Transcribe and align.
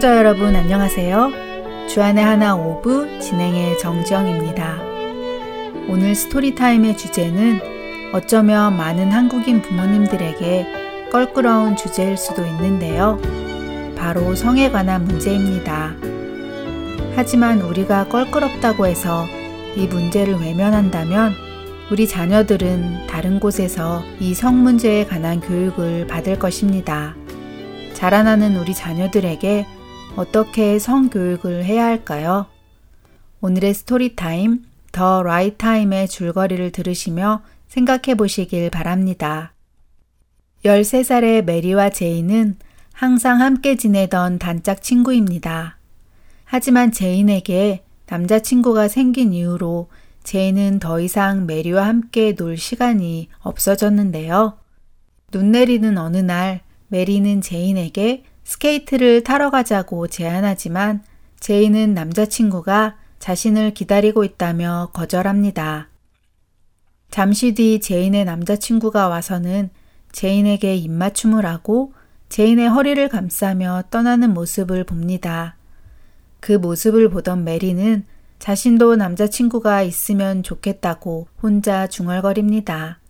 애청자 0.00 0.16
여러분 0.16 0.56
안녕하세요. 0.56 1.30
주 1.86 2.01
안에 2.01 2.24
하나 2.24 2.56
오브 2.56 3.20
진행의 3.20 3.78
정지영입니다. 3.80 4.78
오늘 5.90 6.14
Story 6.14 6.51
Time의 6.51 6.96
주제는 6.96 7.60
어쩌면 8.14 8.78
많은 8.78 9.10
한국인 9.10 9.60
부모님들에게 9.60 11.10
껄끄러운 11.12 11.76
주제일 11.76 12.16
수도 12.16 12.46
있는데요. 12.46 13.20
바로 13.94 14.34
성에 14.34 14.70
관한 14.70 15.04
문제입니다. 15.04 15.92
하지만 17.14 17.60
우리가 17.60 18.08
껄끄럽다고 18.08 18.86
해서 18.86 19.26
이 19.76 19.86
문제를 19.86 20.40
외면한다면 20.40 21.34
우리 21.92 22.08
자녀들은 22.08 23.06
다른 23.06 23.38
곳에서 23.38 24.02
이 24.18 24.32
성 24.32 24.62
문제에 24.62 25.04
관한 25.04 25.40
교육을 25.40 26.06
받을 26.06 26.38
것입니다. 26.38 27.14
자라나는 27.92 28.56
우리 28.56 28.72
자녀들에게 28.72 29.66
어떻게 30.16 30.78
성교육을 30.78 31.64
해야 31.64 31.84
할까요? 31.86 32.46
오늘의 33.40 33.74
Story 33.74 34.19
Time, 34.19 34.64
The 34.92 35.22
Right 35.22 35.61
Time의 35.61 36.08
줄거리를 36.08 36.72
들으시며 36.72 37.42
생각해 37.68 38.16
보시길 38.16 38.70
바랍니다. 38.70 39.52
13살의 40.64 41.44
메리와 41.44 41.90
제인은 41.90 42.56
항상 42.92 43.40
함께 43.40 43.76
지내던 43.76 44.38
단짝 44.38 44.82
친구입니다. 44.82 45.78
하지만 46.44 46.92
제인에게 46.92 47.84
남자친구가 48.06 48.88
생긴 48.88 49.32
이후로 49.32 49.88
제인은 50.24 50.80
더 50.80 51.00
이상 51.00 51.46
메리와 51.46 51.86
함께 51.86 52.34
놀 52.34 52.56
시간이 52.58 53.28
없어졌는데요. 53.38 54.58
눈 55.30 55.52
내리는 55.52 55.96
어느 55.96 56.18
날 56.18 56.60
메리는 56.88 57.40
제인에게 57.40 58.24
스케이트를 58.44 59.22
타러 59.22 59.50
가자고 59.50 60.06
제안하지만 60.06 61.02
제인은 61.40 61.94
남자친구가 61.94 62.96
자신을 63.18 63.74
기다리고 63.74 64.24
있다며 64.24 64.90
거절합니다. 64.92 65.88
잠시 67.10 67.54
뒤 67.54 67.80
제인의 67.80 68.24
남자친구가 68.24 69.08
와서는 69.08 69.70
제인에게 70.12 70.76
입맞춤을 70.76 71.44
하고 71.46 71.92
제인의 72.28 72.68
허리를 72.68 73.08
감싸며 73.08 73.84
떠나는 73.90 74.32
모습을 74.32 74.84
봅니다. 74.84 75.56
그 76.38 76.52
모습을 76.52 77.10
보던 77.10 77.44
메리는 77.44 78.04
자신도 78.38 78.96
남자친구가 78.96 79.82
있으면 79.82 80.42
좋겠다고 80.42 81.28
혼자 81.42 81.86
중얼거립니다. 81.86 83.00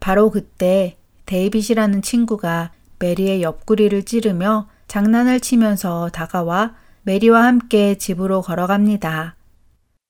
바로 0.00 0.30
그때 0.30 0.96
데이빗이라는 1.26 2.00
친구가 2.02 2.72
메리의 2.98 3.42
옆구리를 3.42 4.04
찌르며 4.04 4.68
장난을 4.88 5.40
치면서 5.40 6.10
다가와 6.12 6.74
메리와 7.02 7.44
함께 7.44 7.96
집으로 7.96 8.42
걸어갑니다. 8.42 9.36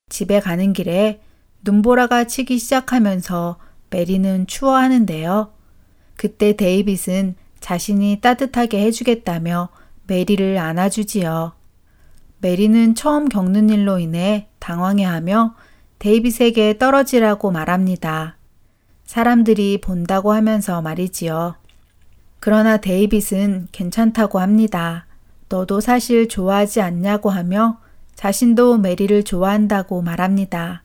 집에 0.09 0.39
가는 0.39 0.73
길에 0.73 1.21
눈보라가 1.63 2.25
치기 2.25 2.57
시작하면서 2.59 3.57
메리는 3.89 4.47
추워하는데요. 4.47 5.51
그때 6.15 6.55
데이빗은 6.55 7.35
자신이 7.59 8.19
따뜻하게 8.21 8.81
해주겠다며 8.81 9.69
메리를 10.07 10.57
안아주지요. 10.57 11.53
메리는 12.39 12.95
처음 12.95 13.29
겪는 13.29 13.69
일로 13.69 13.99
인해 13.99 14.47
당황해하며 14.59 15.55
데이빗에게 15.99 16.77
떨어지라고 16.77 17.51
말합니다. 17.51 18.37
사람들이 19.05 19.81
본다고 19.81 20.33
하면서 20.33 20.81
말이지요. 20.81 21.55
그러나 22.47 22.77
데이빗은 22.77 23.67
괜찮다고 23.73 24.39
합니다. 24.39 25.05
너도 25.49 25.81
사실 25.81 26.29
좋아하지 26.29 26.79
않냐고 26.79 27.29
하며 27.29 27.81
자신도 28.15 28.77
메리를 28.77 29.25
좋아한다고 29.25 30.01
말합니다. 30.01 30.81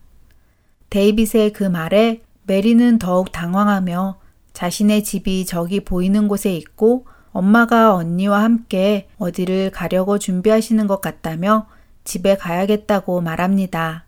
데이빗의 0.90 1.52
그 1.52 1.62
말에 1.62 2.22
메리는 2.48 2.98
더욱 2.98 3.30
당황하며 3.30 4.18
자신의 4.52 5.04
집이 5.04 5.46
저기 5.46 5.78
보이는 5.78 6.26
곳에 6.26 6.52
있고 6.52 7.06
엄마가 7.30 7.94
언니와 7.94 8.42
함께 8.42 9.06
어디를 9.18 9.70
가려고 9.70 10.18
준비하시는 10.18 10.88
것 10.88 11.00
같다며 11.00 11.68
집에 12.02 12.36
가야겠다고 12.36 13.20
말합니다. 13.20 14.06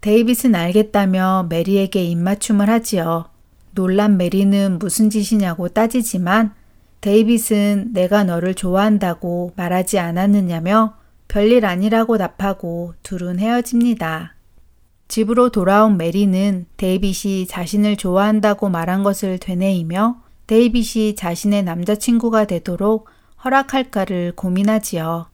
데이빗은 0.00 0.54
알겠다며 0.54 1.48
메리에게 1.48 2.04
입맞춤을 2.04 2.70
하지요. 2.70 3.31
놀란 3.74 4.16
메리는 4.16 4.78
무슨 4.78 5.10
짓이냐고 5.10 5.68
따지지만 5.68 6.54
데이빗은 7.00 7.92
내가 7.92 8.22
너를 8.24 8.54
좋아한다고 8.54 9.52
말하지 9.56 9.98
않았느냐며 9.98 10.94
별일 11.26 11.64
아니라고 11.66 12.18
답하고 12.18 12.94
둘은 13.02 13.38
헤어집니다. 13.38 14.36
집으로 15.08 15.50
돌아온 15.50 15.96
메리는 15.96 16.66
데이빗이 16.76 17.46
자신을 17.46 17.96
좋아한다고 17.96 18.68
말한 18.68 19.02
것을 19.02 19.38
되뇌이며 19.38 20.22
데이빗이 20.46 21.16
자신의 21.16 21.64
남자친구가 21.64 22.44
되도록 22.44 23.08
허락할까를 23.44 24.32
고민하지요. 24.36 25.26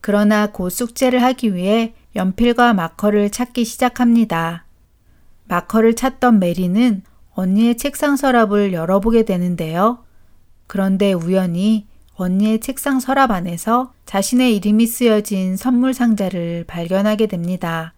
그러나 0.00 0.46
곧 0.46 0.70
숙제를 0.70 1.22
하기 1.22 1.54
위해 1.54 1.94
연필과 2.16 2.72
마커를 2.74 3.30
찾기 3.30 3.64
시작합니다. 3.64 4.64
마커를 5.44 5.94
찾던 5.96 6.38
메리는 6.38 7.02
언니의 7.34 7.76
책상 7.76 8.16
서랍을 8.16 8.72
열어보게 8.72 9.24
되는데요. 9.24 10.04
그런데 10.66 11.12
우연히 11.12 11.86
언니의 12.14 12.60
책상 12.60 13.00
서랍 13.00 13.30
안에서 13.30 13.92
자신의 14.04 14.54
이름이 14.56 14.86
쓰여진 14.86 15.56
선물 15.56 15.94
상자를 15.94 16.64
발견하게 16.66 17.26
됩니다. 17.26 17.94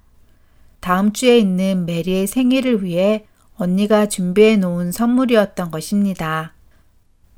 다음 0.81 1.13
주에 1.13 1.39
있는 1.39 1.87
메리의 1.87 2.27
생일을 2.27 2.85
위해 2.85 3.27
언니가 3.57 4.07
준비해 4.07 4.57
놓은 4.57 4.93
선물이었던 4.93 5.71
것입니다. 5.71 6.55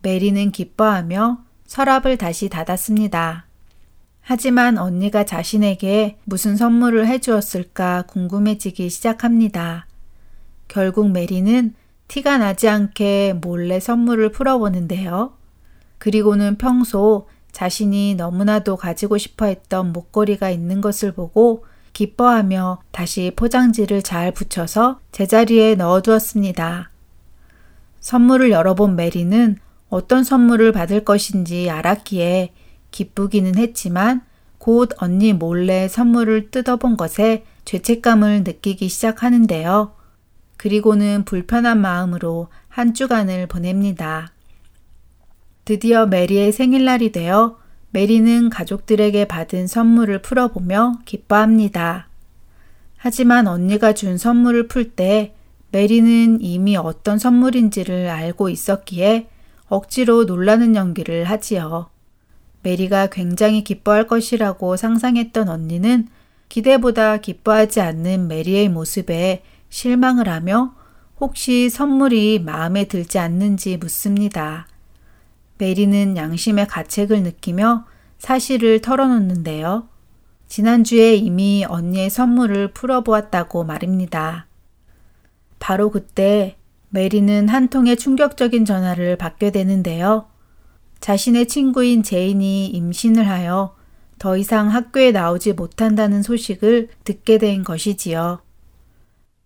메리는 0.02 0.52
기뻐하며 0.52 1.38
서랍을 1.66 2.18
다시 2.18 2.48
닫았습니다. 2.48 3.46
하지만 4.20 4.78
언니가 4.78 5.24
자신에게 5.24 6.18
무슨 6.24 6.56
선물을 6.56 7.06
해주었을까 7.06 8.02
궁금해지기 8.08 8.88
시작합니다. 8.88 9.86
결국 10.68 11.10
메리는 11.10 11.74
티가 12.14 12.38
나지 12.38 12.68
않게 12.68 13.40
몰래 13.42 13.80
선물을 13.80 14.30
풀어보는데요. 14.30 15.32
그리고는 15.98 16.58
평소 16.58 17.26
자신이 17.50 18.14
너무나도 18.14 18.76
가지고 18.76 19.18
싶어 19.18 19.46
했던 19.46 19.92
목걸이가 19.92 20.48
있는 20.48 20.80
것을 20.80 21.10
보고 21.10 21.64
기뻐하며 21.92 22.82
다시 22.92 23.32
포장지를 23.34 24.02
잘 24.02 24.30
붙여서 24.30 25.00
제자리에 25.10 25.74
넣어두었습니다. 25.74 26.92
선물을 27.98 28.52
열어본 28.52 28.94
메리는 28.94 29.56
어떤 29.88 30.22
선물을 30.22 30.70
받을 30.70 31.04
것인지 31.04 31.68
알았기에 31.68 32.52
기쁘기는 32.92 33.58
했지만 33.58 34.22
곧 34.58 34.90
언니 34.98 35.32
몰래 35.32 35.88
선물을 35.88 36.52
뜯어본 36.52 36.96
것에 36.96 37.44
죄책감을 37.64 38.44
느끼기 38.44 38.88
시작하는데요. 38.88 40.03
그리고는 40.64 41.26
불편한 41.26 41.78
마음으로 41.82 42.48
한 42.68 42.94
주간을 42.94 43.48
보냅니다. 43.48 44.32
드디어 45.66 46.06
메리의 46.06 46.52
생일날이 46.52 47.12
되어 47.12 47.58
메리는 47.90 48.48
가족들에게 48.48 49.26
받은 49.26 49.66
선물을 49.66 50.22
풀어보며 50.22 51.00
기뻐합니다. 51.04 52.08
하지만 52.96 53.46
언니가 53.46 53.92
준 53.92 54.16
선물을 54.16 54.68
풀 54.68 54.92
때 54.92 55.34
메리는 55.70 56.40
이미 56.40 56.78
어떤 56.78 57.18
선물인지를 57.18 58.08
알고 58.08 58.48
있었기에 58.48 59.28
억지로 59.68 60.24
놀라는 60.24 60.76
연기를 60.76 61.24
하지요. 61.24 61.90
메리가 62.62 63.08
굉장히 63.08 63.64
기뻐할 63.64 64.06
것이라고 64.06 64.78
상상했던 64.78 65.50
언니는 65.50 66.08
기대보다 66.48 67.18
기뻐하지 67.18 67.82
않는 67.82 68.28
메리의 68.28 68.70
모습에 68.70 69.42
실망을 69.74 70.28
하며 70.28 70.72
혹시 71.20 71.68
선물이 71.68 72.44
마음에 72.44 72.84
들지 72.84 73.18
않는지 73.18 73.76
묻습니다. 73.76 74.68
메리는 75.58 76.16
양심의 76.16 76.68
가책을 76.68 77.24
느끼며 77.24 77.84
사실을 78.18 78.80
털어놓는데요. 78.80 79.88
지난주에 80.46 81.16
이미 81.16 81.64
언니의 81.68 82.08
선물을 82.08 82.68
풀어보았다고 82.68 83.64
말입니다. 83.64 84.46
바로 85.58 85.90
그때 85.90 86.56
메리는 86.90 87.48
한 87.48 87.66
통의 87.66 87.96
충격적인 87.96 88.64
전화를 88.64 89.16
받게 89.16 89.50
되는데요. 89.50 90.26
자신의 91.00 91.48
친구인 91.48 92.04
제인이 92.04 92.68
임신을 92.68 93.28
하여 93.28 93.74
더 94.20 94.36
이상 94.36 94.68
학교에 94.68 95.10
나오지 95.10 95.54
못한다는 95.54 96.22
소식을 96.22 96.90
듣게 97.02 97.38
된 97.38 97.64
것이지요. 97.64 98.44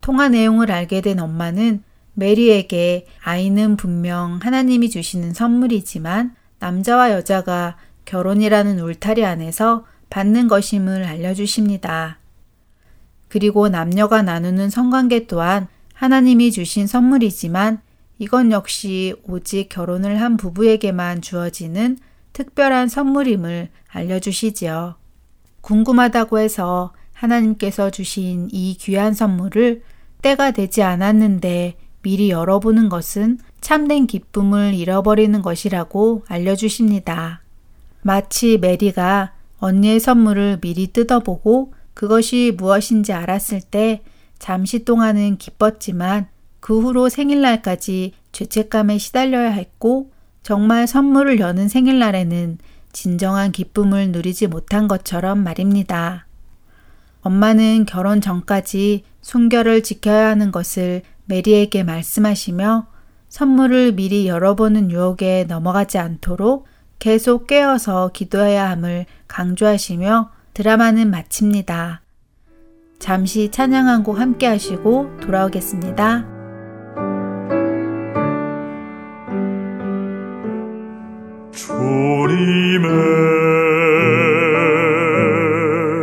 통화 0.01 0.29
내용을 0.29 0.71
알게 0.71 1.01
된 1.01 1.19
엄마는 1.21 1.83
메리에게 2.15 3.07
아이는 3.23 3.77
분명 3.77 4.41
하나님이 4.43 4.91
주시는 4.91 5.35
선물이지만 5.35 6.35
남자와 6.59 7.13
여자가 7.13 7.77
결혼이라는 8.05 8.81
울타리 8.81 9.25
안에서 9.25 9.85
받는 10.11 10.49
것임을 10.49 11.05
알려주십니다. 11.05 12.19
그리고 13.29 13.69
남녀가 13.69 14.23
나누는 14.23 14.71
성관계 14.71 15.27
또한 15.27 15.69
하나님이 15.95 16.51
주신 16.51 16.87
선물이지만 16.87 17.81
이건 18.19 18.51
역시 18.51 19.15
오직 19.29 19.69
결혼을 19.69 20.21
한 20.21 20.37
부부에게만 20.37 21.23
주어지는 21.23 21.99
특별한 22.33 22.89
선물임을 22.89 23.69
알려주시지요. 23.89 24.97
궁금하다고 25.61 26.39
해서 26.39 26.93
하나님께서 27.19 27.91
주신 27.91 28.49
이 28.53 28.77
귀한 28.79 29.13
선물을 29.13 29.83
때가 30.23 30.53
되지 30.53 30.83
않았는데 30.83 31.77
미리 32.03 32.31
열어보는 32.31 32.89
것은 32.89 33.39
참된 33.61 34.07
기쁨을 34.07 34.75
잃어버리는 34.75 35.43
것이라고 35.43 36.23
알려주십니다. 36.29 37.43
마치 38.03 38.59
메리가 38.59 39.33
언니의 39.59 39.99
선물을 39.99 40.61
미리 40.61 40.93
뜯어보고 40.93 41.75
그것이 41.95 42.55
무엇인지 42.57 43.13
알았을 43.13 43.61
때 43.63 44.03
잠시 44.39 44.85
동안은 44.85 45.39
기뻤지만 45.39 46.29
그 46.61 46.81
후로 46.81 47.09
생일날까지 47.09 48.13
죄책감에 48.31 48.99
시달려야 48.99 49.51
했고 49.51 50.13
정말 50.45 50.87
선물을 50.87 51.41
여는 51.41 51.69
생일날에는 51.69 52.59
진정한 52.93 53.51
기쁨을 53.51 54.13
누리지 54.13 54.47
못한 54.47 54.87
것처럼 54.87 55.43
말입니다. 55.43 56.28
엄마는 57.29 57.85
결혼 57.85 58.23
전까지 58.23 59.05
순결을 59.21 59.83
지켜야 59.83 60.29
하는 60.29 60.51
것을 60.51 61.03
메리에게 61.27 61.83
말씀하시며 61.85 62.87
선물을 63.29 63.93
미리 63.93 64.27
열어보는 64.27 64.91
유혹에 64.91 65.45
넘어가지 65.47 65.99
않도록 65.99 66.67
계속 66.99 67.47
깨어서 67.47 68.13
기도해야 68.15 68.71
함을 68.71 69.05
강조하시며 69.29 70.31
드라마는 70.55 71.11
마칩니다. 71.11 72.01
잠시 72.99 73.51
찬양 73.51 73.87
한 73.89 74.03
곡 74.03 74.19
함께 74.19 74.47
하시고 74.47 75.19
돌아오겠습니다. 75.21 76.25
주님의 81.53 82.89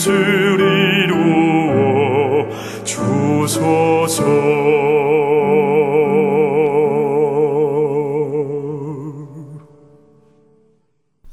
뜻을 0.00 0.58
이루어 1.04 2.48
주소서 2.84 4.24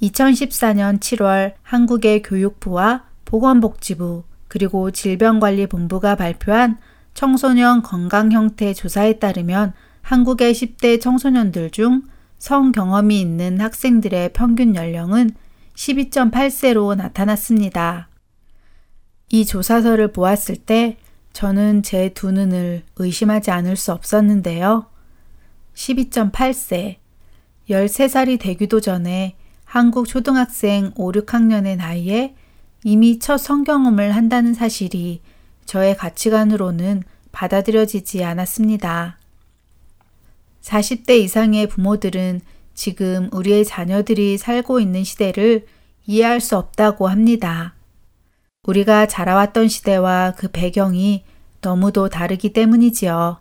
2014년 0.02 1.00
7월 1.00 1.54
한국의 1.64 2.22
교육부와 2.24 3.06
보건복지부 3.24 4.24
그리고 4.50 4.92
질병관리본부가 4.92 6.16
발표한 6.16 6.78
청소년 7.14 7.82
건강 7.82 8.34
형태 8.34 8.74
조사에 8.74 9.20
따르면 9.20 9.72
한국의 10.02 10.54
10대 10.54 11.00
청소년들 11.00 11.70
중 11.72 12.02
성경험이 12.38 13.22
있는 13.22 13.62
학생들의 13.62 14.34
평균 14.34 14.76
연령은 14.76 15.32
12.8세로 15.74 16.98
나타났습니다. 16.98 18.10
이 19.30 19.46
조사서를 19.46 20.14
보았을 20.14 20.56
때 20.56 20.98
저는 21.34 21.84
제 21.84 22.10
두 22.14 22.32
눈을 22.32 22.84
의심하지 22.96 23.52
않을 23.52 23.76
수 23.76 23.92
없었는데요. 23.92 24.88
12.8세, 25.76 26.96
13살이 27.70 28.40
되기도 28.40 28.80
전에 28.80 29.36
한국 29.66 30.08
초등학생 30.08 30.94
5, 30.96 31.12
6학년의 31.12 31.78
나이에 31.78 32.36
이미 32.84 33.20
첫 33.20 33.38
성경험을 33.38 34.16
한다는 34.16 34.54
사실이 34.54 35.22
저의 35.66 35.96
가치관으로는 35.98 37.04
받아들여지지 37.32 38.24
않았습니다. 38.24 39.20
40대 40.62 41.20
이상의 41.20 41.68
부모들은 41.68 42.42
지금 42.74 43.30
우리의 43.32 43.66
자녀들이 43.66 44.38
살고 44.38 44.80
있는 44.80 45.04
시대를 45.04 45.68
이해할 46.06 46.40
수 46.40 46.58
없다고 46.58 47.08
합니다. 47.08 47.77
우리가 48.68 49.06
자라왔던 49.08 49.70
시대와 49.70 50.34
그 50.38 50.50
배경이 50.50 51.24
너무도 51.62 52.10
다르기 52.10 52.52
때문이지요. 52.52 53.40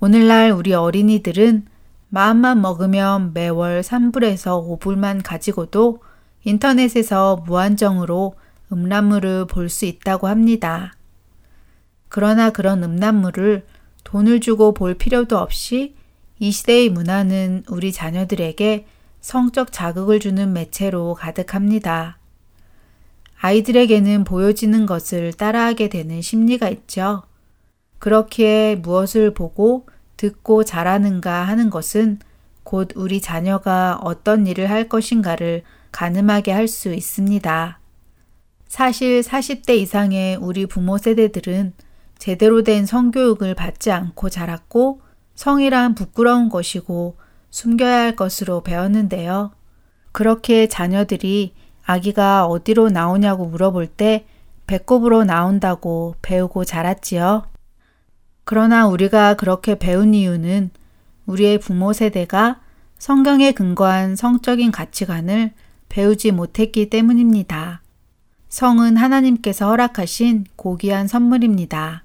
오늘날 0.00 0.52
우리 0.52 0.72
어린이들은 0.74 1.66
마음만 2.08 2.60
먹으면 2.60 3.32
매월 3.34 3.80
3불에서 3.80 4.78
5불만 4.78 5.22
가지고도 5.24 5.98
인터넷에서 6.44 7.42
무한정으로 7.46 8.34
음란물을 8.72 9.46
볼 9.46 9.68
수 9.68 9.86
있다고 9.86 10.28
합니다. 10.28 10.94
그러나 12.08 12.50
그런 12.50 12.84
음란물을 12.84 13.66
돈을 14.04 14.40
주고 14.40 14.72
볼 14.72 14.94
필요도 14.94 15.36
없이 15.36 15.96
이 16.38 16.50
시대의 16.52 16.90
문화는 16.90 17.64
우리 17.68 17.92
자녀들에게 17.92 18.86
성적 19.20 19.72
자극을 19.72 20.20
주는 20.20 20.52
매체로 20.52 21.14
가득합니다. 21.14 22.18
아이들에게는 23.44 24.22
보여지는 24.22 24.86
것을 24.86 25.32
따라하게 25.32 25.88
되는 25.88 26.22
심리가 26.22 26.68
있죠. 26.68 27.24
그렇기에 27.98 28.76
무엇을 28.76 29.34
보고 29.34 29.86
듣고 30.16 30.62
자라는가 30.62 31.42
하는 31.42 31.68
것은 31.68 32.20
곧 32.62 32.92
우리 32.94 33.20
자녀가 33.20 33.98
어떤 34.00 34.46
일을 34.46 34.70
할 34.70 34.88
것인가를 34.88 35.64
가늠하게 35.90 36.52
할 36.52 36.68
수 36.68 36.94
있습니다. 36.94 37.80
사실 38.68 39.22
40대 39.22 39.70
이상의 39.76 40.36
우리 40.36 40.66
부모 40.66 40.96
세대들은 40.96 41.72
제대로 42.18 42.62
된 42.62 42.86
성교육을 42.86 43.56
받지 43.56 43.90
않고 43.90 44.30
자랐고 44.30 45.00
성이란 45.34 45.96
부끄러운 45.96 46.48
것이고 46.48 47.16
숨겨야 47.50 48.02
할 48.02 48.14
것으로 48.14 48.62
배웠는데요. 48.62 49.50
그렇게 50.12 50.68
자녀들이 50.68 51.54
아기가 51.84 52.46
어디로 52.46 52.90
나오냐고 52.90 53.46
물어볼 53.46 53.86
때 53.86 54.24
배꼽으로 54.66 55.24
나온다고 55.24 56.14
배우고 56.22 56.64
자랐지요. 56.64 57.44
그러나 58.44 58.86
우리가 58.86 59.34
그렇게 59.34 59.78
배운 59.78 60.14
이유는 60.14 60.70
우리의 61.26 61.58
부모 61.58 61.92
세대가 61.92 62.60
성경에 62.98 63.52
근거한 63.52 64.16
성적인 64.16 64.70
가치관을 64.70 65.52
배우지 65.88 66.32
못했기 66.32 66.88
때문입니다. 66.88 67.82
성은 68.48 68.96
하나님께서 68.96 69.68
허락하신 69.68 70.46
고귀한 70.56 71.08
선물입니다. 71.08 72.04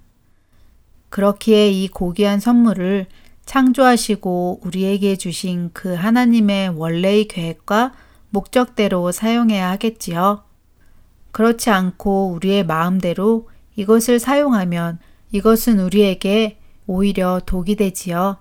그렇기에 1.09 1.69
이 1.69 1.87
고귀한 1.87 2.39
선물을 2.39 3.07
창조하시고 3.45 4.61
우리에게 4.63 5.15
주신 5.15 5.69
그 5.73 5.93
하나님의 5.93 6.69
원래의 6.69 7.27
계획과 7.27 7.93
목적대로 8.29 9.11
사용해야 9.11 9.69
하겠지요. 9.71 10.43
그렇지 11.31 11.69
않고 11.69 12.31
우리의 12.31 12.65
마음대로 12.65 13.49
이것을 13.75 14.19
사용하면 14.19 14.99
이것은 15.31 15.79
우리에게 15.79 16.59
오히려 16.87 17.41
독이 17.45 17.75
되지요. 17.75 18.37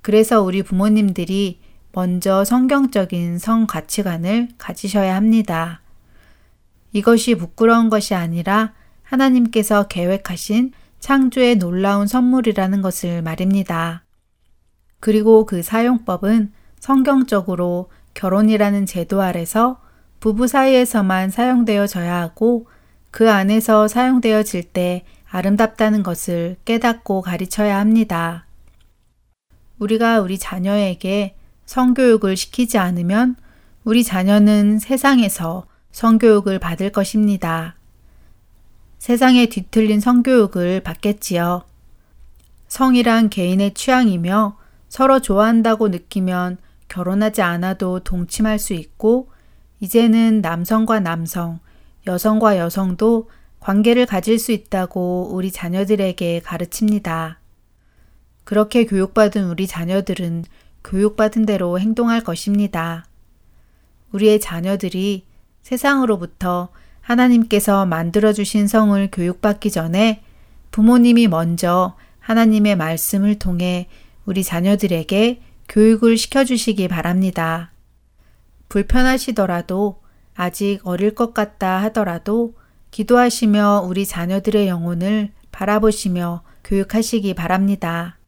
그래서 0.00 0.42
우리 0.42 0.62
부모님들이 0.62 1.60
먼저 1.92 2.44
성경적인 2.44 3.38
성 3.38 3.66
가치관을 3.66 4.48
가지셔야 4.58 5.14
합니다. 5.14 5.82
이것이 6.92 7.34
부끄러운 7.34 7.88
것이 7.90 8.14
아니라 8.14 8.72
하나님께서 9.02 9.88
계획하신 9.88 10.72
창조의 11.00 11.56
놀라운 11.56 12.06
선물이라는 12.06 12.80
것을 12.80 13.22
말입니다. 13.22 14.04
그리고 15.00 15.46
그 15.46 15.62
사용법은 15.62 16.52
성경적으로 16.80 17.90
결혼이라는 18.14 18.86
제도 18.86 19.22
아래서 19.22 19.80
부부 20.20 20.46
사이에서만 20.46 21.30
사용되어져야 21.30 22.20
하고 22.20 22.66
그 23.10 23.30
안에서 23.30 23.88
사용되어질 23.88 24.62
때 24.64 25.04
아름답다는 25.28 26.02
것을 26.02 26.56
깨닫고 26.64 27.22
가르쳐야 27.22 27.78
합니다. 27.78 28.46
우리가 29.78 30.20
우리 30.20 30.38
자녀에게 30.38 31.34
성교육을 31.66 32.36
시키지 32.36 32.78
않으면 32.78 33.36
우리 33.84 34.04
자녀는 34.04 34.78
세상에서 34.78 35.66
성교육을 35.90 36.58
받을 36.58 36.90
것입니다. 36.90 37.74
세상에 38.98 39.46
뒤틀린 39.46 39.98
성교육을 39.98 40.80
받겠지요. 40.80 41.64
성이란 42.68 43.28
개인의 43.28 43.74
취향이며 43.74 44.56
서로 44.88 45.20
좋아한다고 45.20 45.88
느끼면 45.88 46.58
결혼하지 46.92 47.40
않아도 47.40 48.00
동침할 48.00 48.58
수 48.58 48.74
있고 48.74 49.30
이제는 49.80 50.42
남성과 50.42 51.00
남성, 51.00 51.58
여성과 52.06 52.58
여성도 52.58 53.30
관계를 53.60 54.04
가질 54.04 54.38
수 54.38 54.52
있다고 54.52 55.30
우리 55.32 55.50
자녀들에게 55.50 56.40
가르칩니다. 56.40 57.38
그렇게 58.44 58.84
교육받은 58.84 59.48
우리 59.48 59.66
자녀들은 59.66 60.44
교육받은 60.84 61.46
대로 61.46 61.80
행동할 61.80 62.22
것입니다. 62.22 63.06
우리의 64.12 64.38
자녀들이 64.38 65.24
세상으로부터 65.62 66.68
하나님께서 67.00 67.86
만들어주신 67.86 68.68
성을 68.68 69.08
교육받기 69.10 69.70
전에 69.70 70.22
부모님이 70.70 71.28
먼저 71.28 71.96
하나님의 72.18 72.76
말씀을 72.76 73.38
통해 73.38 73.88
우리 74.26 74.44
자녀들에게 74.44 75.40
교육을 75.72 76.18
시켜주시기 76.18 76.86
바랍니다. 76.88 77.72
불편하시더라도 78.68 80.02
아직 80.34 80.80
어릴 80.84 81.14
것 81.14 81.32
같다 81.32 81.78
하더라도 81.84 82.54
기도하시며 82.90 83.86
우리 83.88 84.04
자녀들의 84.04 84.68
영혼을 84.68 85.30
바라보시며 85.50 86.42
교육하시기 86.62 87.32
바랍니다. 87.32 88.18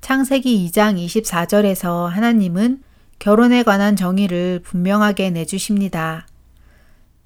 창세기 0.00 0.68
2장 0.68 0.98
24절에서 0.98 2.06
하나님은 2.06 2.82
결혼에 3.20 3.62
관한 3.62 3.94
정의를 3.94 4.62
분명하게 4.64 5.30
내주십니다. 5.30 6.26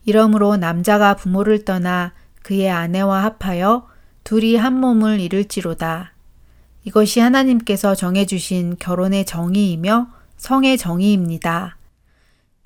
이러므로 0.05 0.59
남자가 0.59 1.17
부모를 1.17 1.64
떠나 1.64 2.12
그의 2.43 2.69
아내와 2.69 3.25
합하여 3.25 3.88
둘이 4.25 4.57
한 4.57 4.79
몸을 4.79 5.21
이룰지로다. 5.21 6.13
이것이 6.85 7.21
하나님께서 7.21 7.95
정해주신 7.95 8.76
결혼의 8.79 9.25
정의이며 9.25 10.09
성의 10.37 10.76
정의입니다. 10.76 11.79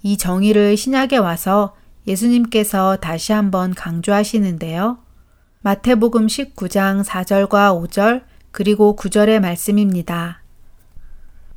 이 0.02 0.16
정의를 0.16 0.76
신약에 0.76 1.16
와서 1.16 1.76
예수님께서 2.06 2.96
다시 2.96 3.32
한번 3.32 3.74
강조하시는데요. 3.74 4.98
마태복음 5.60 6.26
19장 6.26 7.04
4절과 7.04 7.88
5절 7.88 8.22
그리고 8.50 8.96
9절의 8.96 9.40
말씀입니다. 9.40 10.42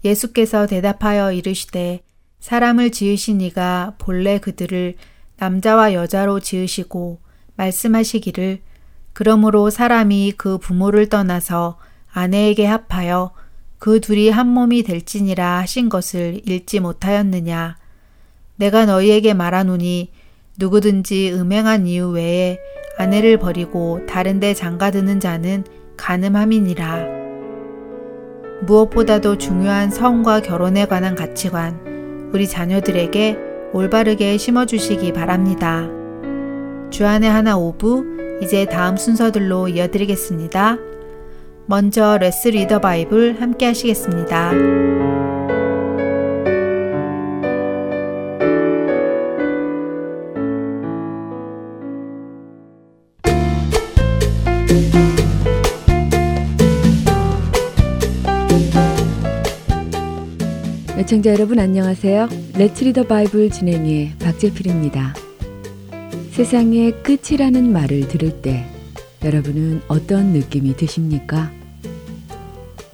예수께서 0.03 0.67
대답하여 0.67 1.31
이르시되 1.31 2.01
사람을 2.39 2.91
지으신 2.91 3.41
이가 3.41 3.95
본래 3.97 4.39
그들을 4.39 4.95
남자와 5.37 5.93
여자로 5.93 6.39
지으시고 6.39 7.21
말씀하시기를 7.55 8.61
그러므로 9.13 9.69
사람이 9.69 10.33
그 10.37 10.57
부모를 10.57 11.09
떠나서 11.09 11.77
아내에게 12.13 12.65
합하여 12.65 13.31
그 13.79 13.99
둘이 13.99 14.29
한 14.29 14.47
몸이 14.47 14.83
될지니라 14.83 15.59
하신 15.59 15.89
것을 15.89 16.41
읽지 16.47 16.79
못하였느냐. 16.79 17.77
내가 18.57 18.85
너희에게 18.85 19.33
말하노니 19.33 20.11
누구든지 20.59 21.33
음행한 21.33 21.87
이유 21.87 22.09
외에 22.09 22.59
아내를 22.97 23.37
버리고 23.37 24.05
다른데 24.07 24.53
장가드는 24.53 25.19
자는 25.19 25.63
간음함이니라. 25.97 27.21
무엇보다도 28.63 29.39
중요한 29.39 29.89
성과 29.89 30.41
결혼에 30.41 30.85
관한 30.85 31.15
가치관, 31.15 32.29
우리 32.31 32.47
자녀들에게 32.47 33.37
올바르게 33.73 34.37
심어주시기 34.37 35.13
바랍니다. 35.13 35.89
주안의 36.91 37.29
하나 37.29 37.57
오부, 37.57 38.39
이제 38.43 38.65
다음 38.65 38.97
순서들로 38.97 39.69
이어드리겠습니다. 39.69 40.90
먼저 41.71 42.17
Let's 42.17 42.49
Read 42.49 42.66
the 42.66 42.79
Bible 42.79 43.41
함께 43.41 43.67
하시겠습니다. 43.67 44.51
애청자 60.97 61.31
여러분 61.31 61.57
안녕하세요. 61.57 62.27
레츠 62.57 62.83
리더 62.83 63.03
바이블 63.03 63.49
진행의 63.49 64.15
박재필입니다. 64.19 65.15
세상의 66.31 67.01
끝이라는 67.01 67.71
말을 67.71 68.09
들을 68.09 68.41
때 68.41 68.65
여러분은 69.23 69.83
어떤 69.87 70.33
느낌이 70.33 70.75
드십니까? 70.75 71.60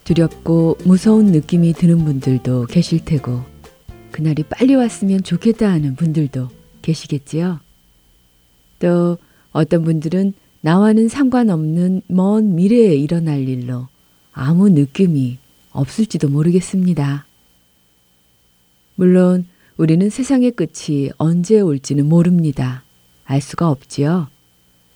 두렵고 0.07 0.77
무서운 0.85 1.33
느낌이 1.33 1.73
드는 1.73 2.05
분들도 2.05 2.67
계실 2.67 3.03
테고 3.03 3.43
그날이 4.11 4.41
빨리 4.43 4.73
왔으면 4.73 5.21
좋겠다 5.21 5.69
하는 5.69 5.97
분들도 5.97 6.47
계시겠지요. 6.81 7.59
또 8.79 9.17
어떤 9.51 9.83
분들은 9.83 10.33
나와는 10.61 11.09
상관없는 11.09 12.03
먼 12.07 12.55
미래에 12.55 12.95
일어날 12.95 13.49
일로 13.49 13.89
아무 14.31 14.69
느낌이 14.69 15.39
없을지도 15.71 16.29
모르겠습니다. 16.29 17.25
물론 18.95 19.45
우리는 19.75 20.09
세상의 20.09 20.51
끝이 20.51 21.09
언제 21.17 21.59
올지는 21.59 22.07
모릅니다. 22.07 22.83
알 23.25 23.41
수가 23.41 23.69
없지요. 23.69 24.29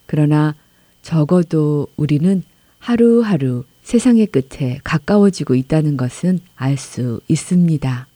그러나 0.05 0.55
적어도 1.01 1.87
우리는 1.97 2.43
하루하루 2.79 3.65
세상의 3.91 4.27
끝에 4.27 4.79
가까워지고 4.85 5.53
있다는 5.53 5.97
것은 5.97 6.39
알 6.55 6.77
수 6.77 7.19
있습니다. 7.27 8.07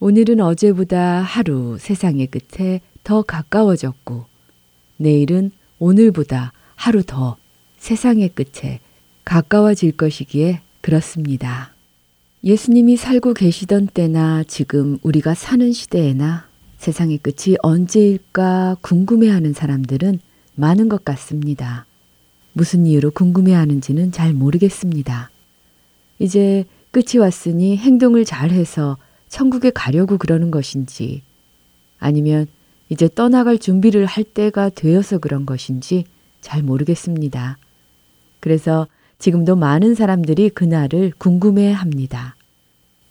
오늘은 0.00 0.40
어제보다 0.40 1.22
하루 1.22 1.78
세상의 1.78 2.26
끝에 2.26 2.80
더 3.04 3.22
가까워졌고, 3.22 4.24
내일은 4.96 5.52
오늘보다 5.78 6.52
하루 6.74 7.04
더 7.04 7.36
세상의 7.78 8.30
끝에 8.30 8.80
가까워질 9.24 9.92
것이기에 9.92 10.60
그렇습니다. 10.80 11.72
예수님이 12.42 12.96
살고 12.96 13.34
계시던 13.34 13.90
때나 13.94 14.42
지금 14.42 14.98
우리가 15.02 15.34
사는 15.34 15.70
시대에나 15.70 16.48
세상의 16.78 17.18
끝이 17.18 17.54
언제일까 17.62 18.78
궁금해하는 18.80 19.52
사람들은 19.52 20.18
많은 20.56 20.88
것 20.88 21.04
같습니다. 21.04 21.86
무슨 22.52 22.86
이유로 22.86 23.12
궁금해하는지는 23.12 24.12
잘 24.12 24.32
모르겠습니다. 24.32 25.30
이제 26.18 26.64
끝이 26.90 27.18
왔으니 27.18 27.76
행동을 27.76 28.24
잘해서 28.24 28.96
천국에 29.28 29.70
가려고 29.70 30.18
그러는 30.18 30.50
것인지 30.50 31.22
아니면 31.98 32.46
이제 32.88 33.08
떠나갈 33.14 33.58
준비를 33.58 34.04
할 34.06 34.24
때가 34.24 34.70
되어서 34.70 35.18
그런 35.18 35.46
것인지 35.46 36.04
잘 36.40 36.62
모르겠습니다. 36.62 37.58
그래서 38.40 38.86
지금도 39.18 39.54
많은 39.54 39.94
사람들이 39.94 40.50
그날을 40.50 41.12
궁금해 41.18 41.70
합니다. 41.70 42.34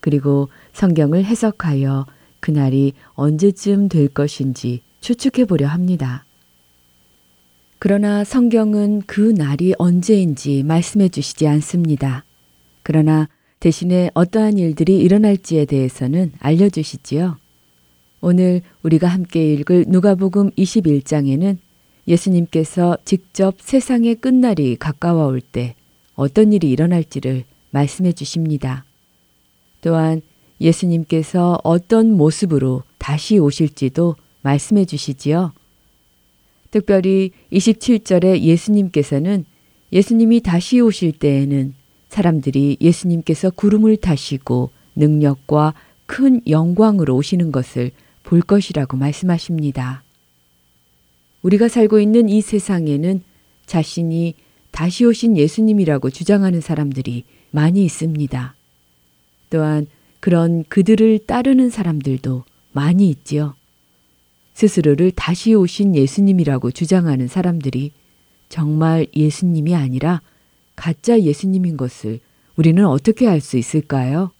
그리고 0.01 0.50
성경을 0.74 1.24
해석하여 1.24 2.05
그날이 2.39 2.93
언제쯤 3.13 3.89
될 3.89 4.08
것인지 4.08 4.81
추측해 5.01 5.46
보려 5.46 5.67
합니다. 5.67 6.25
그러나 7.79 8.25
성경은 8.25 9.03
그 9.07 9.21
날이 9.21 9.74
언제인지 9.77 10.63
말씀해 10.63 11.09
주시지 11.09 11.48
않습니다. 11.48 12.25
그러나 12.83 13.29
대신에 13.62 14.09
어떠한 14.13 14.57
일들이 14.57 14.98
일어날지에 15.00 15.65
대해서는 15.65 16.33
알려주시지요. 16.39 17.38
오늘 18.21 18.62
우리가 18.83 19.07
함께 19.07 19.53
읽을 19.53 19.86
누가복음 19.88 20.51
21장에는 20.51 21.57
예수님께서 22.07 22.98
직접 23.05 23.55
세상의 23.62 24.15
끝날이 24.15 24.75
가까워 24.75 25.27
올 25.27 25.39
때 25.41 25.75
어떤 26.15 26.51
일이 26.51 26.69
일어날지를 26.69 27.45
말씀해 27.71 28.12
주십니다. 28.12 28.83
또한 29.79 30.21
예수님께서 30.59 31.59
어떤 31.63 32.12
모습으로 32.12 32.83
다시 32.98 33.39
오실지도 33.39 34.17
말씀해 34.41 34.83
주시지요. 34.83 35.53
특별히 36.72 37.32
27절에 37.52 38.40
예수님께서는 38.40 39.46
예수님이 39.92 40.42
다시 40.42 40.80
오실 40.80 41.14
때에는 41.14 41.74
사람들이 42.10 42.78
예수님께서 42.80 43.50
구름을 43.52 43.98
타시고 43.98 44.70
능력과 44.96 45.74
큰 46.06 46.42
영광으로 46.48 47.16
오시는 47.16 47.52
것을 47.52 47.92
볼 48.24 48.42
것이라고 48.42 48.98
말씀하십니다. 48.98 50.04
우리가 51.42 51.68
살고 51.68 52.00
있는 52.00 52.30
이 52.30 52.42
세상에는 52.42 53.22
자신이 53.66 54.36
다시 54.72 55.06
오신 55.06 55.38
예수님이라고 55.38 56.10
주장하는 56.10 56.62
사람들이 56.62 57.24
많이 57.52 57.84
있습니다. 57.86 58.56
또한 59.50 59.88
그런 60.20 60.64
그들을 60.68 61.20
따르는 61.26 61.70
사람들도 61.70 62.44
많이 62.72 63.10
있지요. 63.10 63.56
스스로를 64.60 65.12
다시 65.12 65.54
오신 65.54 65.96
예수님이라고 65.96 66.72
주장하는 66.72 67.30
사람들이 67.30 67.94
정말 68.50 69.08
예수님이 69.16 69.74
아니라 69.74 70.22
가짜 70.75 71.18
예수님인 71.18 71.78
것을 71.78 72.20
우리는 72.58 72.86
어떻게 72.86 73.25
알 73.30 73.39
수 73.39 73.58
있을까요? 73.58 74.32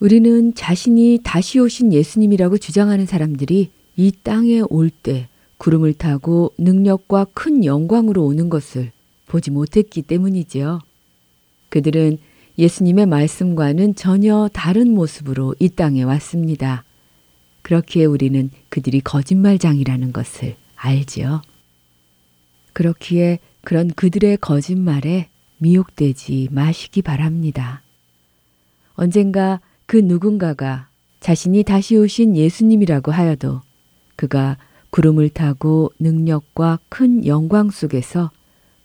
우리는 0.00 0.52
자신이 0.56 1.20
다시 1.22 1.60
오신 1.60 1.92
예수님이라고 1.92 2.58
주장하는 2.58 3.06
사람들이 3.06 3.70
이 3.96 4.12
땅에 4.24 4.62
올 4.68 4.90
때 4.90 5.28
구름을 5.58 5.94
타고 5.94 6.52
능력과 6.58 7.26
큰 7.32 7.64
영광으로 7.64 8.24
오는 8.24 8.48
것을 8.48 8.90
보지 9.28 9.52
못했기 9.52 10.02
때문이지요. 10.02 10.80
그들은 11.68 12.18
예수님의 12.58 13.06
말씀과는 13.06 13.94
전혀 13.94 14.50
다른 14.52 14.92
모습으로 14.92 15.54
이 15.60 15.68
땅에 15.68 16.02
왔습니다. 16.02 16.82
그렇기에 17.62 18.04
우리는 18.04 18.50
그들이 18.68 19.00
거짓말장이라는 19.00 20.12
것을 20.12 20.56
알지요. 20.76 21.42
그렇기에 22.72 23.38
그런 23.62 23.88
그들의 23.88 24.38
거짓말에 24.38 25.28
미혹되지 25.58 26.48
마시기 26.50 27.02
바랍니다. 27.02 27.82
언젠가 28.94 29.60
그 29.86 29.96
누군가가 29.96 30.88
자신이 31.20 31.64
다시 31.64 31.96
오신 31.96 32.36
예수님이라고 32.36 33.12
하여도 33.12 33.60
그가 34.16 34.56
구름을 34.90 35.28
타고 35.30 35.92
능력과 35.98 36.78
큰 36.88 37.26
영광 37.26 37.70
속에서 37.70 38.30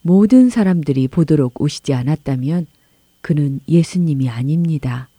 모든 0.01 0.50
사람들이 0.50 1.08
보도록 1.08 1.62
오시지 1.62 1.94
않았다면 1.94 2.67
그는 3.22 3.60
예수님이 3.67 4.29
아닙니다. 4.29 5.10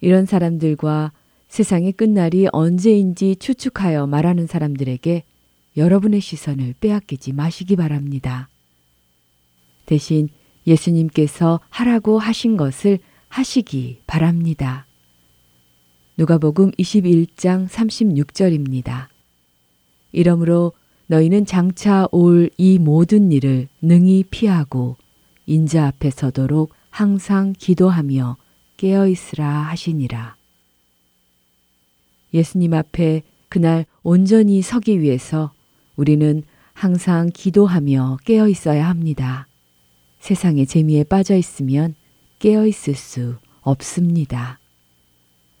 이런 0.00 0.24
사람들과 0.24 1.12
세상의 1.50 1.92
끝날이 1.92 2.46
언제인지 2.52 3.34
추측하여 3.36 4.06
말하는 4.06 4.46
사람들에게 4.46 5.24
여러분의 5.76 6.20
시선을 6.20 6.74
빼앗기지 6.80 7.32
마시기 7.32 7.74
바랍니다. 7.74 8.48
대신 9.84 10.28
예수님께서 10.66 11.58
하라고 11.68 12.20
하신 12.20 12.56
것을 12.56 13.00
하시기 13.28 14.02
바랍니다. 14.06 14.86
누가복음 16.16 16.70
21장 16.72 17.66
36절입니다. 17.66 19.08
이러므로 20.12 20.72
너희는 21.08 21.46
장차 21.46 22.06
올 22.12 22.48
이 22.58 22.78
모든 22.78 23.32
일을 23.32 23.66
능히 23.82 24.22
피하고 24.30 24.96
인자 25.46 25.88
앞에 25.88 26.10
서도록 26.10 26.72
항상 26.90 27.54
기도하며 27.58 28.36
깨어 28.76 29.08
있으라 29.08 29.48
하시니라. 29.48 30.39
예수님 32.32 32.74
앞에 32.74 33.22
그날 33.48 33.86
온전히 34.02 34.62
서기 34.62 35.00
위해서 35.00 35.52
우리는 35.96 36.42
항상 36.72 37.30
기도하며 37.32 38.18
깨어 38.24 38.48
있어야 38.48 38.88
합니다. 38.88 39.46
세상의 40.20 40.66
재미에 40.66 41.04
빠져 41.04 41.36
있으면 41.36 41.94
깨어 42.38 42.66
있을 42.66 42.94
수 42.94 43.36
없습니다. 43.60 44.58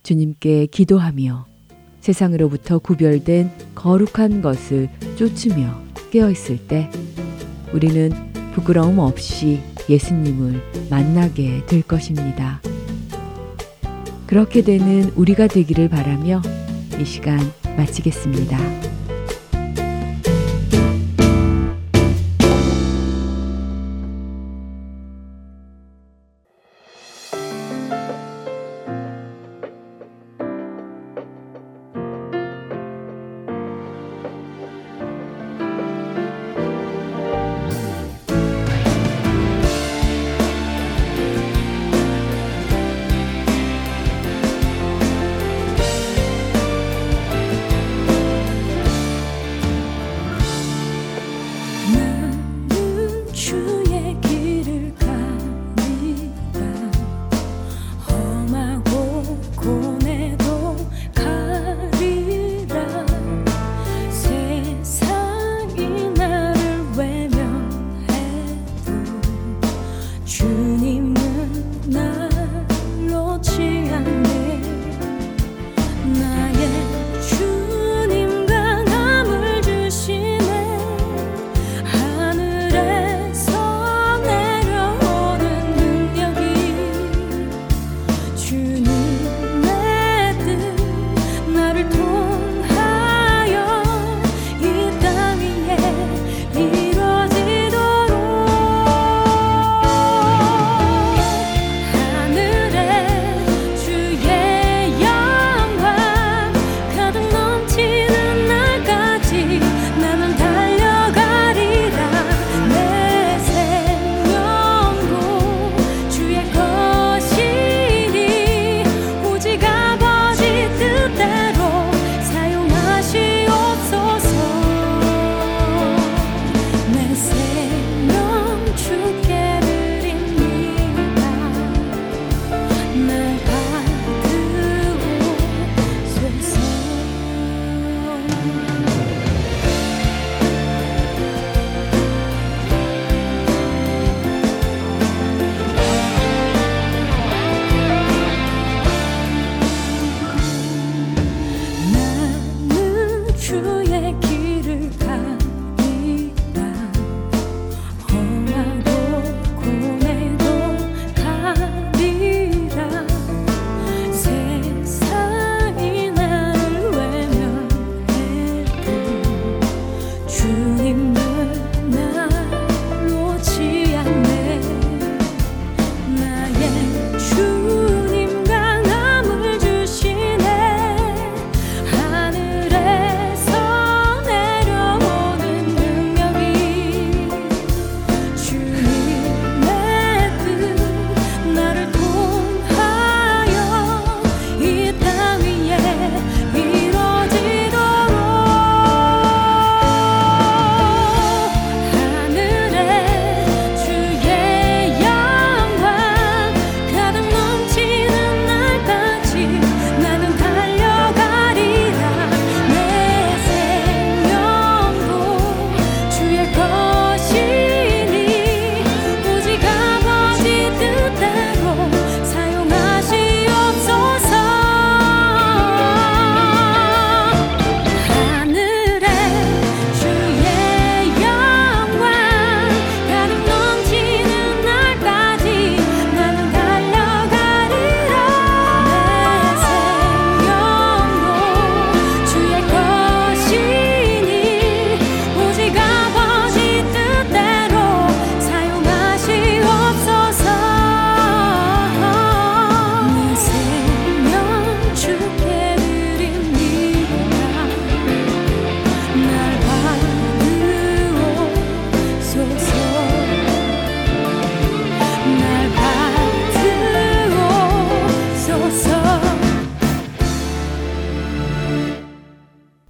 주님께 0.02 0.66
기도하며 0.66 1.46
세상으로부터 2.00 2.78
구별된 2.78 3.50
거룩한 3.74 4.40
것을 4.40 4.88
쫓으며 5.16 5.78
깨어 6.10 6.30
있을 6.30 6.66
때 6.66 6.90
우리는 7.74 8.10
부끄러움 8.54 8.98
없이 8.98 9.60
예수님을 9.88 10.88
만나게 10.88 11.66
될 11.66 11.82
것입니다. 11.82 12.60
그렇게 14.26 14.62
되는 14.62 15.10
우리가 15.16 15.48
되기를 15.48 15.88
바라며 15.88 16.40
이 17.00 17.04
시간 17.04 17.38
마치겠습니다. 17.78 18.89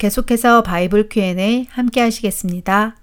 계속해서 0.00 0.62
바이블 0.62 1.10
Q&A 1.10 1.66
함께 1.68 2.00
하시겠습니다. 2.00 2.96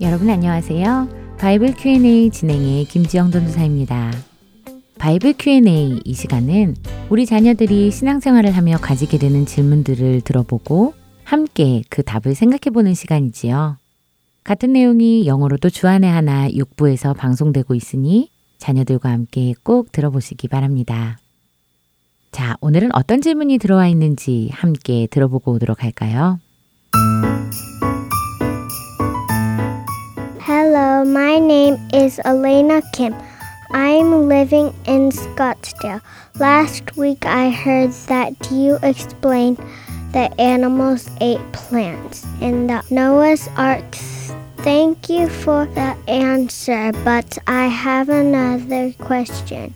여러분 0.00 0.30
안녕하세요. 0.30 1.36
바이블 1.38 1.74
Q&A 1.74 2.30
진행의 2.30 2.86
김지영 2.86 3.30
전도사입니다. 3.30 4.10
바이블 4.98 5.34
Q&A 5.38 6.00
이 6.02 6.14
시간은 6.14 6.76
우리 7.10 7.26
자녀들이 7.26 7.90
신앙생활을 7.90 8.52
하며 8.52 8.78
가지게 8.78 9.18
되는 9.18 9.44
질문들을 9.44 10.22
들어보고 10.22 10.94
함께 11.24 11.82
그 11.90 12.02
답을 12.02 12.34
생각해 12.34 12.72
보는 12.72 12.94
시간이지요. 12.94 13.76
같은 14.44 14.72
내용이 14.72 15.26
영어로도 15.26 15.70
주안의 15.70 16.10
하나 16.10 16.48
6부에서 16.48 17.16
방송되고 17.16 17.74
있으니 17.74 18.30
자녀들과 18.58 19.10
함께 19.10 19.54
꼭 19.62 19.92
들어보시기 19.92 20.48
바랍니다. 20.48 21.18
자, 22.32 22.56
오늘은 22.60 22.94
어떤 22.94 23.20
질문이 23.20 23.58
들어와 23.58 23.88
있는지 23.88 24.50
함께 24.52 25.06
들어보고 25.10 25.52
오도록 25.52 25.82
할까요? 25.82 26.38
Hello, 30.46 31.02
my 31.02 31.36
name 31.36 31.78
is 31.92 32.20
Elena 32.24 32.80
Kim. 32.92 33.14
I'm 33.72 34.28
living 34.28 34.72
in 34.86 35.10
Scottsdale. 35.10 36.00
Last 36.38 36.96
week 36.96 37.24
I 37.26 37.50
heard 37.50 37.92
that 38.08 38.50
you 38.50 38.78
explained 38.82 39.58
that 40.12 40.38
animals 40.38 41.08
ate 41.20 41.40
plants 41.52 42.26
in 42.40 42.66
the 42.66 42.82
Noah's 42.90 43.48
Ark. 43.56 43.94
Thank 44.58 45.08
you 45.08 45.28
for 45.28 45.66
the 45.66 45.96
answer, 46.08 46.92
but 47.04 47.38
I 47.46 47.66
have 47.66 48.08
another 48.08 48.92
question. 48.98 49.74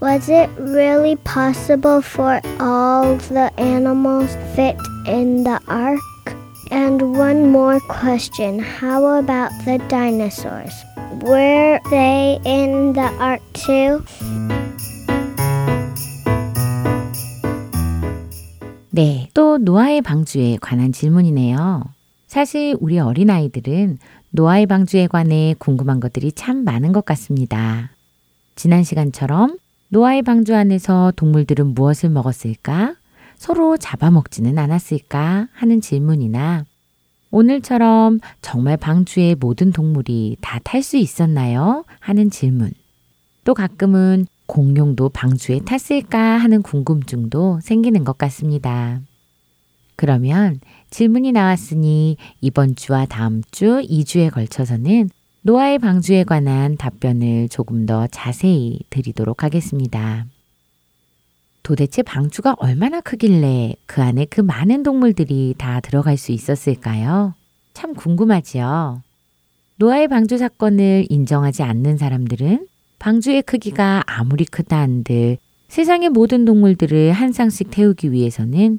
Was 0.00 0.28
it 0.28 0.50
really 0.58 1.16
possible 1.16 2.02
for 2.02 2.40
all 2.60 3.16
the 3.16 3.52
animals 3.58 4.34
fit 4.54 4.76
in 5.06 5.44
the 5.44 5.60
ark? 5.68 6.00
And 6.70 7.16
one 7.16 7.50
more 7.50 7.80
question. 7.80 8.58
How 8.58 9.18
about 9.18 9.52
the 9.64 9.78
dinosaurs? 9.88 10.72
Were 11.20 11.80
they 11.90 12.40
in 12.44 12.94
the 12.94 13.12
ark 13.20 13.42
too? 13.52 14.04
네, 18.94 19.30
또 19.32 19.56
노아의 19.56 20.02
방주에 20.02 20.58
관한 20.60 20.92
질문이네요. 20.92 21.82
사실 22.26 22.76
우리 22.78 22.98
어린아이들은 22.98 23.96
노아의 24.30 24.66
방주에 24.66 25.06
관해 25.06 25.54
궁금한 25.58 25.98
것들이 25.98 26.32
참 26.32 26.64
많은 26.64 26.92
것 26.92 27.06
같습니다. 27.06 27.90
지난 28.54 28.84
시간처럼 28.84 29.56
노아의 29.88 30.20
방주 30.22 30.54
안에서 30.54 31.10
동물들은 31.16 31.68
무엇을 31.68 32.10
먹었을까? 32.10 32.94
서로 33.36 33.78
잡아먹지는 33.78 34.58
않았을까? 34.58 35.48
하는 35.52 35.80
질문이나 35.80 36.66
오늘처럼 37.30 38.20
정말 38.42 38.76
방주의 38.76 39.34
모든 39.36 39.72
동물이 39.72 40.36
다 40.42 40.60
탈 40.62 40.82
수 40.82 40.98
있었나요? 40.98 41.84
하는 41.98 42.28
질문. 42.28 42.72
또 43.44 43.54
가끔은 43.54 44.26
공룡도 44.46 45.08
방주에 45.10 45.60
탔을까 45.60 46.18
하는 46.18 46.62
궁금증도 46.62 47.60
생기는 47.62 48.04
것 48.04 48.18
같습니다. 48.18 49.00
그러면 49.96 50.60
질문이 50.90 51.32
나왔으니 51.32 52.16
이번 52.40 52.74
주와 52.74 53.06
다음 53.06 53.42
주 53.50 53.80
2주에 53.82 54.30
걸쳐서는 54.32 55.10
노아의 55.42 55.78
방주에 55.78 56.24
관한 56.24 56.76
답변을 56.76 57.48
조금 57.48 57.86
더 57.86 58.06
자세히 58.06 58.80
드리도록 58.90 59.42
하겠습니다. 59.42 60.26
도대체 61.62 62.02
방주가 62.02 62.56
얼마나 62.58 63.00
크길래 63.00 63.74
그 63.86 64.02
안에 64.02 64.24
그 64.26 64.40
많은 64.40 64.82
동물들이 64.82 65.54
다 65.58 65.80
들어갈 65.80 66.16
수 66.16 66.32
있었을까요? 66.32 67.34
참 67.72 67.94
궁금하지요. 67.94 69.02
노아의 69.76 70.08
방주 70.08 70.38
사건을 70.38 71.06
인정하지 71.08 71.62
않는 71.62 71.96
사람들은 71.96 72.66
방주의 73.02 73.42
크기가 73.42 74.04
아무리 74.06 74.44
크다 74.44 74.78
한들 74.78 75.36
세상의 75.66 76.10
모든 76.10 76.44
동물들을 76.44 77.10
한 77.10 77.32
쌍씩 77.32 77.72
태우기 77.72 78.12
위해서는 78.12 78.78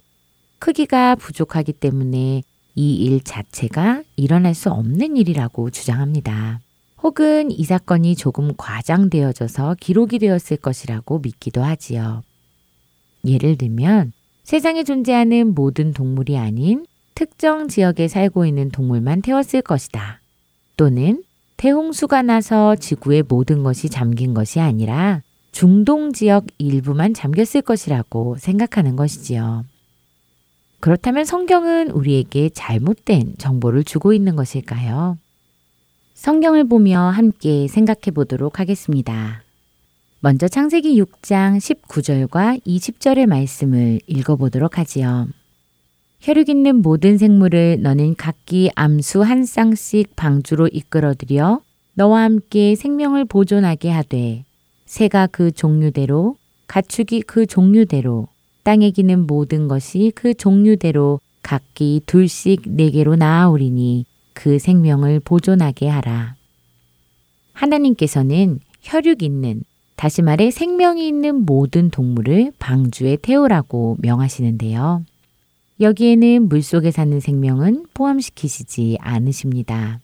크기가 0.59 1.15
부족하기 1.15 1.73
때문에 1.73 2.41
이 2.75 2.95
일 3.05 3.21
자체가 3.21 4.03
일어날 4.15 4.53
수 4.53 4.71
없는 4.71 5.17
일이라고 5.17 5.71
주장합니다. 5.71 6.61
혹은 7.01 7.51
이 7.51 7.65
사건이 7.65 8.15
조금 8.15 8.53
과장되어져서 8.55 9.75
기록이 9.81 10.19
되었을 10.19 10.55
것이라고 10.55 11.19
믿기도 11.19 11.61
하지요. 11.61 12.23
예를 13.25 13.57
들면 13.57 14.13
세상에 14.45 14.85
존재하는 14.85 15.53
모든 15.53 15.91
동물이 15.91 16.37
아닌 16.37 16.85
특정 17.13 17.67
지역에 17.67 18.07
살고 18.07 18.45
있는 18.45 18.69
동물만 18.69 19.21
태웠을 19.21 19.61
것이다. 19.61 20.21
또는 20.77 21.23
태홍수가 21.57 22.23
나서 22.23 22.75
지구의 22.75 23.23
모든 23.27 23.63
것이 23.63 23.89
잠긴 23.89 24.33
것이 24.33 24.59
아니라 24.59 25.21
중동 25.51 26.13
지역 26.13 26.47
일부만 26.57 27.13
잠겼을 27.13 27.61
것이라고 27.61 28.37
생각하는 28.39 28.95
것이지요. 28.95 29.65
그렇다면 30.79 31.23
성경은 31.23 31.91
우리에게 31.91 32.49
잘못된 32.49 33.35
정보를 33.37 33.83
주고 33.83 34.13
있는 34.13 34.35
것일까요? 34.35 35.17
성경을 36.13 36.65
보며 36.65 36.99
함께 36.99 37.67
생각해 37.67 38.11
보도록 38.13 38.59
하겠습니다. 38.59 39.43
먼저 40.19 40.47
창세기 40.47 41.01
6장 41.01 41.57
19절과 41.57 42.65
20절의 42.65 43.25
말씀을 43.27 43.99
읽어보도록 44.07 44.77
하지요. 44.77 45.27
혈육 46.23 46.47
있는 46.47 46.77
모든 46.77 47.17
생물을 47.17 47.81
너는 47.81 48.15
각기 48.15 48.71
암수 48.75 49.23
한 49.23 49.43
쌍씩 49.43 50.15
방주로 50.15 50.69
이끌어들여 50.71 51.59
너와 51.95 52.21
함께 52.21 52.75
생명을 52.75 53.25
보존하게 53.25 53.89
하되 53.91 54.45
새가 54.85 55.27
그 55.27 55.51
종류대로 55.51 56.37
가축이 56.67 57.23
그 57.23 57.45
종류대로 57.45 58.29
땅에 58.63 58.91
기는 58.91 59.27
모든 59.27 59.67
것이 59.67 60.13
그 60.15 60.33
종류대로 60.33 61.19
각기 61.41 62.01
둘씩 62.05 62.61
네 62.67 62.89
개로 62.89 63.17
나아오리니 63.17 64.05
그 64.31 64.59
생명을 64.59 65.19
보존하게 65.19 65.89
하라. 65.89 66.35
하나님께서는 67.51 68.61
혈육 68.81 69.23
있는 69.23 69.65
다시 69.97 70.21
말해 70.21 70.51
생명이 70.51 71.05
있는 71.05 71.45
모든 71.45 71.89
동물을 71.89 72.53
방주에 72.59 73.17
태우라고 73.17 73.97
명하시는데요. 73.99 75.03
여기에는 75.83 76.47
물속에 76.47 76.91
사는 76.91 77.19
생명은 77.19 77.85
포함시키시지 77.93 78.97
않으십니다. 79.01 79.99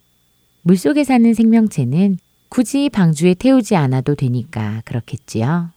물속에 0.61 1.03
사는 1.03 1.33
생명체는 1.33 2.17
굳이 2.49 2.89
방주에 2.89 3.33
태우지 3.33 3.75
않아도 3.75 4.15
되니까 4.15 4.81
그렇겠지요. 4.85 5.69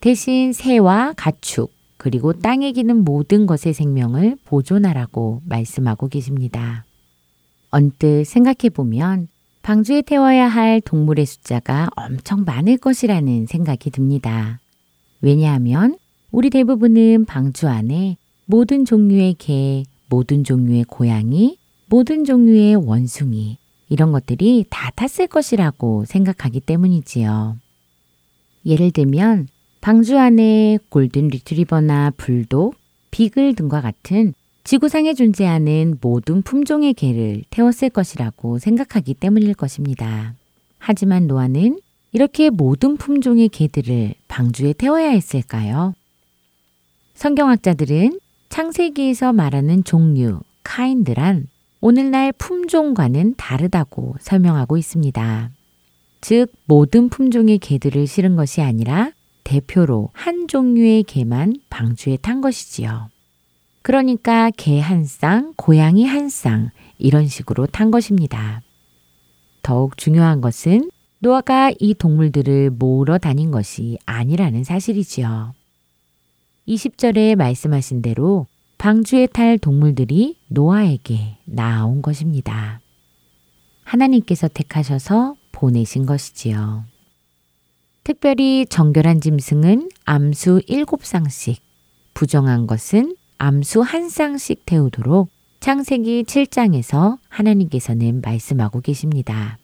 대신 0.00 0.52
새와 0.52 1.14
가축, 1.16 1.72
그리고 1.96 2.32
땅에 2.32 2.72
기는 2.72 3.04
모든 3.04 3.46
것의 3.46 3.74
생명을 3.74 4.36
보존하라고 4.44 5.42
말씀하고 5.46 6.08
계십니다. 6.08 6.84
언뜻 7.70 8.24
생각해 8.24 8.70
보면 8.72 9.28
방주에 9.62 10.02
태워야 10.02 10.46
할 10.46 10.80
동물의 10.80 11.26
숫자가 11.26 11.88
엄청 11.96 12.44
많을 12.44 12.76
것이라는 12.76 13.46
생각이 13.46 13.90
듭니다. 13.90 14.60
왜냐하면 15.22 15.96
우리 16.30 16.50
대부분은 16.50 17.24
방주 17.24 17.66
안에 17.66 18.16
모든 18.46 18.84
종류의 18.84 19.34
개, 19.34 19.84
모든 20.08 20.44
종류의 20.44 20.84
고양이, 20.84 21.58
모든 21.86 22.24
종류의 22.24 22.76
원숭이, 22.76 23.58
이런 23.88 24.12
것들이 24.12 24.66
다 24.68 24.90
탔을 24.94 25.26
것이라고 25.26 26.04
생각하기 26.04 26.60
때문이지요. 26.60 27.56
예를 28.66 28.90
들면, 28.90 29.48
방주 29.80 30.18
안에 30.18 30.78
골든 30.88 31.28
리트리버나 31.28 32.12
불독, 32.16 32.76
비글 33.10 33.54
등과 33.54 33.80
같은 33.80 34.34
지구상에 34.64 35.12
존재하는 35.12 35.98
모든 36.00 36.40
품종의 36.40 36.94
개를 36.94 37.44
태웠을 37.50 37.90
것이라고 37.90 38.58
생각하기 38.58 39.14
때문일 39.14 39.54
것입니다. 39.54 40.34
하지만 40.78 41.26
노아는 41.26 41.80
이렇게 42.12 42.48
모든 42.48 42.96
품종의 42.96 43.50
개들을 43.50 44.14
방주에 44.26 44.72
태워야 44.72 45.10
했을까요? 45.10 45.94
성경학자들은 47.14 48.18
창세기에서 48.54 49.32
말하는 49.32 49.82
종류, 49.82 50.38
kind란 50.62 51.48
오늘날 51.80 52.30
품종과는 52.30 53.34
다르다고 53.36 54.14
설명하고 54.20 54.76
있습니다. 54.76 55.50
즉, 56.20 56.52
모든 56.66 57.08
품종의 57.08 57.58
개들을 57.58 58.06
실은 58.06 58.36
것이 58.36 58.62
아니라 58.62 59.10
대표로 59.42 60.10
한 60.12 60.46
종류의 60.46 61.02
개만 61.02 61.56
방주에 61.68 62.16
탄 62.18 62.40
것이지요. 62.40 63.08
그러니까 63.82 64.52
개 64.56 64.78
한 64.78 65.04
쌍, 65.04 65.52
고양이 65.56 66.06
한 66.06 66.28
쌍, 66.28 66.70
이런 66.96 67.26
식으로 67.26 67.66
탄 67.66 67.90
것입니다. 67.90 68.62
더욱 69.62 69.98
중요한 69.98 70.40
것은 70.40 70.92
노아가 71.18 71.72
이 71.80 71.92
동물들을 71.92 72.70
모으러 72.70 73.18
다닌 73.18 73.50
것이 73.50 73.98
아니라는 74.06 74.62
사실이지요. 74.62 75.54
20절에 76.66 77.36
말씀하신 77.36 78.02
대로 78.02 78.46
방주에 78.78 79.26
탈 79.26 79.58
동물들이 79.58 80.36
노아에게 80.48 81.38
나온 81.44 82.02
것입니다. 82.02 82.80
하나님께서 83.82 84.48
택하셔서 84.48 85.36
보내신 85.52 86.06
것이지요. 86.06 86.84
특별히 88.02 88.66
정결한 88.66 89.20
짐승은 89.20 89.88
암수 90.04 90.62
7쌍씩, 90.68 91.56
부정한 92.12 92.66
것은 92.66 93.16
암수 93.38 93.80
한 93.80 94.08
쌍씩 94.08 94.66
태우도록 94.66 95.30
창세기 95.60 96.24
7장에서 96.24 97.18
하나님께서는 97.28 98.20
말씀하고 98.22 98.80
계십니다. 98.80 99.58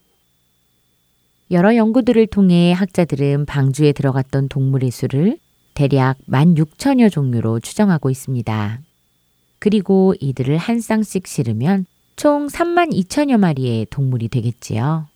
여러 1.51 1.75
연구들을 1.75 2.27
통해 2.29 2.73
학자들은 2.73 3.45
방주에 3.45 3.93
들어갔던 3.93 4.49
동물의 4.49 4.91
수를 4.91 5.39
대략 5.81 6.19
16,000여 6.29 7.11
종류로 7.11 7.61
추정하고 7.61 8.11
있습니다. 8.11 8.81
그리고 9.59 10.15
이들을 10.21 10.59
한 10.59 10.79
쌍씩 10.79 11.27
실으면 11.27 11.87
총 12.17 12.49
3만 12.49 12.93
2천여 12.93 13.39
마리의 13.39 13.87
동물이 13.89 14.29
되겠지요. 14.29 15.07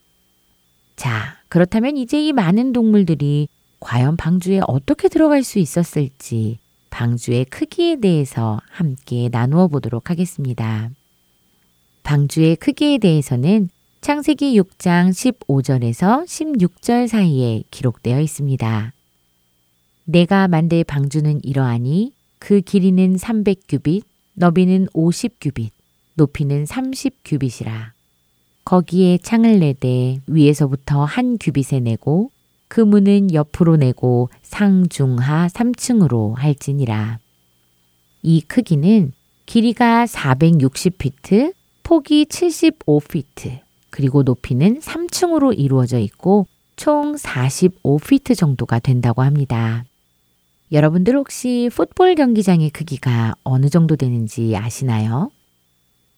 자, 0.96 1.36
그렇다면 1.50 1.98
이제 1.98 2.18
이 2.18 2.32
많은 2.32 2.72
동물들이 2.72 3.48
과연 3.78 4.16
방주에 4.16 4.62
어떻게 4.66 5.10
들어갈 5.10 5.42
수 5.42 5.58
있었을지 5.58 6.58
방주의 6.88 7.44
크기에 7.44 8.00
대해서 8.00 8.58
함께 8.70 9.28
나누어 9.30 9.68
보도록 9.68 10.08
하겠습니다. 10.08 10.88
방주의 12.04 12.56
크기에 12.56 12.96
대해서는 12.96 13.68
창세기 14.00 14.58
6장 14.58 15.10
15절에서 15.10 16.24
16절 16.24 17.06
사이에 17.08 17.64
기록되어 17.70 18.18
있습니다. 18.20 18.94
내가 20.04 20.48
만들 20.48 20.84
방주는 20.84 21.40
이러하니 21.42 22.12
그 22.38 22.60
길이는 22.60 23.16
300규빗, 23.16 24.02
너비는 24.34 24.86
50규빗, 24.88 25.70
높이는 26.14 26.64
30규빗이라. 26.64 27.92
거기에 28.64 29.18
창을 29.18 29.60
내되 29.60 30.20
위에서부터 30.26 31.04
한 31.04 31.38
규빗에 31.38 31.80
내고 31.80 32.30
그 32.68 32.80
문은 32.80 33.32
옆으로 33.32 33.76
내고 33.76 34.30
상중하 34.42 35.48
3층으로 35.48 36.34
할지니라. 36.34 37.18
이 38.22 38.40
크기는 38.40 39.12
길이가 39.46 40.06
460피트, 40.06 41.54
폭이 41.82 42.24
75피트, 42.24 43.60
그리고 43.90 44.22
높이는 44.22 44.80
3층으로 44.80 45.58
이루어져 45.58 45.98
있고 45.98 46.46
총 46.76 47.14
45피트 47.14 48.36
정도가 48.36 48.78
된다고 48.80 49.22
합니다. 49.22 49.84
여러분들 50.74 51.14
혹시 51.16 51.70
풋볼 51.72 52.16
경기장의 52.16 52.70
크기가 52.70 53.34
어느 53.44 53.68
정도 53.68 53.94
되는지 53.94 54.56
아시나요? 54.56 55.30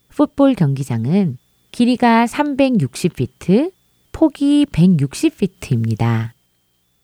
풋볼 0.08 0.54
경기장은 0.54 1.36
길이가 1.72 2.24
360피트, 2.24 3.72
폭이 4.12 4.64
160피트입니다. 4.72 6.30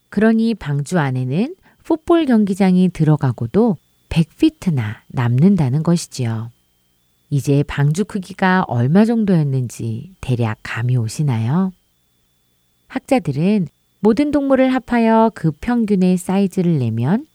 그러니 0.08 0.54
방주 0.54 0.98
안에는 0.98 1.54
풋볼 1.84 2.24
경기장이 2.24 2.88
들어가고도 2.88 3.76
100피트나 4.08 5.00
남는다는 5.08 5.82
것이지요. 5.82 6.50
이제 7.28 7.62
방주 7.64 8.06
크기가 8.06 8.64
얼마 8.66 9.04
정도였는지 9.04 10.14
대략 10.22 10.58
감이 10.62 10.96
오시나요? 10.96 11.74
학자들은 12.88 13.68
모든 14.00 14.30
동물을 14.30 14.72
합하여 14.72 15.32
그 15.34 15.50
평균의 15.60 16.16
사이즈를 16.16 16.78
내면 16.78 17.26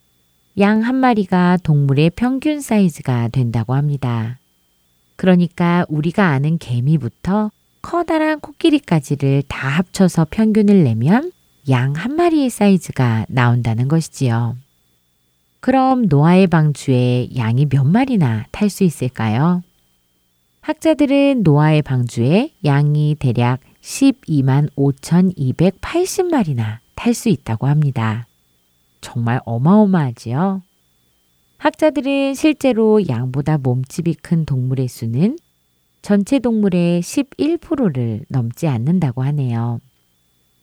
양 0.60 0.84
한 0.84 0.96
마리가 0.96 1.58
동물의 1.63 2.12
평균 2.12 2.62
사이즈가 2.62 3.28
된다고 3.28 3.76
합니다. 3.76 4.39
그러니까 5.15 5.86
우리가 5.88 6.30
아는 6.30 6.58
개미부터 6.58 7.52
커다란 7.82 8.39
코끼리까지를 8.39 9.43
다 9.48 9.67
합쳐서 9.70 10.28
평균을 10.30 10.84
내면 10.84 11.32
양 11.70 11.93
한 11.96 12.15
마리의 12.15 12.50
사이즈가 12.50 13.26
나온다는 13.30 13.88
것이지요. 13.88 14.58
그럼 15.60 16.06
노아의 16.08 16.48
방주에 16.48 17.30
양이 17.36 17.65
몇 17.65 17.84
마리나 17.84 18.46
탈 18.52 18.70
수 18.70 18.84
있을까요? 18.84 19.63
학자들은 20.62 21.43
노아의 21.43 21.82
방주에 21.82 22.52
양이 22.65 23.15
대략 23.20 23.60
12만 23.82 24.70
5,280마리나 24.76 26.80
탈 26.96 27.13
수 27.13 27.30
있다고 27.30 27.67
합니다. 27.67 28.28
정말 29.08 29.39
어마어마하지요? 29.46 30.62
학자들은 31.60 32.34
실제로 32.34 33.08
양보다 33.08 33.58
몸집이 33.58 34.15
큰 34.15 34.46
동물의 34.46 34.89
수는 34.89 35.38
전체 36.02 36.39
동물의 36.39 37.02
11%를 37.02 38.26
넘지 38.28 38.67
않는다고 38.67 39.24
하네요. 39.24 39.80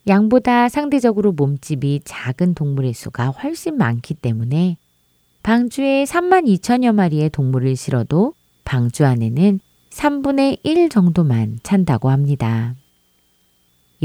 양보다 0.07 0.69
상대적으로 0.69 1.31
몸집이 1.31 2.01
작은 2.05 2.53
동물의 2.53 2.93
수가 2.93 3.29
훨씬 3.29 3.77
많기 3.77 4.13
때문에 4.13 4.77
방주에 5.41 6.03
3만 6.03 6.45
2천여 6.45 6.93
마리의 6.93 7.31
동물을 7.31 7.75
실어도 7.75 8.35
방주 8.63 9.05
안에는 9.05 9.59
3분의 9.89 10.59
1 10.61 10.89
정도만 10.89 11.61
찬다고 11.63 12.11
합니다. 12.11 12.75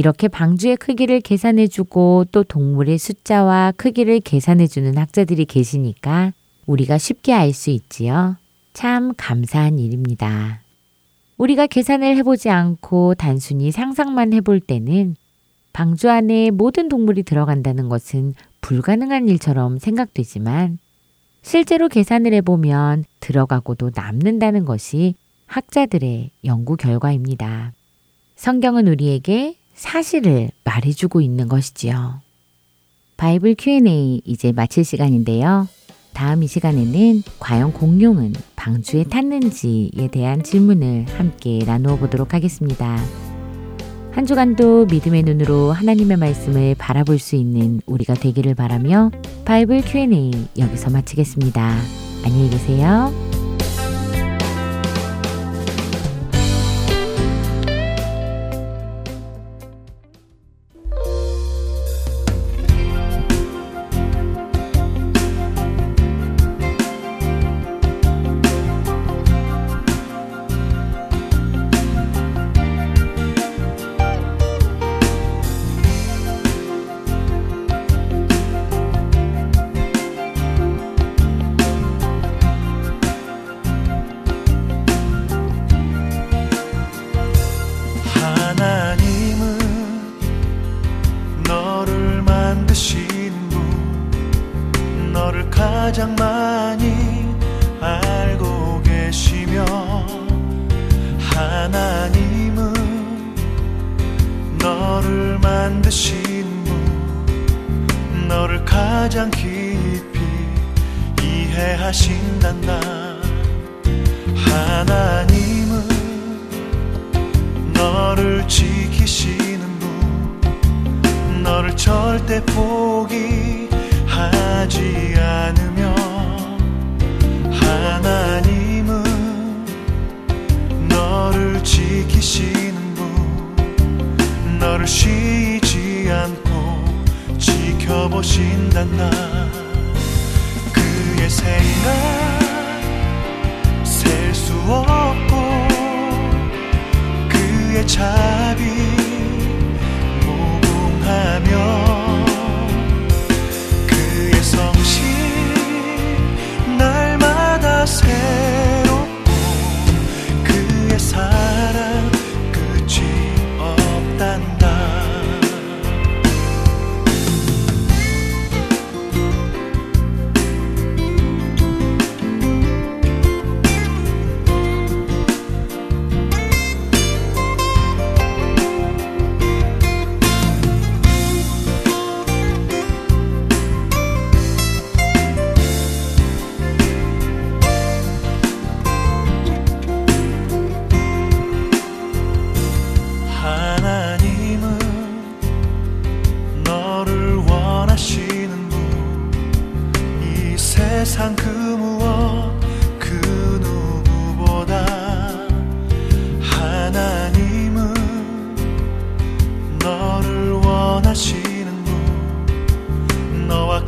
이렇게 0.00 0.28
방주의 0.28 0.78
크기를 0.78 1.20
계산해주고 1.20 2.28
또 2.32 2.42
동물의 2.42 2.96
숫자와 2.96 3.74
크기를 3.76 4.20
계산해주는 4.20 4.96
학자들이 4.96 5.44
계시니까 5.44 6.32
우리가 6.64 6.96
쉽게 6.96 7.34
알 7.34 7.52
수 7.52 7.68
있지요. 7.68 8.36
참 8.72 9.12
감사한 9.14 9.78
일입니다. 9.78 10.62
우리가 11.36 11.66
계산을 11.66 12.16
해보지 12.16 12.48
않고 12.48 13.16
단순히 13.16 13.72
상상만 13.72 14.32
해볼 14.32 14.60
때는 14.60 15.16
방주 15.74 16.08
안에 16.08 16.50
모든 16.50 16.88
동물이 16.88 17.22
들어간다는 17.24 17.90
것은 17.90 18.32
불가능한 18.62 19.28
일처럼 19.28 19.78
생각되지만 19.78 20.78
실제로 21.42 21.88
계산을 21.88 22.32
해보면 22.32 23.04
들어가고도 23.20 23.90
남는다는 23.94 24.64
것이 24.64 25.14
학자들의 25.44 26.30
연구 26.46 26.78
결과입니다. 26.78 27.74
성경은 28.36 28.88
우리에게 28.88 29.59
사실을 29.80 30.50
말해주고 30.64 31.22
있는 31.22 31.48
것이지요. 31.48 32.20
바이블 33.16 33.54
Q&A 33.58 34.20
이제 34.24 34.52
마칠 34.52 34.84
시간인데요. 34.84 35.68
다음 36.12 36.42
이 36.42 36.46
시간에는 36.46 37.22
과연 37.38 37.72
공룡은 37.72 38.34
방주에 38.56 39.04
탔는지에 39.04 40.08
대한 40.12 40.42
질문을 40.42 41.06
함께 41.16 41.60
나누어 41.64 41.96
보도록 41.96 42.34
하겠습니다. 42.34 42.98
한 44.12 44.26
주간도 44.26 44.86
믿음의 44.86 45.22
눈으로 45.22 45.72
하나님의 45.72 46.18
말씀을 46.18 46.74
바라볼 46.76 47.18
수 47.18 47.36
있는 47.36 47.80
우리가 47.86 48.14
되기를 48.14 48.54
바라며 48.54 49.10
바이블 49.46 49.82
Q&A 49.82 50.30
여기서 50.58 50.90
마치겠습니다. 50.90 51.74
안녕히 52.24 52.50
계세요. 52.50 53.39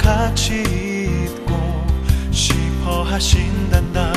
같이 0.03 0.63
있고 0.63 1.55
싶어 2.33 3.03
하신단다 3.05 4.12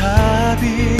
그의 0.00 0.99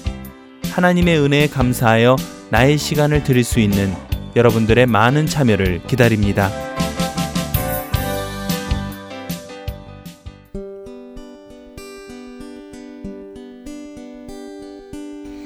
하나님의 0.71 1.19
은혜에 1.19 1.47
감사하여 1.47 2.15
나의 2.49 2.77
시간을 2.77 3.23
드릴 3.23 3.43
수 3.43 3.59
있는 3.59 3.93
여러분들의 4.35 4.85
많은 4.85 5.25
참여를 5.25 5.83
기다립니다. 5.85 6.49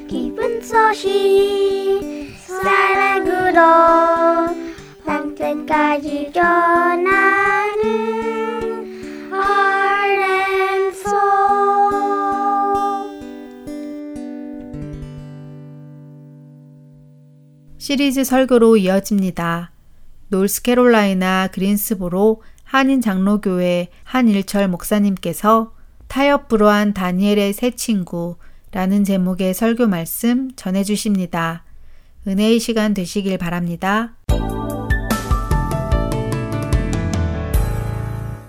기쁜 0.07 0.61
소식 0.61 2.31
사랑으로 2.45 3.61
땅끝까지 5.05 6.31
전하 6.33 7.34
시리즈 17.85 18.23
설교로 18.23 18.77
이어집니다. 18.77 19.71
노스캐롤라이나 20.29 21.49
그린스보로 21.53 22.41
한인 22.63 22.99
장로교회 22.99 23.89
한일철 24.03 24.67
목사님께서 24.69 25.71
타협 26.07 26.47
불허한 26.47 26.95
다니엘의 26.95 27.53
새 27.53 27.69
친구라는 27.69 29.03
제목의 29.05 29.53
설교 29.53 29.85
말씀 29.85 30.49
전해 30.55 30.83
주십니다. 30.83 31.63
은혜의 32.25 32.59
시간 32.59 32.95
되시길 32.95 33.37
바랍니다. 33.37 34.15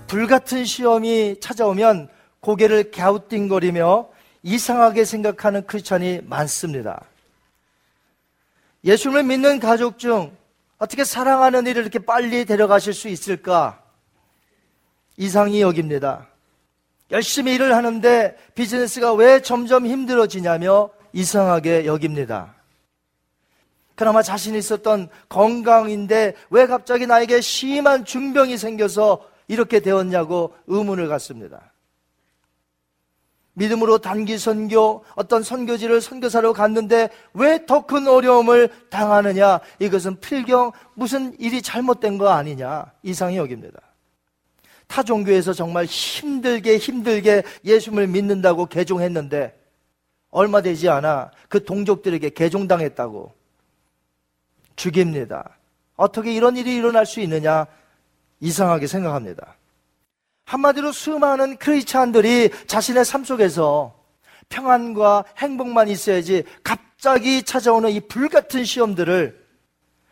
불같은 0.07 0.65
시험이 0.65 1.39
찾아오면 1.39 2.09
고개를 2.39 2.89
갸우뚱거리며 2.89 4.09
이상하게 4.41 5.05
생각하는 5.05 5.67
크리스천이 5.67 6.21
많습니다. 6.23 7.03
예수님을 8.87 9.23
믿는 9.23 9.59
가족 9.59 9.99
중 9.99 10.35
어떻게 10.77 11.03
사랑하는 11.03 11.67
이를 11.67 11.81
이렇게 11.81 11.99
빨리 11.99 12.45
데려가실 12.45 12.93
수 12.93 13.09
있을까? 13.09 13.83
이상히 15.17 15.61
여깁니다. 15.61 16.29
열심히 17.11 17.55
일을 17.55 17.75
하는데 17.75 18.37
비즈니스가 18.55 19.13
왜 19.13 19.41
점점 19.41 19.85
힘들어지냐며 19.85 20.89
이상하게 21.11 21.85
여깁니다. 21.85 22.55
그나마 23.95 24.21
자신 24.21 24.55
있었던 24.55 25.09
건강인데 25.27 26.35
왜 26.49 26.67
갑자기 26.67 27.07
나에게 27.07 27.41
심한 27.41 28.05
중병이 28.05 28.57
생겨서 28.57 29.27
이렇게 29.49 29.81
되었냐고 29.81 30.55
의문을 30.67 31.09
갖습니다. 31.09 31.73
믿음으로 33.57 33.97
단기 33.97 34.37
선교, 34.37 35.03
어떤 35.15 35.41
선교지를 35.41 35.99
선교사로 35.99 36.53
갔는데 36.53 37.09
왜 37.33 37.65
더 37.65 37.81
큰 37.87 38.07
어려움을 38.07 38.69
당하느냐? 38.91 39.61
이것은 39.79 40.19
필경 40.19 40.71
무슨 40.93 41.35
일이 41.39 41.63
잘못된 41.63 42.19
거 42.19 42.29
아니냐? 42.29 42.85
이상이 43.01 43.37
여깁니다. 43.37 43.79
타 44.85 45.01
종교에서 45.01 45.53
정말 45.53 45.85
힘들게 45.85 46.77
힘들게 46.77 47.41
예수님을 47.65 48.07
믿는다고 48.07 48.67
개종했는데 48.67 49.59
얼마 50.29 50.61
되지 50.61 50.87
않아 50.89 51.31
그 51.49 51.65
동족들에게 51.65 52.29
개종당했다고 52.29 53.33
죽입니다. 54.75 55.57
어떻게 55.95 56.31
이런 56.31 56.55
일이 56.57 56.75
일어날 56.75 57.07
수 57.07 57.19
있느냐? 57.21 57.65
이상하게 58.39 58.85
생각합니다. 58.85 59.56
한마디로 60.47 60.93
수많은 60.93 61.57
크리스찬들이 61.57 62.49
자신의 62.67 63.03
삶 63.03 63.25
속에서 63.25 63.93
평안과 64.47 65.25
행복만 65.37 65.89
있어야지 65.89 66.43
갑자기 66.63 67.43
찾아오는 67.43 67.89
이 67.91 67.99
불같은 67.99 68.63
시험들을 68.63 69.45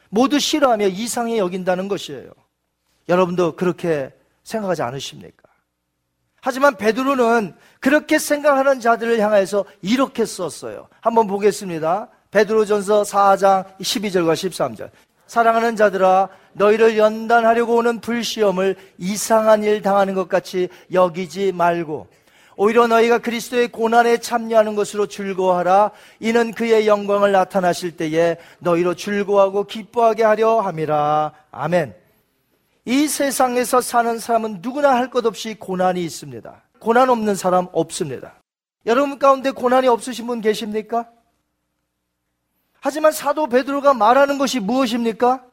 모두 0.10 0.38
싫어하며 0.38 0.88
이상히 0.88 1.38
여긴다는 1.38 1.88
것이에요. 1.88 2.30
여러분도 3.08 3.56
그렇게 3.56 4.14
생각하지 4.44 4.82
않으십니까? 4.82 5.44
하지만 6.42 6.76
베드로는 6.76 7.56
그렇게 7.80 8.20
생각하는 8.20 8.82
자들을 8.82 9.20
향해서 9.20 9.64
이렇게 9.82 10.26
썼어요. 10.26 10.90
한번 11.00 11.28
보겠습니다. 11.28 12.10
베드로전서 12.32 13.04
4장 13.04 13.78
12절과 13.78 14.34
13절. 14.34 14.92
사랑하는 15.28 15.76
자들아 15.76 16.30
너희를 16.54 16.98
연단하려고 16.98 17.76
오는 17.76 18.00
불시험을 18.00 18.76
이상한 18.98 19.64
일 19.64 19.82
당하는 19.82 20.14
것 20.14 20.30
같이 20.30 20.70
여기지 20.92 21.52
말고 21.52 22.08
오히려 22.58 22.88
너희가 22.88 23.18
그리스도의 23.18 23.68
고난에 23.68 24.18
참여하는 24.18 24.76
것으로 24.76 25.08
즐거워하라. 25.08 25.92
이는 26.22 26.54
그의 26.54 26.88
영광을 26.88 27.34
나타나실 27.34 27.98
때에 27.98 28.38
너희로 28.60 28.94
즐거워하고 28.96 29.66
기뻐하게 29.66 30.24
하려 30.24 30.62
함이라. 30.62 31.34
아멘. 31.52 31.94
이 32.86 33.08
세상에서 33.08 33.82
사는 33.82 34.18
사람은 34.20 34.60
누구나 34.62 34.96
할 34.96 35.10
것 35.10 35.26
없이 35.26 35.56
고난이 35.60 36.02
있습니다. 36.06 36.64
고난 36.80 37.10
없는 37.10 37.36
사람 37.36 37.68
없습니다. 37.74 38.36
여러분 38.86 39.20
가운데 39.20 39.52
고난이 39.52 39.88
없으신 39.88 40.28
분 40.28 40.40
계십니까? 40.40 41.08
하지만 42.86 43.12
사도 43.12 43.48
베드로가 43.48 43.96
말하는 43.96 44.38
것이 44.38 44.60
무엇입니까? 44.60 45.44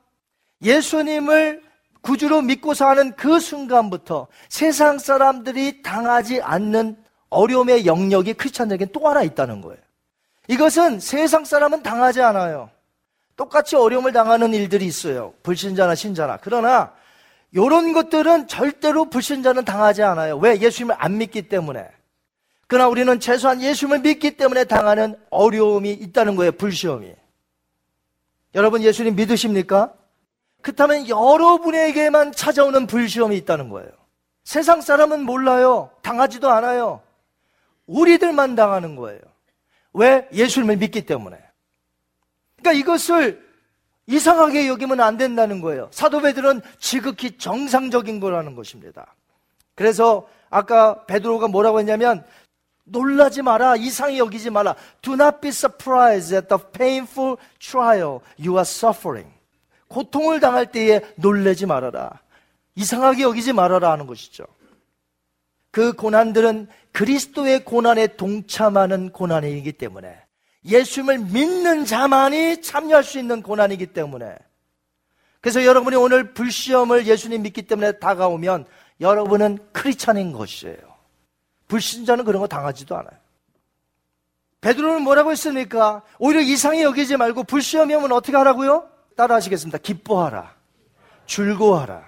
예수님을 0.61 1.63
구주로 2.03 2.43
믿고 2.43 2.75
사는 2.75 3.17
그 3.17 3.41
순간부터 3.41 4.27
세상 4.51 4.99
사람들이 4.99 5.81
당하지 5.81 6.43
않는 6.43 7.03
어려움의 7.31 7.87
영역이 7.87 8.35
크리스찬에게는 8.35 8.93
또 8.93 9.09
하나 9.09 9.23
있다는 9.23 9.63
거예요. 9.63 9.79
이것은 10.49 11.01
세상 11.01 11.47
사람은 11.47 11.83
당하지 11.83 12.21
않아요. 12.21 12.69
똑같이 13.35 13.77
어려움을 13.77 14.13
당하는 14.13 14.53
일들이 14.53 14.85
있어요. 14.85 15.33
불신자나 15.43 15.95
신자나. 15.95 16.39
그러나 16.43 16.93
이런 17.51 17.95
것들은 17.95 18.47
절대로 18.47 19.07
불신자는 19.09 19.65
당하지 19.65 20.03
않아요. 20.03 20.37
왜? 20.37 20.61
예수님을 20.61 20.97
안 20.99 21.17
믿기 21.17 21.49
때문에. 21.49 21.89
그러나 22.67 22.89
우리는 22.89 23.19
최소한 23.21 23.63
예수님을 23.63 24.01
믿기 24.01 24.37
때문에 24.37 24.65
당하는 24.65 25.15
어려움이 25.31 25.93
있다는 25.93 26.37
거예요. 26.37 26.53
불시험이. 26.53 27.22
여러분 28.55 28.83
예수님 28.83 29.17
믿으십니까? 29.17 29.95
그렇다면 30.61 31.09
여러분에게만 31.09 32.33
찾아오는 32.33 32.87
불시험이 32.87 33.37
있다는 33.39 33.69
거예요. 33.69 33.91
세상 34.45 34.81
사람은 34.81 35.25
몰라요. 35.25 35.91
당하지도 36.03 36.51
않아요. 36.51 37.03
우리들만 37.87 38.55
당하는 38.55 38.97
거예요. 38.97 39.21
왜? 39.93 40.29
예수님을 40.33 40.77
믿기 40.77 41.05
때문에. 41.05 41.39
그러니까 42.57 42.81
이것을 42.81 43.43
이상하게 44.07 44.69
여기면 44.69 45.01
안 45.01 45.17
된다는 45.17 45.61
거예요. 45.61 45.89
사도 45.91 46.21
베드로는 46.21 46.63
지극히 46.79 47.37
정상적인 47.39 48.21
거라는 48.21 48.55
것입니다. 48.55 49.15
그래서 49.75 50.29
아까 50.51 51.05
베드로가 51.07 51.49
뭐라고 51.49 51.79
했냐면 51.81 52.25
놀라지 52.85 53.43
마라. 53.43 53.77
이상히 53.77 54.19
여기지 54.19 54.51
마라. 54.51 54.75
Do 55.01 55.15
not 55.15 55.39
be 55.41 55.51
surprised 55.51 56.35
at 56.35 56.49
the 56.49 56.63
painful 56.73 57.37
trial 57.59 58.21
you 58.39 58.55
are 58.55 58.63
suffering. 58.63 59.33
고통을 59.89 60.41
당할 60.41 60.73
때에 60.73 61.01
놀라지 61.17 61.67
말아라. 61.67 62.21
이상하게 62.75 63.23
여기지 63.23 63.53
말아라 63.53 63.93
하는 63.93 64.07
것이죠. 64.07 64.45
그 65.71 65.93
고난들은 65.93 66.69
그리스도의 66.93 67.65
고난에 67.65 68.09
동참하는 68.17 69.11
고난이기 69.11 69.73
때문에 69.73 70.19
예수님을 70.65 71.19
믿는 71.19 71.85
자만이 71.85 72.63
참여할 72.63 73.03
수 73.03 73.19
있는 73.19 73.43
고난이기 73.43 73.87
때문에 73.89 74.37
그래서 75.41 75.65
여러분이 75.65 75.97
오늘 75.97 76.35
불시험을 76.35 77.07
예수님 77.07 77.43
믿기 77.43 77.63
때문에 77.63 77.99
다가오면 77.99 78.67
여러분은 79.01 79.59
크리스찬인 79.73 80.33
것이에요. 80.33 80.92
불신자는 81.73 82.27
그런 82.27 82.43
거 82.43 82.47
당하지도 82.47 82.95
않아요. 82.97 83.19
베드로는 84.61 85.01
뭐라고 85.03 85.31
했습니까? 85.31 86.03
오히려 86.19 86.41
이상히 86.41 86.83
여기지 86.83 87.17
말고 87.17 87.45
불시험이 87.45 87.95
오면 87.95 88.13
어떻게 88.13 88.37
하라고요? 88.37 88.89
따라 89.17 89.37
하시겠습니다. 89.37 89.79
기뻐하라. 89.79 90.55
즐거워하라. 91.27 92.05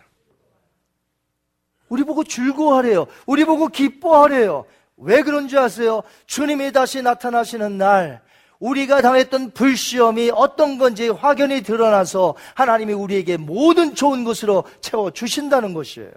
우리 1.88 2.04
보고 2.04 2.24
즐거워하래요. 2.24 3.06
우리 3.24 3.46
보고 3.46 3.68
기뻐하래요. 3.68 4.66
왜 4.98 5.22
그런 5.22 5.48
줄 5.48 5.58
아세요? 5.60 6.02
주님이 6.26 6.70
다시 6.70 7.00
나타나시는 7.00 7.78
날, 7.78 8.22
우리가 8.58 9.00
당했던 9.00 9.52
불시험이 9.52 10.30
어떤 10.34 10.76
건지 10.76 11.08
확연히 11.08 11.62
드러나서 11.62 12.34
하나님이 12.54 12.92
우리에게 12.92 13.38
모든 13.38 13.94
좋은 13.94 14.24
것으로 14.24 14.64
채워 14.82 15.10
주신다는 15.10 15.72
것이에요. 15.72 16.12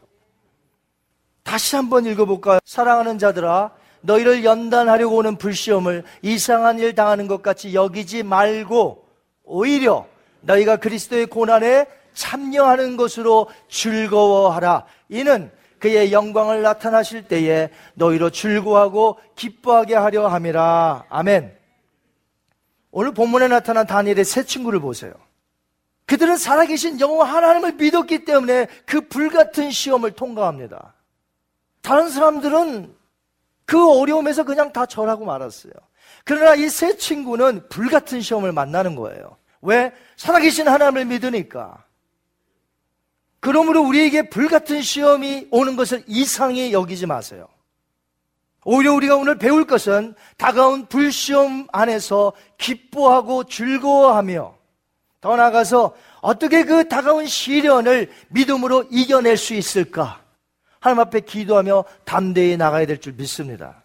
다시 1.47 1.77
한번 1.77 2.05
읽어볼까요? 2.05 2.59
사랑하는 2.65 3.17
자들아, 3.17 3.71
너희를 4.01 4.43
연단하려고 4.43 5.15
오는 5.15 5.37
불시험을 5.37 6.03
이상한 6.21 6.77
일 6.77 6.93
당하는 6.93 7.29
것 7.29 7.41
같이 7.41 7.73
여기지 7.73 8.23
말고 8.23 9.07
오히려 9.45 10.05
너희가 10.41 10.75
그리스도의 10.75 11.27
고난에 11.27 11.87
참여하는 12.13 12.97
것으로 12.97 13.47
즐거워하라. 13.69 14.85
이는 15.07 15.49
그의 15.79 16.11
영광을 16.11 16.63
나타나실 16.63 17.29
때에 17.29 17.69
너희로 17.93 18.29
즐거워하고 18.29 19.17
기뻐하게 19.37 19.95
하려 19.95 20.27
함이라. 20.27 21.05
아멘. 21.07 21.57
오늘 22.91 23.13
본문에 23.13 23.47
나타난 23.47 23.87
다니엘의 23.87 24.25
세 24.25 24.43
친구를 24.43 24.81
보세요. 24.81 25.13
그들은 26.07 26.35
살아계신 26.35 26.99
영호 26.99 27.23
하나님을 27.23 27.75
믿었기 27.75 28.25
때문에 28.25 28.67
그 28.85 29.07
불같은 29.07 29.71
시험을 29.71 30.11
통과합니다. 30.11 30.96
다른 31.88 32.09
사람들은 32.09 32.93
그 33.65 33.97
어려움에서 33.97 34.43
그냥 34.43 34.73
다 34.73 34.85
절하고 34.85 35.23
말았어요. 35.23 35.71
그러나 36.25 36.53
이 36.55 36.67
세 36.67 36.97
친구는 36.97 37.69
불같은 37.69 38.19
시험을 38.19 38.51
만나는 38.51 38.95
거예요. 38.95 39.38
왜? 39.61 39.93
살아계신 40.17 40.67
하나님을 40.67 41.05
믿으니까. 41.05 41.85
그러므로 43.39 43.83
우리에게 43.83 44.29
불같은 44.29 44.81
시험이 44.81 45.47
오는 45.49 45.77
것을 45.77 46.03
이상히 46.07 46.73
여기지 46.73 47.05
마세요. 47.05 47.47
오히려 48.65 48.91
우리가 48.93 49.15
오늘 49.15 49.38
배울 49.38 49.65
것은 49.65 50.13
다가온 50.35 50.88
불시험 50.88 51.67
안에서 51.71 52.33
기뻐하고 52.57 53.45
즐거워하며 53.45 54.57
더 55.21 55.35
나아가서 55.38 55.95
어떻게 56.19 56.65
그 56.65 56.89
다가온 56.89 57.27
시련을 57.27 58.11
믿음으로 58.27 58.88
이겨낼 58.91 59.38
수 59.38 59.53
있을까? 59.53 60.26
하나님 60.88 61.01
앞에 61.01 61.19
기도하며 61.21 61.83
담대히 62.05 62.55
나가야 62.55 62.85
될 62.85 62.99
줄 62.99 63.13
믿습니다. 63.13 63.83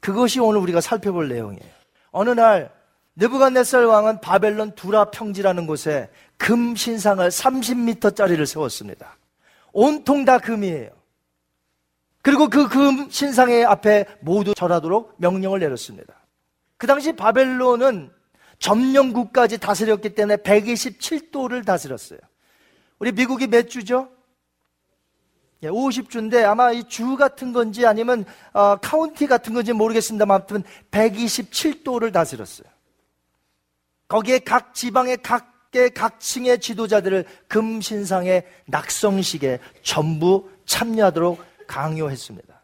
그것이 0.00 0.38
오늘 0.40 0.60
우리가 0.60 0.80
살펴볼 0.82 1.28
내용이에요. 1.28 1.72
어느 2.10 2.30
날 2.30 2.70
느부갓네살 3.16 3.86
왕은 3.86 4.20
바벨론 4.20 4.74
두라 4.74 5.06
평지라는 5.06 5.66
곳에 5.66 6.10
금 6.36 6.76
신상을 6.76 7.26
30m짜리를 7.26 8.44
세웠습니다. 8.44 9.16
온통 9.72 10.24
다 10.26 10.38
금이에요. 10.38 10.90
그리고 12.22 12.48
그 12.48 12.68
금 12.68 13.08
신상의 13.08 13.64
앞에 13.64 14.04
모두 14.20 14.54
절하도록 14.54 15.14
명령을 15.16 15.60
내렸습니다. 15.60 16.14
그 16.76 16.86
당시 16.86 17.12
바벨론은 17.16 18.10
점령국까지 18.58 19.56
다스렸기 19.58 20.14
때문에 20.14 20.36
127도를 20.36 21.64
다스렸어요. 21.64 22.18
우리 22.98 23.10
미국이 23.12 23.46
몇 23.46 23.70
주죠? 23.70 24.10
50주인데 25.68 26.44
아마 26.44 26.72
이 26.72 26.84
주 26.84 27.16
같은 27.16 27.52
건지 27.52 27.86
아니면 27.86 28.24
어, 28.52 28.76
카운티 28.76 29.26
같은 29.26 29.52
건지 29.54 29.72
모르겠습니다만 29.72 30.36
아무튼 30.36 30.62
127도를 30.90 32.12
다스렸어요. 32.12 32.66
거기에 34.08 34.40
각 34.40 34.74
지방의 34.74 35.18
각계 35.22 35.90
각층의 35.90 36.60
지도자들을 36.60 37.24
금신상의 37.48 38.44
낙성식에 38.66 39.58
전부 39.82 40.48
참여하도록 40.64 41.44
강요했습니다. 41.66 42.60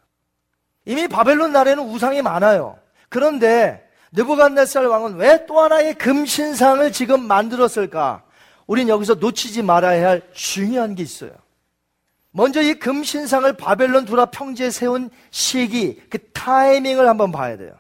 이미 0.87 1.07
바벨론 1.09 1.53
나라에는 1.53 1.85
우상이 1.85 2.23
많아요. 2.23 2.79
그런데 3.09 3.89
느부갓네살 4.13 4.87
왕은 4.87 5.17
왜 5.17 5.47
또 5.47 5.61
하나의 5.61 5.95
금신상을 5.95 6.91
지금 6.93 7.23
만들었을까? 7.27 8.25
우린 8.67 8.89
여기서 8.89 9.15
놓치지 9.15 9.63
말아야 9.63 10.09
할 10.09 10.23
중요한 10.33 10.95
게 10.95 11.03
있어요. 11.03 11.31
먼저 12.37 12.61
이 12.61 12.75
금신상을 12.75 13.51
바벨론 13.55 14.05
두라 14.05 14.27
평지에 14.27 14.69
세운 14.69 15.09
시기, 15.31 15.99
그 16.11 16.19
타이밍을 16.33 17.09
한번 17.09 17.33
봐야 17.33 17.57
돼요. 17.57 17.73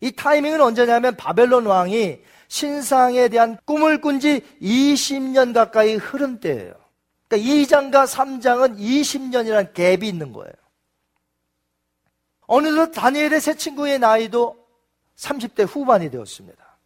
이 0.00 0.10
타이밍은 0.10 0.60
언제냐면 0.60 1.14
바벨론 1.16 1.66
왕이 1.66 2.18
신상에 2.48 3.28
대한 3.28 3.56
꿈을 3.64 4.00
꾼 4.00 4.18
지 4.18 4.40
20년 4.60 5.54
가까이 5.54 5.94
흐른 5.94 6.40
때예요. 6.40 6.74
그러니까 7.28 7.48
2장과 7.48 8.08
3장은 8.08 8.76
20년이라는 8.76 9.72
갭이 9.72 10.02
있는 10.02 10.32
거예요. 10.32 10.52
어느덧 12.48 12.90
다니엘의 12.90 13.40
새 13.40 13.54
친구의 13.54 14.00
나이도 14.00 14.56
30대 15.14 15.64
후반이 15.64 16.10
되었습니다. 16.10 16.78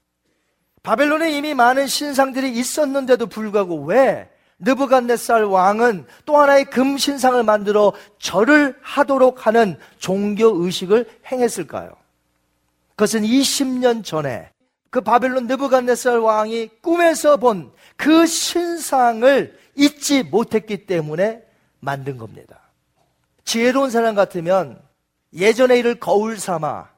바벨론에 0.82 1.32
이미 1.34 1.54
많은 1.54 1.86
신상들이 1.86 2.52
있었는데도 2.52 3.24
불구하고 3.26 3.84
왜 3.84 4.31
느부갓네살 4.62 5.44
왕은 5.44 6.06
또 6.24 6.38
하나의 6.38 6.64
금 6.64 6.96
신상을 6.98 7.42
만들어 7.42 7.92
절을 8.18 8.76
하도록 8.80 9.46
하는 9.46 9.78
종교 9.98 10.64
의식을 10.64 11.08
행했을까요? 11.30 11.92
그것은 12.90 13.22
20년 13.22 14.04
전에 14.04 14.50
그 14.90 15.00
바벨론 15.00 15.46
느부갓네살 15.46 16.18
왕이 16.18 16.70
꿈에서 16.80 17.36
본 17.36 17.70
그 18.02 18.26
신상을 18.26 19.56
잊지 19.76 20.24
못했기 20.24 20.86
때문에 20.86 21.40
만든 21.78 22.18
겁니다. 22.18 22.58
지혜로운 23.44 23.90
사람 23.90 24.16
같으면 24.16 24.82
예전의 25.32 25.78
일을 25.78 26.00
거울 26.00 26.36
삼아 26.36 26.88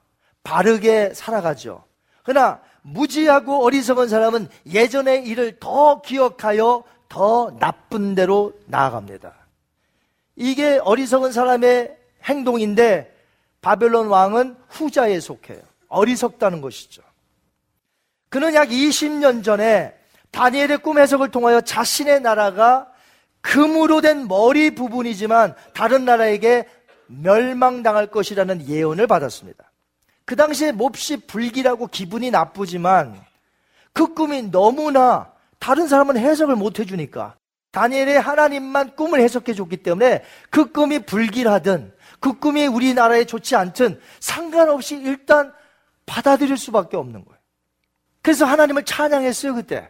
바르게 0.42 1.12
살아가죠. 1.12 1.84
그러나 2.22 2.60
무지하고 2.80 3.64
어리석은 3.64 4.08
사람은 4.08 4.48
예전의 4.66 5.26
일을 5.26 5.58
더 5.60 6.00
기억하여 6.00 6.84
더 7.08 7.56
나쁜 7.58 8.14
대로 8.14 8.52
나아갑니다. 8.66 9.34
이게 10.36 10.78
어리석은 10.82 11.32
사람의 11.32 11.96
행동인데 12.24 13.14
바벨론 13.60 14.08
왕은 14.08 14.56
후자에 14.68 15.20
속해요. 15.20 15.60
어리석다는 15.88 16.60
것이죠. 16.60 17.02
그는 18.28 18.54
약 18.54 18.68
20년 18.68 19.44
전에 19.44 19.94
다니엘의 20.32 20.78
꿈 20.78 20.98
해석을 20.98 21.30
통하여 21.30 21.60
자신의 21.60 22.20
나라가 22.20 22.88
금으로 23.40 24.00
된 24.00 24.26
머리 24.26 24.74
부분이지만 24.74 25.54
다른 25.74 26.04
나라에게 26.04 26.66
멸망당할 27.06 28.08
것이라는 28.08 28.66
예언을 28.66 29.06
받았습니다. 29.06 29.70
그 30.24 30.36
당시에 30.36 30.72
몹시 30.72 31.18
불길하고 31.18 31.86
기분이 31.86 32.30
나쁘지만 32.30 33.20
그 33.92 34.14
꿈이 34.14 34.50
너무나 34.50 35.33
다른 35.64 35.88
사람은 35.88 36.18
해석을 36.18 36.56
못 36.56 36.78
해주니까 36.78 37.36
다니엘의 37.70 38.20
하나님만 38.20 38.96
꿈을 38.96 39.20
해석해 39.20 39.54
줬기 39.54 39.78
때문에 39.78 40.22
그 40.50 40.70
꿈이 40.72 40.98
불길하든 40.98 41.94
그 42.20 42.38
꿈이 42.38 42.66
우리나라에 42.66 43.24
좋지 43.24 43.56
않든 43.56 43.98
상관없이 44.20 44.96
일단 44.96 45.54
받아들일 46.04 46.58
수밖에 46.58 46.98
없는 46.98 47.24
거예요. 47.24 47.40
그래서 48.20 48.44
하나님을 48.44 48.84
찬양했어요, 48.84 49.54
그때. 49.54 49.88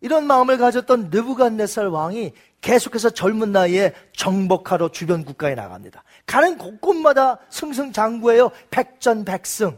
이런 0.00 0.26
마음을 0.26 0.56
가졌던 0.56 1.10
느부갓네살 1.10 1.88
왕이 1.88 2.32
계속해서 2.62 3.10
젊은 3.10 3.52
나이에 3.52 3.92
정복하러 4.16 4.92
주변 4.92 5.26
국가에 5.26 5.56
나갑니다. 5.56 6.04
가는 6.24 6.56
곳곳마다 6.56 7.38
승승장구해요. 7.50 8.50
백전백승. 8.70 9.76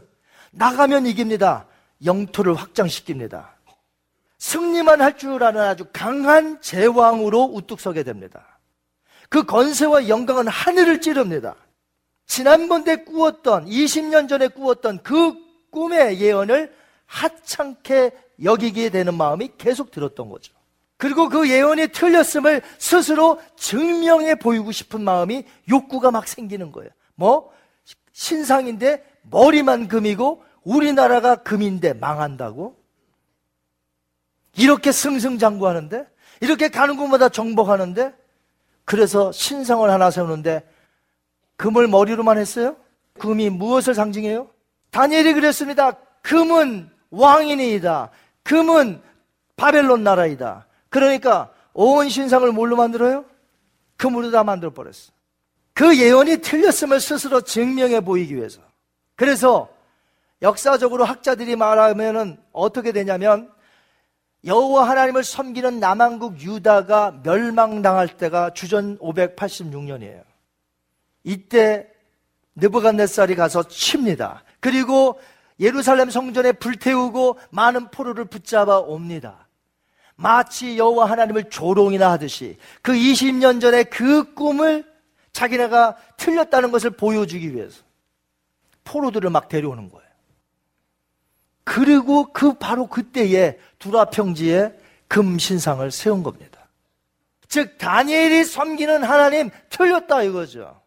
나가면 0.51 1.07
이깁니다. 1.07 1.67
영토를 2.05 2.55
확장시킵니다. 2.55 3.60
승리만 4.41 5.01
할 5.01 5.17
줄 5.17 5.43
아는 5.43 5.61
아주 5.61 5.85
강한 5.93 6.59
제왕으로 6.61 7.43
우뚝 7.53 7.79
서게 7.79 8.01
됩니다. 8.01 8.59
그 9.29 9.43
건세와 9.43 10.07
영광은 10.07 10.47
하늘을 10.47 10.99
찌릅니다. 10.99 11.55
지난번에 12.25 13.03
꾸었던 13.03 13.67
20년 13.67 14.27
전에 14.27 14.47
꾸었던 14.47 15.03
그 15.03 15.35
꿈의 15.69 16.19
예언을 16.19 16.73
하찮게 17.05 18.11
여기게 18.43 18.89
되는 18.89 19.13
마음이 19.13 19.51
계속 19.59 19.91
들었던 19.91 20.29
거죠. 20.29 20.53
그리고 20.97 21.29
그 21.29 21.47
예언이 21.47 21.89
틀렸음을 21.89 22.63
스스로 22.79 23.39
증명해 23.57 24.35
보이고 24.35 24.71
싶은 24.71 25.01
마음이 25.03 25.45
욕구가 25.69 26.09
막 26.09 26.27
생기는 26.27 26.71
거예요. 26.71 26.89
뭐? 27.13 27.51
신상인데 28.11 29.05
머리만 29.29 29.87
금이고 29.87 30.43
우리나라가 30.63 31.35
금인데 31.35 31.93
망한다고? 31.93 32.80
이렇게 34.55 34.91
승승장구하는데? 34.91 36.07
이렇게 36.41 36.69
가는 36.69 36.97
곳마다 36.97 37.29
정복하는데? 37.29 38.13
그래서 38.85 39.31
신상을 39.31 39.89
하나 39.89 40.11
세우는데 40.11 40.67
금을 41.55 41.87
머리로만 41.87 42.37
했어요? 42.37 42.75
금이 43.19 43.49
무엇을 43.49 43.93
상징해요? 43.93 44.49
다니엘이 44.89 45.33
그랬습니다. 45.33 45.91
금은 46.21 46.89
왕인이다. 47.11 48.09
금은 48.43 49.01
바벨론 49.55 50.03
나라이다. 50.03 50.65
그러니까 50.89 51.51
온 51.73 52.09
신상을 52.09 52.51
뭘로 52.51 52.75
만들어요? 52.75 53.25
금으로 53.97 54.31
다 54.31 54.43
만들어 54.43 54.71
버렸어. 54.71 55.11
그 55.73 55.97
예언이 55.97 56.37
틀렸음을 56.37 56.99
스스로 56.99 57.41
증명해 57.41 58.01
보이기 58.01 58.35
위해서. 58.35 58.61
그래서 59.15 59.69
역사적으로 60.41 61.05
학자들이 61.05 61.55
말하면은 61.55 62.37
어떻게 62.51 62.91
되냐면 62.91 63.51
여호와 64.45 64.89
하나님을 64.89 65.23
섬기는 65.23 65.79
남한국 65.79 66.41
유다가 66.41 67.19
멸망당할 67.23 68.07
때가 68.17 68.53
주전 68.53 68.97
586년이에요. 68.97 70.23
이때 71.23 71.87
느부갓네살이 72.55 73.35
가서 73.35 73.67
칩니다. 73.67 74.43
그리고 74.59 75.19
예루살렘 75.59 76.09
성전에 76.09 76.53
불태우고 76.53 77.37
많은 77.51 77.91
포로를 77.91 78.25
붙잡아 78.25 78.79
옵니다. 78.79 79.47
마치 80.15 80.77
여호와 80.77 81.09
하나님을 81.09 81.49
조롱이나 81.49 82.11
하듯이 82.11 82.57
그 82.81 82.93
20년 82.93 83.61
전에 83.61 83.83
그 83.83 84.33
꿈을 84.33 84.83
자기네가 85.33 85.97
틀렸다는 86.17 86.71
것을 86.71 86.91
보여주기 86.91 87.55
위해서 87.55 87.83
포로들을 88.83 89.29
막 89.29 89.49
데려오는 89.49 89.89
거예요. 89.89 90.10
그리고 91.63 92.31
그 92.33 92.53
바로 92.53 92.87
그때에 92.87 93.57
두라 93.79 94.05
평지에 94.05 94.73
금신상을 95.07 95.89
세운 95.91 96.23
겁니다. 96.23 96.69
즉 97.47 97.77
다니엘이 97.77 98.45
섬기는 98.45 99.03
하나님 99.03 99.49
틀렸다 99.69 100.23
이거죠. 100.23 100.81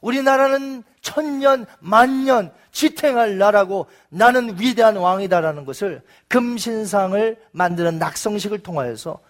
우리나라는 0.00 0.82
천년, 1.02 1.66
만년 1.80 2.52
지탱할 2.72 3.38
나라고 3.38 3.86
나는 4.08 4.58
위대한 4.58 4.96
왕이다라는 4.96 5.64
것을 5.64 6.02
금신상을 6.28 7.36
만드는 7.52 7.98
낙성식을 7.98 8.60
통하여서 8.60 9.20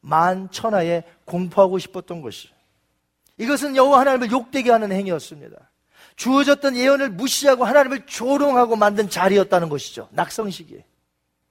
만 0.00 0.50
천하에 0.50 1.04
공포하고 1.24 1.78
싶었던 1.78 2.22
것이. 2.22 2.48
이것은 3.38 3.76
여호와 3.76 4.00
하나님을 4.00 4.30
욕되게 4.30 4.70
하는 4.70 4.92
행위였습니다. 4.92 5.70
주어졌던 6.16 6.76
예언을 6.76 7.10
무시하고 7.10 7.64
하나님을 7.64 8.06
조롱하고 8.06 8.76
만든 8.76 9.08
자리였다는 9.08 9.68
것이죠. 9.68 10.08
낙성식이. 10.12 10.82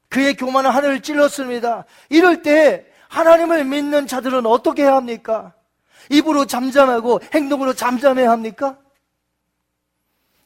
그의 0.09 0.35
교만은 0.35 0.71
하늘을 0.71 1.01
찔렀습니다. 1.01 1.85
이럴 2.09 2.41
때 2.41 2.85
하나님을 3.09 3.63
믿는 3.65 4.07
자들은 4.07 4.45
어떻게 4.45 4.83
해야 4.83 4.95
합니까? 4.95 5.53
입으로 6.09 6.45
잠잠하고 6.45 7.21
행동으로 7.33 7.73
잠잠해야 7.73 8.29
합니까? 8.31 8.77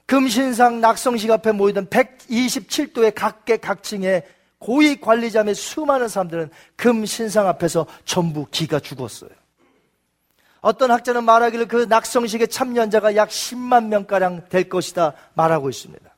금신상 0.05 0.82
낙성식 0.82 1.30
앞에 1.32 1.51
모이던 1.51 1.88
127도의 1.88 3.13
각계각층의 3.13 4.24
고위 4.57 4.99
관리자 4.99 5.43
및 5.43 5.53
수많은 5.53 6.07
사람들은 6.07 6.49
금신상 6.76 7.47
앞에서 7.47 7.86
전부 8.05 8.45
기가 8.49 8.80
죽었어요. 8.80 9.30
어떤 10.62 10.91
학자는 10.91 11.24
말하기를 11.24 11.68
그 11.68 11.86
낙성식에 11.88 12.47
참여한 12.47 12.89
자가 12.89 13.16
약 13.16 13.30
10만 13.30 13.86
명가량 13.88 14.49
될 14.49 14.70
것이다 14.70 15.14
말하고 15.34 15.70
있습니다. 15.70 16.10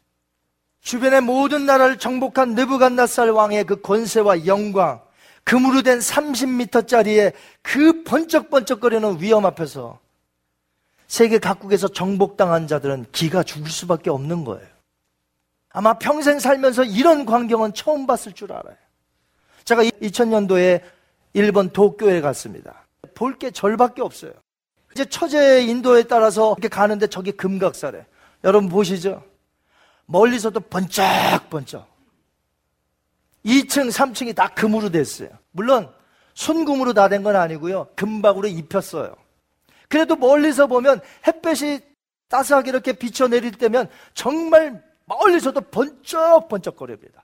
주변의 0.81 1.21
모든 1.21 1.65
나라를 1.65 1.97
정복한 1.99 2.55
느부갓나살 2.55 3.29
왕의 3.29 3.65
그 3.65 3.81
권세와 3.81 4.47
영광, 4.47 5.01
금으로 5.43 5.83
된 5.83 5.99
30m짜리의 5.99 7.33
그 7.61 8.03
번쩍번쩍거리는 8.03 9.21
위험 9.21 9.45
앞에서 9.45 9.99
세계 11.07 11.39
각국에서 11.39 11.87
정복당한 11.89 12.67
자들은 12.67 13.05
기가 13.11 13.43
죽을 13.43 13.69
수밖에 13.69 14.09
없는 14.09 14.43
거예요. 14.43 14.65
아마 15.73 15.93
평생 15.93 16.39
살면서 16.39 16.83
이런 16.83 17.25
광경은 17.25 17.73
처음 17.73 18.07
봤을 18.07 18.33
줄 18.33 18.51
알아요. 18.51 18.75
제가 19.63 19.83
2000년도에 19.83 20.81
일본 21.33 21.69
도쿄에 21.69 22.21
갔습니다. 22.21 22.80
볼 23.21 23.37
게 23.37 23.51
절밖에 23.51 24.01
없어요. 24.01 24.33
이제 24.93 25.05
처제 25.05 25.61
인도에 25.63 26.03
따라서 26.03 26.53
이렇게 26.57 26.67
가는데 26.67 27.05
저기 27.05 27.31
금각사래. 27.31 28.05
여러분 28.43 28.67
보시죠? 28.67 29.23
멀리서도 30.07 30.59
번쩍번쩍. 30.61 31.87
2층, 33.45 33.91
3층이 33.91 34.35
다 34.35 34.47
금으로 34.49 34.89
됐어요. 34.89 35.29
물론 35.51 35.91
순금으로 36.33 36.93
다 36.93 37.09
된 37.09 37.21
건 37.23 37.35
아니고요. 37.35 37.89
금박으로 37.95 38.47
입혔어요. 38.47 39.15
그래도 39.87 40.15
멀리서 40.15 40.65
보면 40.65 40.99
햇볕이 41.27 41.81
따스하게 42.27 42.69
이렇게 42.69 42.93
비춰내릴 42.93 43.51
때면 43.51 43.87
정말 44.15 44.83
멀리서도 45.05 45.61
번쩍번쩍거립니다. 45.61 47.23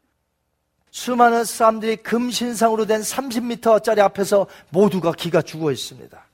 수많은 0.98 1.46
사람들이 1.46 1.98
금신상으로 1.98 2.88
된 2.88 3.02
30m짜리 3.02 4.00
앞에서 4.00 4.48
모두가 4.72 5.12
기가 5.12 5.44
죽어 5.44 5.72
있습니다. 5.72 6.26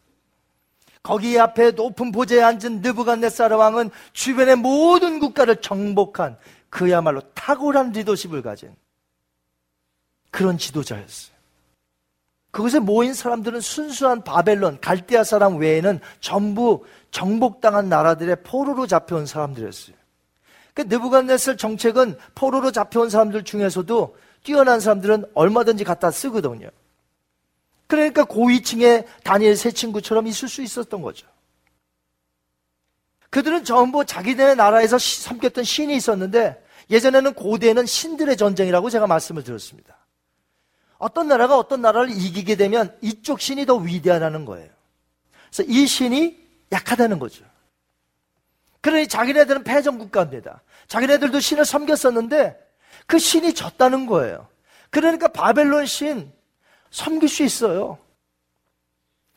거기 1.04 1.38
앞에 1.38 1.72
높은 1.72 2.14
보좌에 2.14 2.42
앉은 2.42 2.80
느부갓네살 2.80 3.52
왕은 3.52 3.92
주변의 4.14 4.56
모든 4.56 5.20
국가를 5.20 5.58
정복한 5.58 6.38
그야말로 6.70 7.20
탁월한 7.34 7.92
리더십을 7.92 8.42
가진 8.42 8.74
그런 10.32 10.58
지도자였어요. 10.58 11.34
그곳에 12.52 12.80
모인 12.80 13.14
사람들은 13.14 13.60
순수한 13.60 14.24
바벨론, 14.24 14.80
갈대아 14.80 15.26
사람 15.26 15.58
외에는 15.58 16.00
전부 16.22 16.86
정복당한 17.12 17.90
나라들의 17.90 18.38
포로로 18.44 18.88
잡혀온 18.88 19.26
사람들이었어요. 19.26 19.98
그 20.74 20.84
느부갓네살 20.84 21.58
정책은 21.58 22.18
포로로 22.34 22.72
잡혀온 22.72 23.10
사람들 23.10 23.44
중에서도 23.44 24.16
뛰어난 24.44 24.80
사람들은 24.80 25.26
얼마든지 25.34 25.84
갖다 25.84 26.12
쓰거든요. 26.12 26.70
그러니까 27.88 28.24
고위층의 28.24 29.08
다니엘 29.24 29.56
세 29.56 29.72
친구처럼 29.72 30.28
있을 30.28 30.48
수 30.48 30.62
있었던 30.62 31.02
거죠. 31.02 31.28
그들은 33.30 33.64
전부 33.64 34.06
자기네 34.06 34.56
나라에서 34.56 35.00
섬겼던 35.00 35.64
신이 35.64 35.96
있었는데 35.96 36.64
예전에는 36.90 37.34
고대에는 37.34 37.86
신들의 37.86 38.38
전쟁이라고 38.38 38.90
제가 38.90 39.08
말씀을 39.08 39.44
드렸습니다. 39.44 39.98
어떤 40.98 41.28
나라가 41.28 41.58
어떤 41.58 41.82
나라를 41.82 42.12
이기게 42.12 42.56
되면 42.56 42.96
이쪽 43.02 43.42
신이 43.42 43.66
더 43.66 43.76
위대하다는 43.76 44.46
거예요. 44.46 44.70
그래서 45.52 45.64
이 45.72 45.88
신이 45.88 46.38
약하다는 46.72 47.20
거죠. 47.20 47.44
그러니 48.82 49.08
자기네들은 49.08 49.64
패전 49.64 49.98
국가입니다. 49.98 50.62
자기네들도 50.88 51.40
신을 51.40 51.66
섬겼었는데 51.66 52.63
그 53.06 53.20
신이 53.20 53.54
졌다는 53.54 54.06
거예요. 54.06 54.48
그러니까 54.90 55.28
바벨론 55.28 55.86
신 55.86 56.32
섬길 56.92 57.30
수 57.30 57.44
있어요. 57.44 57.98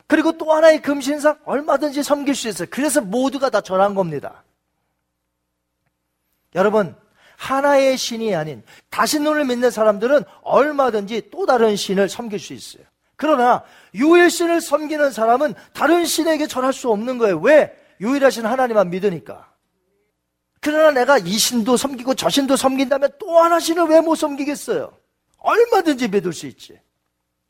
그리고 0.07 0.37
또 0.37 0.53
하나의 0.53 0.81
금신상 0.81 1.39
얼마든지 1.45 2.01
섬길 2.01 2.35
수 2.35 2.47
있어요. 2.47 2.67
그래서 2.71 3.01
모두가 3.01 3.49
다 3.49 3.61
절한 3.61 3.93
겁니다. 3.93 4.43
여러분, 6.55 6.95
하나의 7.37 7.97
신이 7.97 8.33
아닌 8.35 8.63
다신론을 8.89 9.45
믿는 9.45 9.69
사람들은 9.69 10.23
얼마든지 10.41 11.29
또 11.31 11.45
다른 11.45 11.75
신을 11.75 12.09
섬길 12.09 12.39
수 12.39 12.53
있어요. 12.53 12.83
그러나 13.15 13.63
유일신을 13.93 14.61
섬기는 14.61 15.11
사람은 15.11 15.55
다른 15.73 16.05
신에게 16.05 16.47
절할 16.47 16.71
수 16.71 16.89
없는 16.91 17.17
거예요. 17.17 17.39
왜? 17.39 17.75
유일하신 17.99 18.45
하나님만 18.45 18.89
믿으니까. 18.91 19.51
그러나 20.67 20.91
내가 20.91 21.17
이 21.17 21.37
신도 21.37 21.77
섬기고 21.77 22.15
저 22.15 22.27
신도 22.27 22.57
섬긴다면 22.57 23.11
또 23.19 23.39
하나 23.39 23.57
신을 23.57 23.85
왜 23.85 24.01
못 24.01 24.15
섬기겠어요? 24.15 24.91
얼마든지 25.37 26.09
믿을 26.09 26.33
수 26.33 26.45
있지. 26.45 26.77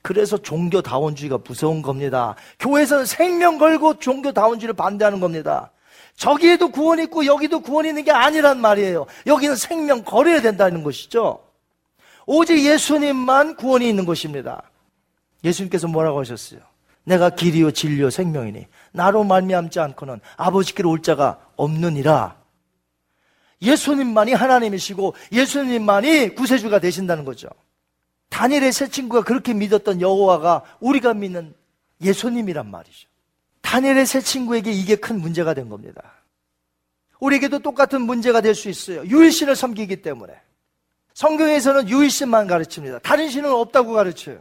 그래서 0.04 0.38
종교다원주의가 0.38 1.40
무서운 1.44 1.82
겁니다. 1.82 2.36
교회에서는 2.60 3.06
생명 3.06 3.58
걸고 3.58 3.98
종교다원주의를 3.98 4.76
반대하는 4.76 5.20
겁니다. 5.20 5.72
저기에도 6.16 6.70
구원이 6.70 7.06
있고 7.06 7.26
여기도 7.26 7.60
구원이 7.60 7.90
있는 7.90 8.04
게 8.04 8.12
아니란 8.12 8.62
말이에요. 8.62 9.08
여기는 9.26 9.56
생명 9.56 10.04
걸어야 10.04 10.40
된다는 10.40 10.84
것이죠. 10.84 11.40
오직 12.28 12.64
예수님만 12.64 13.56
구원이 13.56 13.90
있는 13.90 14.06
것입니다. 14.06 14.62
예수님께서 15.44 15.88
뭐라고 15.88 16.20
하셨어요? 16.20 16.60
내가 17.04 17.32
길이요 17.32 17.72
진리요 17.72 18.12
생명이니 18.12 18.68
나로 18.92 19.24
말미암지 19.24 19.80
않고는 19.80 20.20
아버지께로 20.36 20.92
올 20.92 21.02
자가 21.02 21.40
없느니라. 21.56 22.37
예수님만이 23.62 24.34
하나님이시고 24.34 25.16
예수님만이 25.32 26.36
구세주가 26.36 26.80
되신다는 26.80 27.26
거죠. 27.26 27.50
다니엘의 28.30 28.72
새 28.72 28.88
친구가 28.90 29.24
그렇게 29.24 29.54
믿었던 29.54 30.02
여호와가 30.02 30.64
우리가 30.80 31.14
믿는 31.14 31.56
예수님이란 32.02 32.70
말이죠. 32.70 33.08
다니엘의 33.62 34.06
새 34.06 34.22
친구에게 34.22 34.72
이게 34.72 34.96
큰 34.96 35.20
문제가 35.20 35.54
된 35.54 35.70
겁니다. 35.70 36.14
우리에게도 37.20 37.60
똑같은 37.60 38.02
문제가 38.02 38.42
될 38.42 38.54
수 38.54 38.70
있어요. 38.70 39.04
유일신을 39.06 39.56
섬기기 39.56 40.02
때문에. 40.04 40.34
성경에서는 41.16 41.90
유일신만 41.90 42.46
가르칩니다. 42.46 43.00
다른 43.00 43.28
신은 43.30 43.50
없다고 43.52 43.94
가르쳐요. 43.94 44.40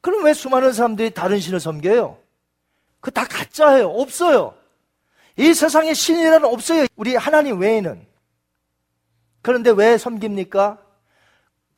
그럼 0.00 0.24
왜 0.24 0.34
수많은 0.34 0.72
사람들이 0.72 1.10
다른 1.10 1.38
신을 1.38 1.60
섬겨요? 1.60 2.18
그 3.00 3.10
다 3.12 3.24
가짜예요. 3.24 3.88
없어요. 3.90 4.54
이 5.36 5.54
세상에 5.54 5.94
신이라는 5.94 6.44
없어요. 6.44 6.86
우리 6.96 7.14
하나님 7.14 7.60
외에는. 7.60 8.04
그런데 9.46 9.70
왜 9.70 9.96
섬깁니까? 9.96 10.76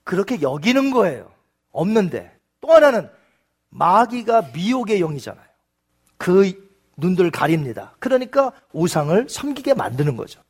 그렇게 0.02 0.40
여기는 0.40 0.90
거예요. 0.90 1.30
없는데. 1.70 2.34
또 2.62 2.72
하나는 2.72 3.10
마귀가 3.68 4.52
미혹의 4.54 5.00
영이잖아요. 5.00 5.44
그 6.16 6.50
눈들 6.96 7.30
가립니다. 7.30 7.94
그러니까 7.98 8.52
우상을 8.72 9.28
섬기게 9.28 9.74
만드는 9.74 10.16
거죠. 10.16 10.40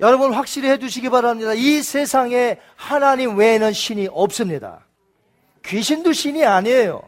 여러분 0.00 0.32
확실히 0.32 0.70
해두시기 0.70 1.10
바랍니다. 1.10 1.52
이 1.52 1.82
세상에 1.82 2.58
하나님 2.76 3.36
외에는 3.36 3.74
신이 3.74 4.08
없습니다. 4.10 4.86
귀신도 5.66 6.14
신이 6.14 6.46
아니에요. 6.46 7.02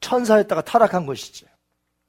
천사였다가 0.00 0.62
타락한 0.62 1.06
것이지. 1.06 1.44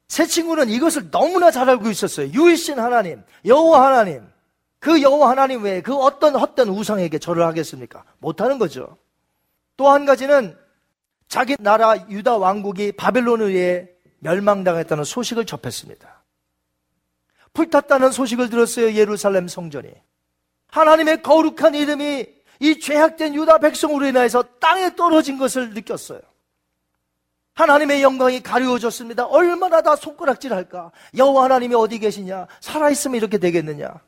새 0.08 0.26
친구는 0.26 0.70
이것을 0.70 1.12
너무나 1.12 1.52
잘 1.52 1.70
알고 1.70 1.92
있었어요. 1.92 2.32
유일신 2.34 2.80
하나님, 2.80 3.22
여호와 3.46 3.86
하나님. 3.86 4.39
그 4.80 5.02
여호와 5.02 5.30
하나님 5.32 5.64
외에 5.64 5.82
그 5.82 5.96
어떤 5.96 6.36
헛된 6.36 6.70
우상에게 6.70 7.20
절을 7.20 7.44
하겠습니까? 7.44 8.04
못하는 8.20 8.58
거죠. 8.60 8.98
또 9.78 9.90
한 9.92 10.06
가지는 10.06 10.58
자기 11.28 11.56
나라 11.60 11.96
유다 12.10 12.38
왕국이 12.38 12.94
바벨론에 12.94 13.46
의해 13.46 13.90
멸망당했다는 14.20 15.04
소식을 15.04 15.46
접했습니다. 15.46 16.24
불탔다는 17.54 18.12
소식을 18.12 18.50
들었어요. 18.50 18.94
예루살렘 18.94 19.48
성전이. 19.48 19.90
하나님의 20.68 21.22
거룩한 21.24 21.76
이름이 21.76 22.28
이 22.62 22.80
죄악된 22.80 23.36
유다 23.36 23.60
백성으로 23.60 24.06
인해서 24.08 24.44
땅에 24.60 24.96
떨어진 24.96 25.38
것을 25.38 25.74
느꼈어요. 25.74 26.20
하나님의 27.56 28.02
영광이 28.04 28.42
가려워졌습니다. 28.44 29.26
얼마나 29.26 29.82
다 29.82 29.96
손가락질할까? 29.96 30.92
여호와 31.18 31.46
하나님이 31.46 31.76
어디 31.76 32.00
계시냐? 32.00 32.48
살아있으면 32.62 33.16
이렇게 33.18 33.38
되겠느냐? 33.38 34.02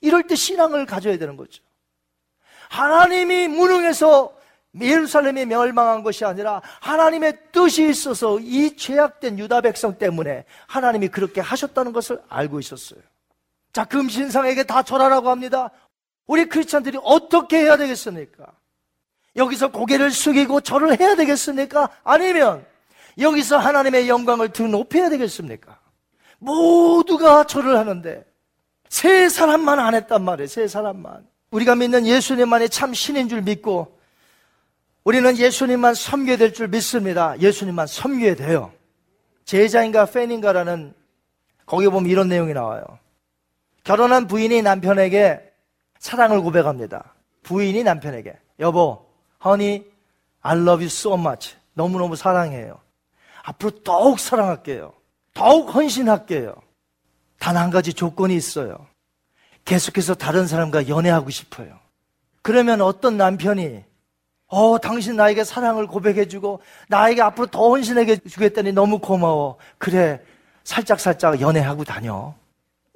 이럴 0.00 0.26
때 0.26 0.34
신앙을 0.34 0.86
가져야 0.86 1.18
되는 1.18 1.36
거죠. 1.36 1.62
하나님이 2.68 3.48
무능해서 3.48 4.32
예루살렘이 4.80 5.46
멸망한 5.46 6.02
것이 6.02 6.24
아니라 6.24 6.62
하나님의 6.80 7.38
뜻이 7.50 7.88
있어서 7.88 8.38
이 8.38 8.76
죄악된 8.76 9.38
유다 9.38 9.62
백성 9.62 9.98
때문에 9.98 10.44
하나님이 10.66 11.08
그렇게 11.08 11.40
하셨다는 11.40 11.92
것을 11.92 12.22
알고 12.28 12.60
있었어요. 12.60 13.00
자, 13.72 13.84
금신상에게 13.84 14.64
다 14.64 14.82
절하라고 14.82 15.28
합니다. 15.30 15.70
우리 16.26 16.48
크리스찬들이 16.48 16.98
어떻게 17.02 17.58
해야 17.58 17.76
되겠습니까? 17.76 18.46
여기서 19.36 19.72
고개를 19.72 20.10
숙이고 20.12 20.60
절을 20.60 21.00
해야 21.00 21.16
되겠습니까? 21.16 21.88
아니면 22.04 22.64
여기서 23.18 23.58
하나님의 23.58 24.08
영광을 24.08 24.52
드 24.52 24.62
높여야 24.62 25.10
되겠습니까? 25.10 25.78
모두가 26.38 27.44
절을 27.44 27.76
하는데 27.76 28.24
세 28.90 29.28
사람만 29.28 29.78
안 29.78 29.94
했단 29.94 30.22
말이에요. 30.22 30.46
세 30.48 30.66
사람만. 30.68 31.26
우리가 31.52 31.74
믿는 31.76 32.06
예수님만이 32.06 32.68
참 32.68 32.92
신인 32.92 33.28
줄 33.28 33.40
믿고 33.42 33.98
우리는 35.04 35.36
예수님만 35.38 35.94
섬겨야 35.94 36.36
될 36.36 36.52
줄 36.52 36.68
믿습니다. 36.68 37.38
예수님만 37.40 37.86
섬겨야 37.86 38.34
돼요. 38.34 38.72
제자인가 39.44 40.06
팬인가라는 40.06 40.92
거기 41.66 41.88
보면 41.88 42.10
이런 42.10 42.28
내용이 42.28 42.52
나와요. 42.52 42.84
결혼한 43.84 44.26
부인이 44.26 44.60
남편에게 44.62 45.40
사랑을 45.98 46.40
고백합니다. 46.42 47.14
부인이 47.44 47.82
남편에게 47.82 48.36
여보, 48.58 49.06
honey, 49.44 49.84
I 50.42 50.56
love 50.56 50.82
you 50.82 50.86
so 50.86 51.14
much. 51.14 51.56
너무너무 51.74 52.16
사랑해요. 52.16 52.80
앞으로 53.42 53.70
더욱 53.82 54.18
사랑할게요. 54.20 54.92
더욱 55.32 55.74
헌신할게요. 55.74 56.54
단 57.40 57.56
한 57.56 57.70
가지 57.70 57.92
조건이 57.92 58.36
있어요. 58.36 58.86
계속해서 59.64 60.14
다른 60.14 60.46
사람과 60.46 60.88
연애하고 60.88 61.30
싶어요. 61.30 61.78
그러면 62.42 62.80
어떤 62.80 63.16
남편이 63.16 63.82
어, 64.48 64.78
당신 64.78 65.16
나에게 65.16 65.44
사랑을 65.44 65.86
고백해주고 65.86 66.60
나에게 66.88 67.22
앞으로 67.22 67.46
더 67.46 67.70
헌신해 67.70 68.04
주겠다니 68.18 68.72
너무 68.72 68.98
고마워. 68.98 69.56
그래, 69.78 70.20
살짝살짝 70.64 71.40
연애하고 71.40 71.84
다녀. 71.84 72.34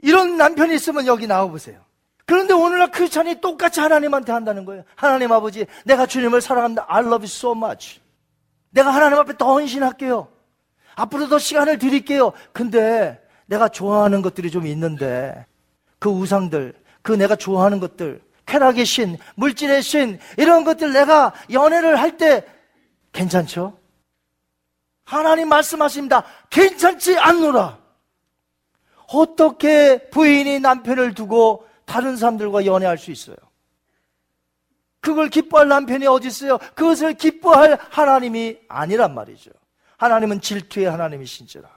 이런 0.03 0.37
남편이 0.37 0.75
있으면 0.75 1.07
여기 1.07 1.27
나와보세요. 1.27 1.81
그런데 2.27 2.55
오늘날 2.55 2.91
크리스찬이 2.91 3.41
똑같이 3.41 3.81
하나님한테 3.81 4.33
한다는 4.33 4.65
거예요. 4.65 4.83
하나님 4.97 5.33
아버지, 5.33 5.67
내가 5.85 6.07
주님을 6.07 6.41
사랑합니다. 6.41 6.87
I 6.89 7.01
love 7.03 7.23
you 7.23 7.25
so 7.25 7.53
much. 7.53 8.01
내가 8.71 8.91
하나님 8.91 9.19
앞에 9.19 9.37
더 9.39 9.53
헌신할게요. 9.55 10.29
앞으로 10.97 11.29
더 11.29 11.39
시간을 11.39 11.79
드릴게요. 11.79 12.33
근데 12.53 13.24
내가 13.47 13.69
좋아하는 13.69 14.23
것들이 14.23 14.51
좀 14.51 14.67
있는데 14.67 15.47
그 15.99 16.09
우상들, 16.09 16.75
그 17.03 17.13
내가 17.13 17.37
좋아하는 17.37 17.81
것들, 17.81 18.23
쾌락의 18.47 18.85
신, 18.85 19.17
물질의 19.37 19.83
신, 19.83 20.19
이런 20.39 20.65
것들 20.65 20.93
내가 20.93 21.33
연애를 21.51 22.01
할 22.01 22.17
때 22.17 22.45
괜찮죠? 23.13 23.79
하나님 25.05 25.49
말씀하십니다. 25.49 26.25
괜찮지 26.51 27.19
않노라. 27.19 27.79
어떻게 29.09 30.09
부인이 30.11 30.61
남편을 30.61 31.15
두고 31.15 31.67
다른 31.85 32.17
사람들과 32.17 32.65
연애할 32.67 32.99
수 32.99 33.11
있어요? 33.11 33.37
그걸 35.01 35.29
기뻐할 35.29 35.69
남편이 35.69 36.07
어디 36.07 36.29
있어요? 36.29 36.59
그것을 36.75 37.15
기뻐할 37.15 37.79
하나님이 37.91 38.59
아니란 38.69 39.15
말이죠. 39.15 39.51
하나님은 39.99 40.41
질투의 40.41 40.87
하나님이신지라. 40.87 41.69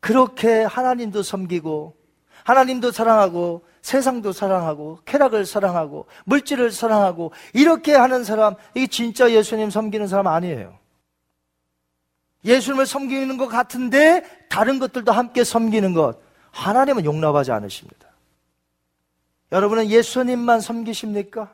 그렇게 0.00 0.62
하나님도 0.62 1.22
섬기고 1.22 1.96
하나님도 2.44 2.92
사랑하고 2.92 3.66
세상도 3.82 4.32
사랑하고 4.32 5.00
쾌락을 5.04 5.46
사랑하고 5.46 6.06
물질을 6.24 6.70
사랑하고 6.70 7.32
이렇게 7.52 7.94
하는 7.94 8.24
사람 8.24 8.54
이게 8.74 8.86
진짜 8.86 9.30
예수님 9.30 9.70
섬기는 9.70 10.06
사람 10.06 10.26
아니에요. 10.26 10.78
예수님을 12.44 12.86
섬기는 12.86 13.36
것 13.36 13.48
같은데 13.48 14.24
다른 14.48 14.78
것들도 14.78 15.12
함께 15.12 15.44
섬기는 15.44 15.92
것 15.92 16.18
하나님은 16.52 17.04
용납하지 17.04 17.52
않으십니다. 17.52 18.08
여러분은 19.52 19.88
예수님만 19.88 20.60
섬기십니까? 20.60 21.52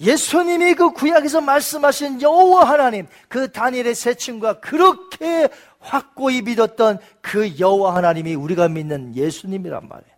예수님이 0.00 0.74
그 0.74 0.90
구약에서 0.90 1.40
말씀하신 1.40 2.22
여호와 2.22 2.68
하나님, 2.68 3.06
그 3.28 3.52
다니엘의 3.52 3.94
세 3.94 4.14
친구가 4.14 4.60
그렇게 4.60 5.48
확고히 5.82 6.42
믿었던 6.42 6.98
그 7.20 7.58
여호와 7.58 7.96
하나님이 7.96 8.34
우리가 8.34 8.68
믿는 8.68 9.14
예수님이란 9.14 9.88
말이에요. 9.88 10.12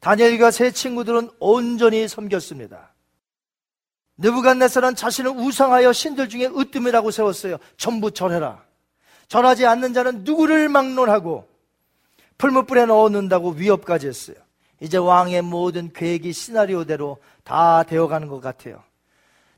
다니엘과 0.00 0.50
세 0.50 0.70
친구들은 0.70 1.30
온전히 1.38 2.08
섬겼습니다. 2.08 2.92
느부갓네살은 4.18 4.94
자신을 4.94 5.32
우상하여 5.32 5.92
신들 5.92 6.28
중에 6.28 6.46
으뜸이라고 6.46 7.10
세웠어요. 7.10 7.58
전부 7.76 8.10
절해라. 8.10 8.64
절하지 9.28 9.66
않는 9.66 9.92
자는 9.92 10.24
누구를 10.24 10.68
막론하고 10.68 11.48
풀무불에 12.38 12.86
넣어놓는다고 12.86 13.50
위협까지 13.50 14.06
했어요. 14.06 14.36
이제 14.80 14.98
왕의 14.98 15.42
모든 15.42 15.92
계획이 15.92 16.32
시나리오대로 16.32 17.18
다 17.44 17.82
되어가는 17.82 18.28
것 18.28 18.40
같아요. 18.40 18.82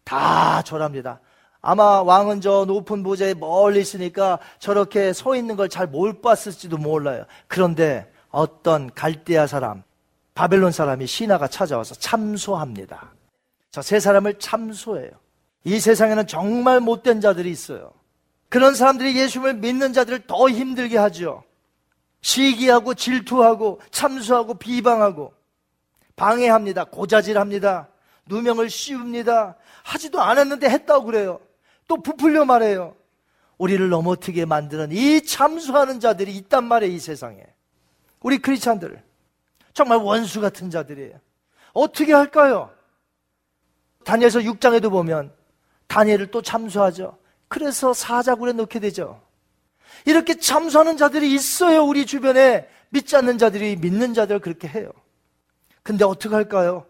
다 0.04 0.62
절합니다. 0.62 1.20
아마 1.60 2.02
왕은 2.02 2.40
저 2.40 2.64
높은 2.66 3.02
보좌에 3.02 3.34
멀리 3.34 3.80
있으니까 3.80 4.38
저렇게 4.58 5.12
서 5.12 5.34
있는 5.34 5.56
걸 5.56 5.68
잘 5.68 5.86
못 5.88 6.22
봤을지도 6.22 6.78
몰라요. 6.78 7.24
그런데 7.48 8.10
어떤 8.30 8.92
갈대아 8.94 9.46
사람, 9.46 9.82
바벨론 10.34 10.70
사람이 10.72 11.06
신하가 11.06 11.48
찾아와서 11.48 11.94
참소합니다. 11.96 13.12
저 13.70 13.82
세 13.82 14.00
사람을 14.00 14.38
참소해요. 14.38 15.10
이 15.64 15.80
세상에는 15.80 16.26
정말 16.26 16.80
못된 16.80 17.20
자들이 17.20 17.50
있어요. 17.50 17.92
그런 18.48 18.74
사람들이 18.74 19.16
예수님을 19.18 19.54
믿는 19.54 19.92
자들을 19.92 20.26
더 20.26 20.48
힘들게 20.48 20.96
하죠. 20.96 21.42
시기하고 22.22 22.94
질투하고 22.94 23.80
참수하고 23.90 24.54
비방하고 24.54 25.32
방해합니다. 26.16 26.84
고자질합니다. 26.84 27.88
누명을 28.26 28.70
씌웁니다. 28.70 29.56
하지도 29.82 30.20
않았는데 30.22 30.68
했다고 30.68 31.04
그래요. 31.04 31.40
또 31.88 31.96
부풀려 31.96 32.44
말해요. 32.44 32.94
우리를 33.56 33.88
넘어뜨게 33.88 34.44
만드는 34.44 34.92
이 34.92 35.24
참수하는 35.24 35.98
자들이 35.98 36.36
있단 36.36 36.64
말이에요, 36.64 36.94
이 36.94 36.98
세상에. 37.00 37.42
우리 38.20 38.38
크리스찬들. 38.38 39.02
정말 39.74 39.98
원수 39.98 40.40
같은 40.40 40.70
자들이에요. 40.70 41.18
어떻게 41.72 42.12
할까요? 42.12 42.70
다니엘서 44.04 44.40
6장에도 44.40 44.90
보면 44.90 45.32
다니엘을 45.88 46.30
또 46.30 46.42
참수하죠. 46.42 47.18
그래서 47.48 47.92
사자굴에 47.92 48.52
넣게 48.52 48.78
되죠. 48.78 49.20
이렇게 50.04 50.34
참수하는 50.34 50.96
자들이 50.96 51.32
있어요. 51.32 51.84
우리 51.84 52.06
주변에 52.06 52.68
믿지 52.90 53.16
않는 53.16 53.38
자들이 53.38 53.76
믿는 53.76 54.14
자들을 54.14 54.40
그렇게 54.40 54.68
해요. 54.68 54.90
근데 55.82 56.04
어떻게 56.04 56.34
할까요? 56.34 56.86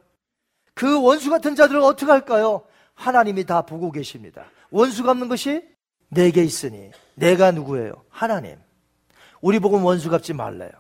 그 0.75 1.01
원수 1.01 1.31
같은 1.31 1.55
자들은 1.55 1.83
어떻게 1.83 2.11
할까요? 2.11 2.65
하나님이 2.95 3.45
다 3.45 3.63
보고 3.63 3.91
계십니다. 3.93 4.47
원수 4.71 5.03
갚는 5.03 5.29
것이 5.29 5.63
내게 6.09 6.43
있으니 6.43 6.91
내가 7.15 7.51
누구예요? 7.51 8.05
하나님. 8.09 8.59
우리 9.41 9.59
보고 9.59 9.83
원수 9.83 10.11
갚지 10.11 10.33
말래요. 10.33 10.71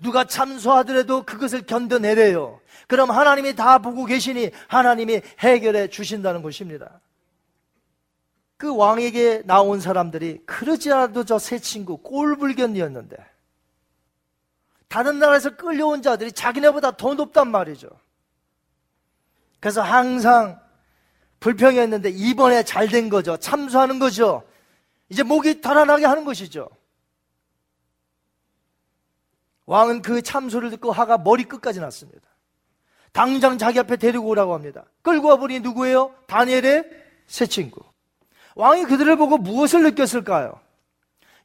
누가 0.00 0.24
참소하더라도 0.24 1.24
그것을 1.24 1.62
견뎌내래요. 1.62 2.60
그럼 2.88 3.10
하나님이 3.10 3.54
다 3.54 3.78
보고 3.78 4.04
계시니 4.04 4.50
하나님이 4.68 5.20
해결해 5.38 5.88
주신다는 5.88 6.42
것입니다. 6.42 7.00
그 8.56 8.74
왕에게 8.74 9.42
나온 9.44 9.80
사람들이 9.80 10.42
그러지 10.46 10.92
않아도 10.92 11.24
저새 11.24 11.58
친구 11.58 11.96
꼴불견이었는데 11.98 13.16
다른 14.88 15.18
나라에서 15.18 15.56
끌려온 15.56 16.02
자들이 16.02 16.32
자기네보다 16.32 16.96
더 16.96 17.14
높단 17.14 17.50
말이죠. 17.50 17.88
그래서 19.58 19.80
항상 19.82 20.60
불평했는데 21.42 22.10
이번에 22.10 22.62
잘 22.62 22.88
된 22.88 23.08
거죠. 23.08 23.36
참수하는 23.36 23.98
거죠. 23.98 24.44
이제 25.08 25.22
목이 25.22 25.60
달아나게 25.60 26.06
하는 26.06 26.24
것이죠. 26.24 26.68
왕은 29.66 30.02
그 30.02 30.22
참소를 30.22 30.70
듣고 30.70 30.92
화가 30.92 31.18
머리 31.18 31.44
끝까지 31.44 31.80
났습니다. 31.80 32.20
당장 33.12 33.58
자기 33.58 33.78
앞에 33.78 33.96
데리고 33.96 34.28
오라고 34.28 34.54
합니다. 34.54 34.84
끌고 35.02 35.28
와보니 35.28 35.60
누구예요? 35.60 36.14
다니엘의 36.26 36.84
새 37.26 37.46
친구. 37.46 37.82
왕이 38.54 38.84
그들을 38.84 39.16
보고 39.16 39.36
무엇을 39.36 39.82
느꼈을까요? 39.82 40.60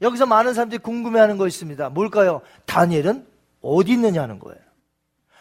여기서 0.02 0.26
많은 0.26 0.54
사람들이 0.54 0.80
궁금해하는 0.80 1.38
거 1.38 1.48
있습니다. 1.48 1.90
뭘까요? 1.90 2.42
다니엘은 2.66 3.26
어디 3.62 3.94
있느냐는 3.94 4.40
거예요. 4.40 4.60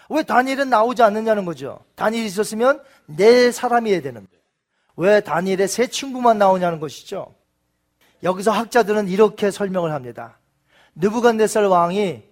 왜 0.08 0.22
다니엘은 0.22 0.70
나오지 0.70 1.02
않느냐는 1.02 1.44
거죠. 1.44 1.84
다니엘이 1.94 2.26
있었으면 2.26 2.82
내 3.06 3.50
사람이어야 3.50 4.00
되는데 4.02 4.35
왜 4.96 5.20
다니엘의 5.20 5.68
세 5.68 5.86
친구만 5.86 6.38
나오냐는 6.38 6.80
것이죠. 6.80 7.34
여기서 8.22 8.50
학자들은 8.50 9.08
이렇게 9.08 9.50
설명을 9.50 9.92
합니다. 9.92 10.38
느부갓네살 10.94 11.66
왕이 11.66 12.22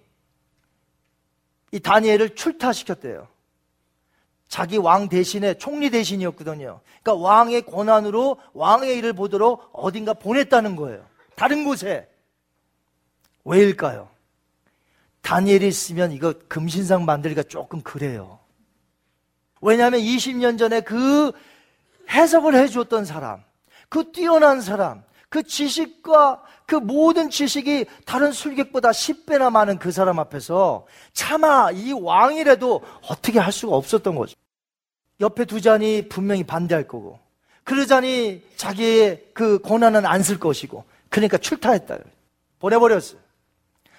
이 1.71 1.79
다니엘을 1.79 2.35
출타시켰대요. 2.35 3.27
자기 4.47 4.77
왕 4.77 5.09
대신에 5.09 5.55
총리 5.55 5.89
대신이었거든요. 5.89 6.81
그러니까 7.03 7.13
왕의 7.13 7.63
권한으로 7.63 8.39
왕의 8.53 8.97
일을 8.97 9.13
보도록 9.13 9.69
어딘가 9.73 10.13
보냈다는 10.13 10.75
거예요. 10.75 11.05
다른 11.35 11.65
곳에. 11.65 12.09
왜일까요? 13.43 14.09
다니엘이 15.21 15.67
있으면 15.67 16.11
이거 16.11 16.33
금신상 16.47 17.05
만들기가 17.05 17.43
조금 17.43 17.81
그래요. 17.81 18.39
왜냐하면 19.61 19.99
20년 19.99 20.57
전에 20.57 20.81
그 20.81 21.31
해석을 22.09 22.55
해 22.55 22.67
주었던 22.67 23.05
사람, 23.05 23.43
그 23.89 24.11
뛰어난 24.11 24.61
사람, 24.61 25.03
그 25.29 25.43
지식과 25.43 26.43
그 26.65 26.75
모든 26.75 27.29
지식이 27.29 27.85
다른 28.05 28.31
술객보다 28.31 28.91
10배나 28.91 29.51
많은 29.51 29.79
그 29.79 29.91
사람 29.91 30.19
앞에서 30.19 30.85
차마 31.13 31.71
이 31.71 31.91
왕이라도 31.91 32.81
어떻게 33.09 33.39
할 33.39 33.51
수가 33.51 33.75
없었던 33.75 34.15
거죠. 34.15 34.35
옆에 35.19 35.45
두 35.45 35.61
잔이 35.61 36.07
분명히 36.09 36.43
반대할 36.43 36.87
거고, 36.87 37.19
그러자니 37.63 38.43
자기의 38.55 39.29
그 39.33 39.59
권한은 39.59 40.05
안 40.05 40.21
쓸 40.21 40.39
것이고, 40.39 40.83
그러니까 41.09 41.37
출타했다. 41.37 41.97
보내버렸어요. 42.59 43.19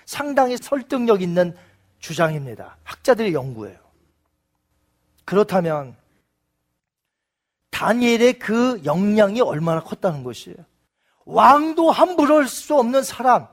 상당히 0.04 0.56
설득력 0.56 1.22
있는 1.22 1.56
주장입니다. 1.98 2.76
학자들의 2.84 3.32
연구예요. 3.32 3.78
그렇다면 5.24 5.96
다니엘의 7.76 8.38
그 8.38 8.80
역량이 8.86 9.42
얼마나 9.42 9.80
컸다는 9.80 10.24
것이에요. 10.24 10.56
왕도 11.26 11.90
함부로 11.90 12.38
할 12.38 12.48
수 12.48 12.74
없는 12.74 13.02
사람. 13.02 13.48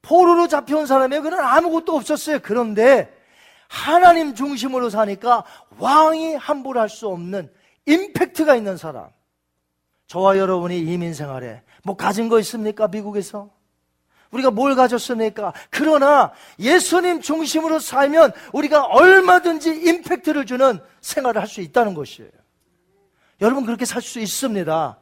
포로로 0.00 0.48
잡혀온 0.48 0.86
사람이 0.86 1.20
그는 1.20 1.38
아무것도 1.40 1.94
없었어요. 1.94 2.38
그런데 2.42 3.14
하나님 3.68 4.34
중심으로 4.34 4.88
사니까 4.88 5.44
왕이 5.78 6.36
함부로 6.36 6.80
할 6.80 6.88
수 6.88 7.08
없는 7.08 7.52
임팩트가 7.84 8.56
있는 8.56 8.78
사람. 8.78 9.08
저와 10.06 10.38
여러분이 10.38 10.78
이민 10.78 11.12
생활에 11.12 11.62
뭐 11.82 11.96
가진 11.96 12.30
거 12.30 12.38
있습니까? 12.40 12.88
미국에서? 12.88 13.50
우리가 14.30 14.50
뭘 14.50 14.74
가졌습니까? 14.74 15.52
그러나 15.70 16.32
예수님 16.58 17.20
중심으로 17.20 17.78
살면 17.78 18.32
우리가 18.54 18.84
얼마든지 18.86 19.70
임팩트를 19.70 20.46
주는 20.46 20.80
생활을 21.02 21.42
할 21.42 21.48
수 21.48 21.60
있다는 21.60 21.92
것이에요. 21.92 22.30
여러분 23.40 23.64
그렇게 23.66 23.84
살 23.84 24.02
수 24.02 24.20
있습니다. 24.20 24.98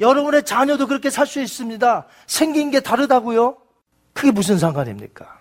여러분의 0.00 0.44
자녀도 0.44 0.86
그렇게 0.86 1.10
살 1.10 1.26
수 1.26 1.40
있습니다. 1.40 2.06
생긴 2.26 2.70
게 2.70 2.80
다르다고요? 2.80 3.56
그게 4.12 4.30
무슨 4.30 4.58
상관입니까? 4.58 5.38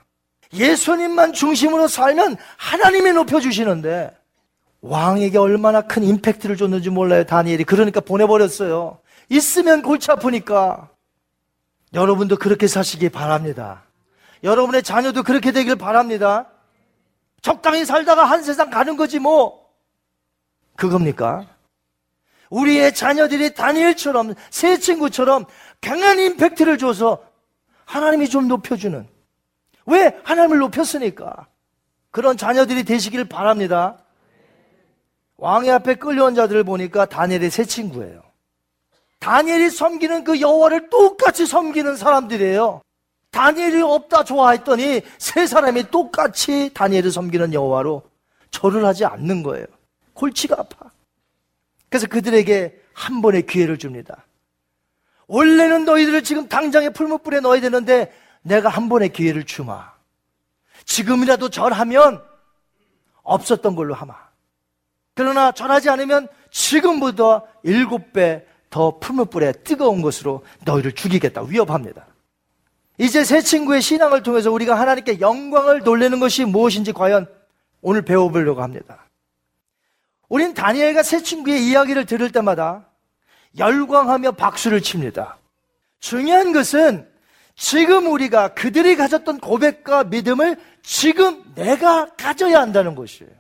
예수님만 0.54 1.34
중심으로 1.34 1.88
살면 1.88 2.38
하나님이 2.58 3.12
높여주시는데 3.14 4.16
왕에게 4.82 5.38
얼마나 5.38 5.82
큰 5.82 6.04
임팩트를 6.04 6.56
줬는지 6.58 6.90
몰라요, 6.90 7.26
다니엘이. 7.26 7.64
그러니까 7.64 8.00
보내버렸어요. 8.00 9.00
있으면 9.30 9.82
골치 9.82 10.12
아프니까. 10.12 10.90
여러분도 11.94 12.38
그렇게 12.38 12.68
사시기 12.68 13.10
바랍니다. 13.10 13.84
여러분의 14.44 14.84
자녀도 14.84 15.24
그렇게 15.24 15.52
되길 15.52 15.76
바랍니다. 15.76 16.48
적당히 17.42 17.86
살다가 17.86 18.26
한 18.26 18.44
세상 18.44 18.70
가는 18.70 18.96
거지 18.96 19.18
뭐. 19.20 19.66
그겁니까? 20.76 21.46
우리의 22.50 22.94
자녀들이 22.94 23.54
다니엘처럼 23.54 24.36
새 24.50 24.78
친구처럼 24.78 25.46
강한 25.82 26.20
임팩트를 26.20 26.78
줘서 26.78 27.24
하나님이 27.86 28.30
좀 28.30 28.48
높여주는 28.48 29.08
왜 29.86 30.20
하나님을 30.24 30.58
높였으니까 30.60 31.48
그런 32.12 32.38
자녀들이 32.38 32.84
되시길 32.84 33.26
바랍니다. 33.26 33.98
왕의 35.38 35.70
앞에 35.72 35.96
끌려온 35.96 36.34
자들을 36.34 36.64
보니까 36.64 37.06
다니엘의 37.06 37.52
새 37.52 37.66
친구예요. 37.66 38.24
다니엘이 39.20 39.70
섬기는 39.70 40.24
그 40.24 40.40
여호와를 40.40 40.90
똑같이 40.90 41.46
섬기는 41.46 41.96
사람들이에요. 41.98 42.82
다니엘이 43.32 43.82
없다 43.82 44.24
좋아했더니 44.24 45.02
세 45.18 45.46
사람이 45.46 45.92
똑같이 45.92 46.72
다니엘을 46.74 47.12
섬기는 47.12 47.54
여호와로 47.54 48.04
절을 48.52 48.86
하지 48.86 49.04
않는 49.04 49.44
거예요. 49.44 49.66
골치가 50.14 50.56
아파. 50.60 50.90
그래서 51.90 52.08
그들에게 52.08 52.82
한 52.94 53.22
번의 53.22 53.46
기회를 53.46 53.78
줍니다. 53.78 54.26
원래는 55.28 55.86
너희들을 55.86 56.24
지금 56.24 56.48
당장에 56.48 56.90
풀무불에 56.90 57.40
넣어야 57.40 57.62
되는데 57.62 58.14
내가 58.42 58.70
한 58.70 58.90
번의 58.90 59.10
기회를 59.10 59.44
주마. 59.46 59.94
지금이라도 60.86 61.50
절하면 61.50 62.22
없었던 63.24 63.76
걸로 63.76 63.94
하마. 63.96 64.16
그러나 65.16 65.52
절하지 65.52 65.90
않으면 65.90 66.28
지금부터 66.52 67.48
일곱 67.64 68.14
배 68.14 68.46
더 68.76 69.00
풀무불에 69.00 69.54
뜨거운 69.64 70.02
것으로 70.02 70.44
너희를 70.66 70.92
죽이겠다. 70.92 71.44
위협합니다. 71.44 72.06
이제 72.98 73.24
새 73.24 73.40
친구의 73.40 73.82
신앙을 73.82 74.22
통해서 74.22 74.52
우리가 74.52 74.78
하나님께 74.78 75.22
영광을 75.22 75.80
돌리는 75.80 76.20
것이 76.20 76.44
무엇인지 76.44 76.92
과연 76.92 77.26
오늘 77.82 78.02
배워보려고 78.02 78.62
합니다. 78.62 79.05
우린 80.30 80.54
다니엘과 80.54 81.04
새 81.04 81.22
친구의 81.22 81.68
이야기를 81.68 82.06
들을 82.06 82.32
때마다 82.32 82.88
열광하며 83.58 84.34
박수를 84.34 84.82
칩니다. 84.82 85.38
중요한 86.00 86.52
것은 86.52 87.10
지금 87.56 88.08
우리가 88.08 88.50
그들이 88.50 88.96
가졌던 88.96 89.40
고백과 89.40 90.06
믿음을 90.06 90.58
지금 90.84 91.44
내가 91.56 92.08
가져야 92.16 92.60
한다는 92.60 92.96
것이에요. 92.96 93.32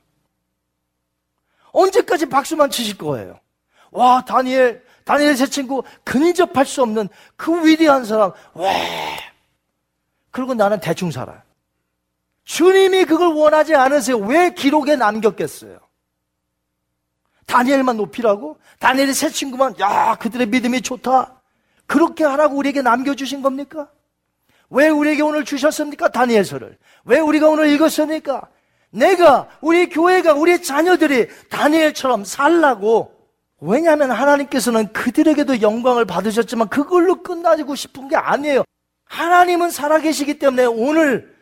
언제까지 1.71 2.27
박수만 2.27 2.69
치실 2.69 2.97
거예요? 2.97 3.39
와, 3.91 4.23
다니엘, 4.23 4.83
다니엘 5.03 5.35
새 5.35 5.45
친구 5.47 5.83
근접할 6.03 6.65
수 6.65 6.81
없는 6.81 7.09
그 7.35 7.65
위대한 7.65 8.05
사람, 8.05 8.31
왜? 8.53 9.17
그리고 10.31 10.53
나는 10.53 10.79
대충 10.79 11.11
살아요. 11.11 11.41
주님이 12.45 13.05
그걸 13.05 13.33
원하지 13.33 13.75
않으세요. 13.75 14.17
왜 14.17 14.53
기록에 14.53 14.95
남겼겠어요? 14.95 15.79
다니엘만 17.45 17.97
높이라고? 17.97 18.57
다니엘의 18.79 19.13
새 19.13 19.29
친구만, 19.29 19.75
야, 19.79 20.15
그들의 20.19 20.47
믿음이 20.47 20.81
좋다. 20.81 21.41
그렇게 21.85 22.23
하라고 22.23 22.57
우리에게 22.57 22.81
남겨주신 22.81 23.41
겁니까? 23.41 23.89
왜 24.69 24.89
우리에게 24.89 25.21
오늘 25.21 25.45
주셨습니까? 25.45 26.09
다니엘서를. 26.09 26.77
왜 27.05 27.19
우리가 27.19 27.49
오늘 27.49 27.69
읽었습니까? 27.69 28.47
내가, 28.89 29.49
우리 29.61 29.89
교회가, 29.89 30.33
우리 30.33 30.61
자녀들이 30.61 31.27
다니엘처럼 31.49 32.23
살라고. 32.25 33.13
왜냐하면 33.59 34.11
하나님께서는 34.11 34.91
그들에게도 34.91 35.61
영광을 35.61 36.05
받으셨지만 36.05 36.69
그걸로 36.69 37.21
끝나고 37.21 37.75
싶은 37.75 38.07
게 38.07 38.15
아니에요. 38.15 38.63
하나님은 39.05 39.69
살아계시기 39.69 40.39
때문에 40.39 40.65
오늘 40.65 41.34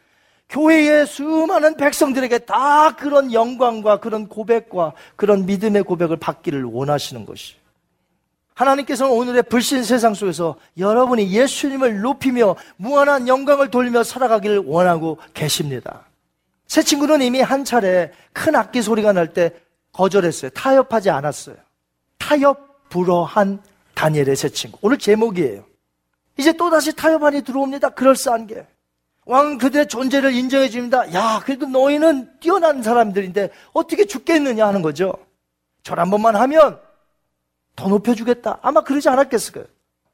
교회의 0.54 1.08
수많은 1.08 1.78
백성들에게 1.78 2.39
다 2.39 2.95
그런 2.95 3.34
영광과 3.34 3.99
그런 3.99 4.28
고백과 4.28 4.93
그런 5.16 5.47
믿음의 5.47 5.84
고백을 5.84 6.18
받기를 6.18 6.64
원하시는 6.64 7.26
것이. 7.26 7.56
하나님께서는 8.54 9.12
오늘의 9.12 9.43
불신 9.43 9.84
세상 9.84 10.14
속에서 10.14 10.56
여러분이 10.78 11.32
예수님을 11.32 12.01
높이며 12.01 12.56
무한한 12.78 13.28
영광을 13.28 13.72
돌리며 13.72 14.04
살아가기를 14.04 14.60
원하고 14.60 15.18
계십니다. 15.34 16.06
새 16.68 16.84
친구는 16.84 17.24
이미 17.24 17.41
한 17.41 17.66
차례 17.66 18.12
큰 18.32 18.56
악기 18.56 18.84
소리가 18.84 19.12
날 19.12 19.34
때 19.34 19.51
거절했어요. 19.91 20.51
타협하지 20.51 21.10
않았어요. 21.10 21.56
타협 22.20 22.89
불허한 22.89 23.64
다니엘의 23.95 24.36
새 24.36 24.49
친구. 24.49 24.78
오늘 24.84 24.99
제목이에요. 24.99 25.66
이제 26.38 26.54
또다시 26.54 26.95
타협안이 26.95 27.41
들어옵니다. 27.41 27.89
그럴싸한 27.89 28.45
게. 28.45 28.68
왕은 29.26 29.58
그들의 29.58 29.88
존재를 29.88 30.34
인정해 30.34 30.70
줍니다. 30.70 31.12
야, 31.14 31.42
그래도 31.44 31.66
너희는 31.68 32.40
뛰어난 32.40 32.84
사람들인데 32.84 33.50
어떻게 33.74 34.06
죽겠느냐 34.06 34.68
하는 34.68 34.82
거죠. 34.82 35.14
절 35.84 36.00
한 36.00 36.10
번만 36.10 36.36
하면 36.36 36.80
더 37.76 37.88
높여주겠다. 37.88 38.60
아마 38.62 38.82
그러지 38.82 39.10
않았겠어요. 39.10 39.66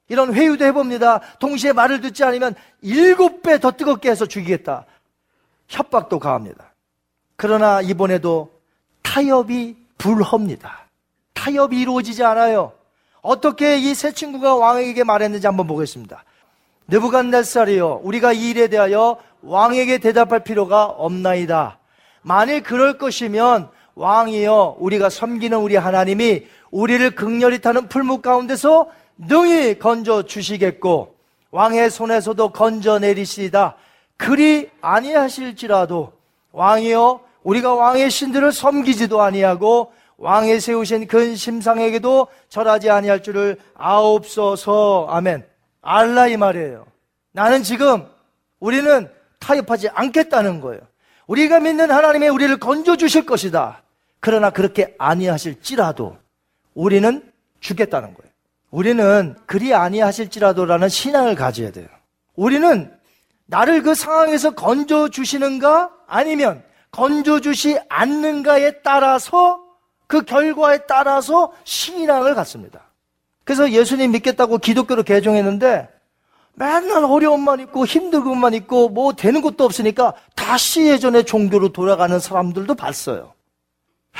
이런 0.08 0.34
회유도 0.34 0.66
해봅니다. 0.66 1.22
동시에 1.40 1.74
말을 1.74 2.02
듣지 2.02 2.24
않으면 2.24 2.56
일곱 2.82 3.42
배 3.44 3.58
더 3.60 3.72
뜨겁게 3.72 4.10
해서 4.10 4.26
죽이겠다. 4.26 4.86
협박도 5.68 6.18
가합니다. 6.20 6.74
그러나 7.36 7.82
이번에도 7.82 8.52
타협이 9.04 9.78
불허입니다. 9.98 10.80
타협이 11.34 11.80
이루어지지 11.80 12.24
않아요. 12.24 12.74
어떻게 13.22 13.78
이새 13.78 14.12
친구가 14.12 14.56
왕에게 14.56 15.04
말했는지 15.04 15.46
한번 15.46 15.68
보겠습니다. 15.68 16.24
느부갓네살이요 16.90 18.02
우리가 18.04 18.34
이 18.34 18.50
일에 18.50 18.68
대하여 18.68 19.18
왕에게 19.42 20.00
대답할 20.00 20.44
필요가 20.44 20.86
없나이다. 20.86 21.78
만일 22.22 22.64
그럴 22.64 22.98
것이면 22.98 23.70
왕이여 23.96 24.78
우리가 24.80 25.10
섬기는 25.10 25.58
우리 25.58 25.76
하나님이 25.76 26.46
우리를 26.72 27.16
극렬히 27.16 27.60
타는 27.60 27.88
풀무 27.88 28.22
가운데서 28.22 28.88
능히 29.18 29.80
건져 29.80 30.24
주시겠고 30.24 31.16
왕의 31.52 31.90
손에서도 31.90 32.50
건져 32.50 33.00
내리시다. 33.00 33.76
그리 34.18 34.70
아니하실지라도 34.82 36.14
왕이여 36.52 37.22
우리가 37.44 37.74
왕의 37.74 38.12
신들을 38.12 38.52
섬기지도 38.52 39.22
아니하고 39.22 39.92
왕의 40.18 40.60
세우신 40.60 41.08
근 41.08 41.36
심상에게도 41.36 42.28
절하지 42.50 42.90
아니할 42.90 43.24
줄을 43.24 43.58
아옵소서. 43.76 45.08
아멘. 45.10 45.49
알라 45.82 46.28
이 46.28 46.38
말이에요. 46.38 46.86
나는 47.32 47.64
지금 47.64 48.08
우리는 48.60 49.10
타협하지 49.40 49.90
않겠다는 49.90 50.62
거예요. 50.62 50.82
우리가 51.28 51.60
믿는 51.60 51.92
하나님이 51.92 52.28
우리를 52.30 52.58
건져 52.58 52.98
주실 52.98 53.26
것이다. 53.26 53.84
그러나 54.20 54.50
그렇게 54.50 54.96
아니하실지라도 54.98 56.18
우리는 56.74 57.32
죽겠다는 57.60 58.14
거예요. 58.14 58.32
우리는 58.72 59.36
그리 59.46 59.74
아니하실지라도라는 59.74 60.90
신앙을 60.90 61.36
가져야 61.36 61.72
돼요. 61.72 61.88
우리는 62.36 62.94
나를 63.46 63.82
그 63.82 63.96
상황에서 63.96 64.52
건져 64.52 65.10
주시는가 65.10 65.92
아니면 66.08 66.64
건져 66.92 67.40
주시 67.40 67.80
않는가에 67.90 68.82
따라서 68.82 69.60
그 70.08 70.24
결과에 70.24 70.86
따라서 70.88 71.54
신앙을 71.64 72.36
갖습니다. 72.36 72.89
그래서 73.50 73.72
예수님 73.72 74.12
믿겠다고 74.12 74.60
기독교로 74.60 75.02
개종했는데 75.02 75.90
맨날 76.54 77.04
어려움만 77.04 77.62
있고 77.62 77.84
힘든 77.84 78.24
것만 78.24 78.54
있고 78.54 78.90
뭐 78.90 79.14
되는 79.14 79.42
것도 79.42 79.64
없으니까 79.64 80.14
다시 80.36 80.86
예전의 80.86 81.26
종교로 81.26 81.70
돌아가는 81.70 82.20
사람들도 82.20 82.76
봤어요. 82.76 83.34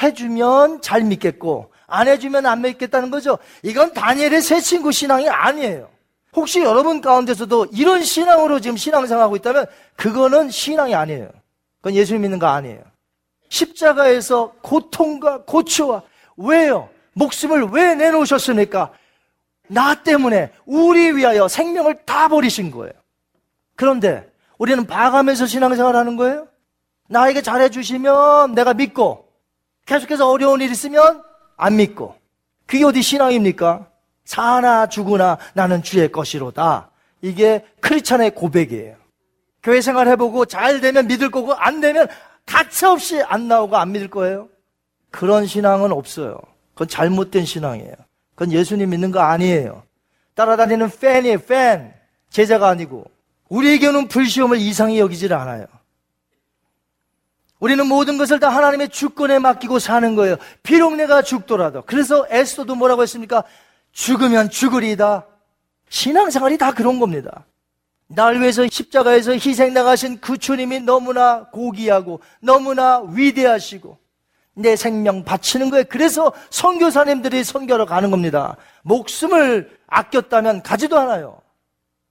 해주면 0.02 0.82
잘 0.82 1.04
믿겠고 1.04 1.72
안 1.86 2.08
해주면 2.08 2.48
안 2.48 2.62
믿겠다는 2.62 3.12
거죠. 3.12 3.38
이건 3.62 3.94
다니엘의 3.94 4.42
새 4.42 4.62
친구 4.62 4.92
신앙이 4.92 5.30
아니에요. 5.30 5.90
혹시 6.34 6.62
여러분 6.62 7.00
가운데서도 7.00 7.68
이런 7.72 8.02
신앙으로 8.02 8.60
지금 8.60 8.78
신앙생활하고 8.78 9.36
있다면 9.36 9.68
그거는 9.96 10.50
신앙이 10.50 10.96
아니에요. 10.96 11.30
그건 11.82 11.94
예수 11.94 12.18
믿는 12.18 12.40
거 12.40 12.48
아니에요. 12.48 12.82
십자가에서 13.50 14.54
고통과 14.64 15.44
고초와 15.44 16.02
왜요? 16.36 16.90
목숨을 17.14 17.66
왜 17.66 17.94
내놓으셨습니까? 17.94 18.92
나 19.70 20.04
때문에 20.04 20.52
우리 20.66 21.16
위하여 21.16 21.48
생명을 21.48 22.06
다 22.06 22.28
버리신 22.28 22.72
거예요. 22.72 22.92
그런데 23.76 24.30
우리는 24.58 24.86
봐가면서 24.86 25.46
신앙생활 25.46 25.96
하는 25.96 26.16
거예요? 26.16 26.48
나에게 27.08 27.42
잘해주시면 27.42 28.56
내가 28.56 28.74
믿고 28.74 29.30
계속해서 29.86 30.30
어려운 30.30 30.62
일 30.62 30.72
있으면 30.72 31.24
안 31.56 31.76
믿고 31.76 32.16
그게 32.66 32.84
어디 32.84 33.02
신앙입니까? 33.02 33.88
사나 34.26 34.88
죽으나 34.90 35.38
나는 35.54 35.82
주의 35.82 36.12
것이로다. 36.12 36.92
이게 37.22 37.66
크리스찬의 37.80 38.36
고백이에요. 38.36 38.96
교회 39.64 39.82
생활 39.82 40.08
해보고 40.08 40.46
잘 40.46 40.82
되면 40.82 41.08
믿을 41.08 41.32
거고 41.32 41.54
안 41.54 41.82
되면 41.82 42.08
가차없이 42.46 43.22
안 43.24 43.48
나오고 43.48 43.78
안 43.78 43.92
믿을 43.92 44.10
거예요. 44.10 44.50
그런 45.12 45.46
신앙은 45.46 45.92
없어요. 45.92 46.40
그건 46.74 46.88
잘못된 46.88 47.46
신앙이에요. 47.46 47.96
그건 48.40 48.54
예수님 48.54 48.92
믿는 48.92 49.12
거 49.12 49.20
아니에요. 49.20 49.84
따라다니는 50.34 50.90
팬이에요, 50.98 51.40
팬. 51.40 51.94
제자가 52.30 52.70
아니고. 52.70 53.04
우리에게는 53.50 54.08
불시험을 54.08 54.60
이상히 54.60 54.98
여기질 54.98 55.34
않아요. 55.34 55.66
우리는 57.60 57.86
모든 57.86 58.18
것을 58.18 58.40
다 58.40 58.48
하나님의 58.48 58.90
주권에 58.90 59.40
맡기고 59.40 59.80
사는 59.80 60.16
거예요. 60.16 60.38
비록 60.64 60.96
내가 60.96 61.22
죽더라도. 61.22 61.84
그래서 61.86 62.26
에스더도 62.30 62.76
뭐라고 62.76 63.02
했습니까? 63.02 63.44
죽으면 63.92 64.50
죽으리다. 64.50 65.26
신앙생활이 65.90 66.58
다 66.58 66.72
그런 66.72 67.02
겁니다. 67.02 67.44
날 68.08 68.40
위해서 68.40 68.66
십자가에서 68.66 69.34
희생 69.34 69.74
나가신 69.74 70.22
그 70.22 70.38
주님이 70.38 70.80
너무나 70.80 71.50
고귀하고 71.52 72.22
너무나 72.40 73.02
위대하시고 73.02 73.98
내 74.60 74.76
생명 74.76 75.24
바치는 75.24 75.70
거예요. 75.70 75.86
그래서 75.90 76.34
선교사님들이 76.50 77.44
선교로 77.44 77.86
가는 77.86 78.12
겁니다. 78.12 78.58
목숨을 78.84 79.78
아꼈다면 79.88 80.64
가지도 80.64 81.00
않아요. 81.00 81.40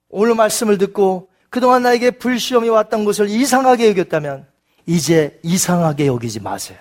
오늘 0.08 0.34
말씀을 0.34 0.78
듣고 0.78 1.28
그동안 1.50 1.82
나에게 1.82 2.12
불시험이 2.12 2.68
왔던 2.68 3.04
것을 3.04 3.28
이상하게 3.28 3.90
여겼다면 3.90 4.46
이제 4.86 5.38
이상하게 5.42 6.06
여기지 6.06 6.40
마세요. 6.40 6.78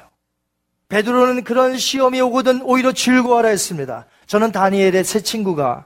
베드로는 0.89 1.43
그런 1.43 1.77
시험이 1.77 2.21
오거든 2.21 2.61
오히려 2.61 2.93
즐거워하라 2.93 3.49
했습니다. 3.49 4.05
저는 4.25 4.53
다니엘의 4.53 5.03
새 5.03 5.19
친구가 5.19 5.85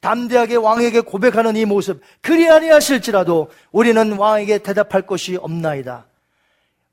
담대하게 0.00 0.56
왕에게 0.56 1.00
고백하는 1.00 1.56
이 1.56 1.66
모습 1.66 2.00
그리 2.22 2.48
아니하실지라도 2.48 3.50
우리는 3.70 4.12
왕에게 4.12 4.58
대답할 4.58 5.02
것이 5.02 5.36
없나이다. 5.36 6.06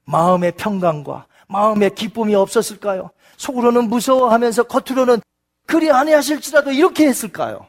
마음의 0.04 0.54
평강과 0.54 1.26
마음의 1.48 1.96
기쁨이 1.96 2.36
없었을까요? 2.36 3.12
속으로는 3.38 3.90
무서워하면서 3.90 4.64
겉으로는 4.64 5.22
그리 5.66 5.92
아니하실지라도 5.92 6.72
이렇게 6.72 7.08
했을까요? 7.08 7.68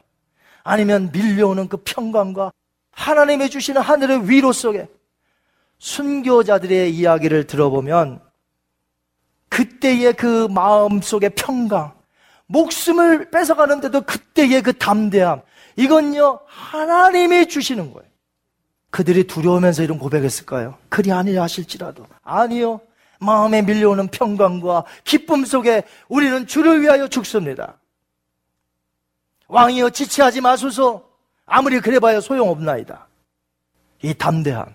아니면 0.63 1.09
밀려오는 1.11 1.67
그 1.67 1.77
평강과 1.77 2.51
하나님의 2.91 3.49
주시는 3.49 3.81
하늘의 3.81 4.29
위로 4.29 4.51
속에 4.51 4.87
순교자들의 5.79 6.93
이야기를 6.93 7.47
들어보면 7.47 8.21
그때의 9.49 10.13
그 10.13 10.47
마음 10.49 11.01
속의 11.01 11.31
평강, 11.31 11.93
목숨을 12.47 13.31
뺏어가는데도 13.31 14.01
그때의 14.01 14.61
그 14.61 14.73
담대함, 14.77 15.41
이건요, 15.75 16.41
하나님이 16.45 17.47
주시는 17.47 17.93
거예요. 17.93 18.09
그들이 18.91 19.25
두려우면서 19.25 19.83
이런 19.83 19.99
고백했을까요? 19.99 20.75
그리 20.89 21.11
아니라 21.11 21.43
하실지라도. 21.43 22.05
아니요. 22.21 22.81
마음에 23.19 23.61
밀려오는 23.61 24.07
평강과 24.07 24.85
기쁨 25.03 25.45
속에 25.45 25.83
우리는 26.07 26.47
주를 26.47 26.81
위하여 26.81 27.07
죽습니다. 27.07 27.77
왕이여 29.47 29.89
지체하지 29.89 30.41
마소서. 30.41 31.03
아무리 31.45 31.79
그래봐야 31.79 32.21
소용없나이다. 32.21 33.07
이 34.03 34.13
담대함, 34.13 34.73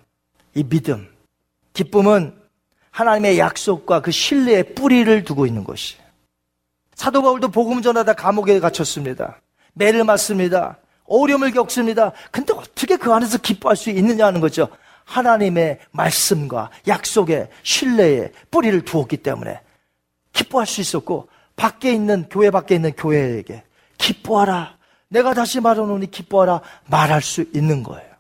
이 0.55 0.65
믿음, 0.65 1.09
기쁨은 1.73 2.37
하나님의 2.91 3.39
약속과 3.39 4.01
그 4.01 4.11
신뢰의 4.11 4.75
뿌리를 4.75 5.25
두고 5.25 5.47
있는 5.47 5.65
것이에요. 5.65 6.03
사도 6.95 7.23
바울도 7.23 7.49
복음 7.49 7.83
전하다 7.83 8.13
감옥에 8.15 8.61
갇혔습니다. 8.61 9.41
매를 9.73 10.05
맞습니다. 10.05 10.79
어려움을 11.07 11.51
겪습니다. 11.53 12.13
근데 12.31 12.53
어떻게 12.53 12.97
그 12.97 13.13
안에서 13.13 13.39
기뻐할 13.39 13.77
수 13.77 13.91
있느냐 13.91 14.27
하는 14.27 14.41
거죠. 14.41 14.69
하나님의 15.05 15.79
말씀과 15.91 16.71
약속의 16.89 17.49
신뢰의 17.63 18.33
뿌리를 18.51 18.85
두었기 18.85 19.19
때문에 19.19 19.61
기뻐할 20.33 20.67
수 20.67 20.81
있었고 20.81 21.29
밖에 21.57 21.93
있는 21.93 22.27
교회 22.29 22.51
밖에 22.51 22.75
있는 22.75 22.93
교회에게 22.93 23.63
기뻐하라. 23.99 24.77
내가 25.09 25.35
다시 25.35 25.61
말하노니 25.61 26.11
기뻐하라 26.11 26.61
말할 26.87 27.23
수 27.23 27.45
있는 27.55 27.83
거예요. 27.83 28.15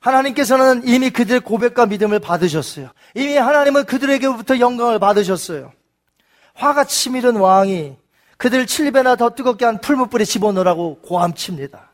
하나님께서는 0.00 0.86
이미 0.86 1.10
그들의 1.10 1.40
고백과 1.40 1.86
믿음을 1.86 2.20
받으셨어요. 2.20 2.90
이미 3.14 3.36
하나님은 3.36 3.84
그들에게부터 3.84 4.58
영광을 4.58 4.98
받으셨어요. 4.98 5.72
화가 6.54 6.84
치밀은 6.84 7.36
왕이 7.36 7.96
그들 8.36 8.64
7배나 8.64 9.18
더 9.18 9.30
뜨겁게 9.34 9.66
한 9.66 9.80
풀무불에 9.80 10.24
집어넣으라고 10.24 11.00
고함칩니다. 11.02 11.90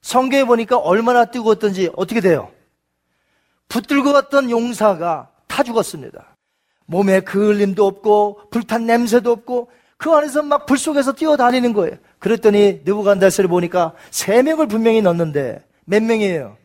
성경에 0.00 0.44
보니까 0.44 0.78
얼마나 0.78 1.26
뜨거웠던지 1.26 1.90
어떻게 1.96 2.20
돼요? 2.20 2.50
붙들고 3.68 4.12
갔던 4.12 4.50
용사가 4.50 5.28
타 5.46 5.62
죽었습니다. 5.62 6.36
몸에 6.86 7.20
그을림도 7.20 7.86
없고 7.86 8.42
불탄 8.50 8.86
냄새도 8.86 9.30
없고 9.32 9.70
그 9.96 10.10
안에서 10.10 10.42
막 10.42 10.66
불 10.66 10.76
속에서 10.78 11.12
뛰어다니는 11.12 11.72
거예요. 11.72 11.96
그랬더니 12.18 12.82
느부간다스를 12.84 13.48
보니까 13.48 13.94
세 14.10 14.42
명을 14.42 14.66
분명히 14.66 15.00
넣었는데 15.02 15.64
몇 15.84 16.02
명이에요? 16.02 16.56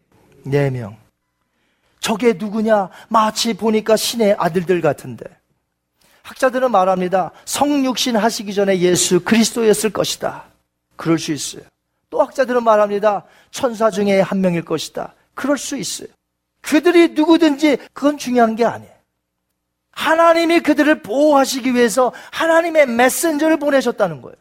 네 0.43 0.69
명. 0.69 0.97
저게 1.99 2.33
누구냐? 2.33 2.89
마치 3.09 3.53
보니까 3.53 3.95
신의 3.95 4.35
아들들 4.39 4.81
같은데. 4.81 5.25
학자들은 6.23 6.71
말합니다. 6.71 7.31
성육신 7.45 8.15
하시기 8.15 8.53
전에 8.53 8.79
예수 8.79 9.19
그리스도였을 9.21 9.89
것이다. 9.89 10.45
그럴 10.95 11.17
수 11.19 11.31
있어요. 11.33 11.63
또 12.09 12.21
학자들은 12.21 12.63
말합니다. 12.63 13.25
천사 13.51 13.89
중에 13.89 14.21
한 14.21 14.41
명일 14.41 14.63
것이다. 14.63 15.13
그럴 15.33 15.57
수 15.57 15.77
있어요. 15.77 16.07
그들이 16.61 17.09
누구든지 17.09 17.77
그건 17.93 18.17
중요한 18.17 18.55
게 18.55 18.65
아니에요. 18.65 18.91
하나님이 19.91 20.61
그들을 20.61 21.01
보호하시기 21.01 21.73
위해서 21.73 22.13
하나님의 22.31 22.87
메신저를 22.87 23.57
보내셨다는 23.57 24.21
거예요. 24.21 24.37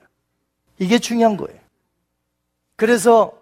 이게 0.78 0.98
중요한 0.98 1.36
거예요. 1.36 1.58
그래서 2.76 3.32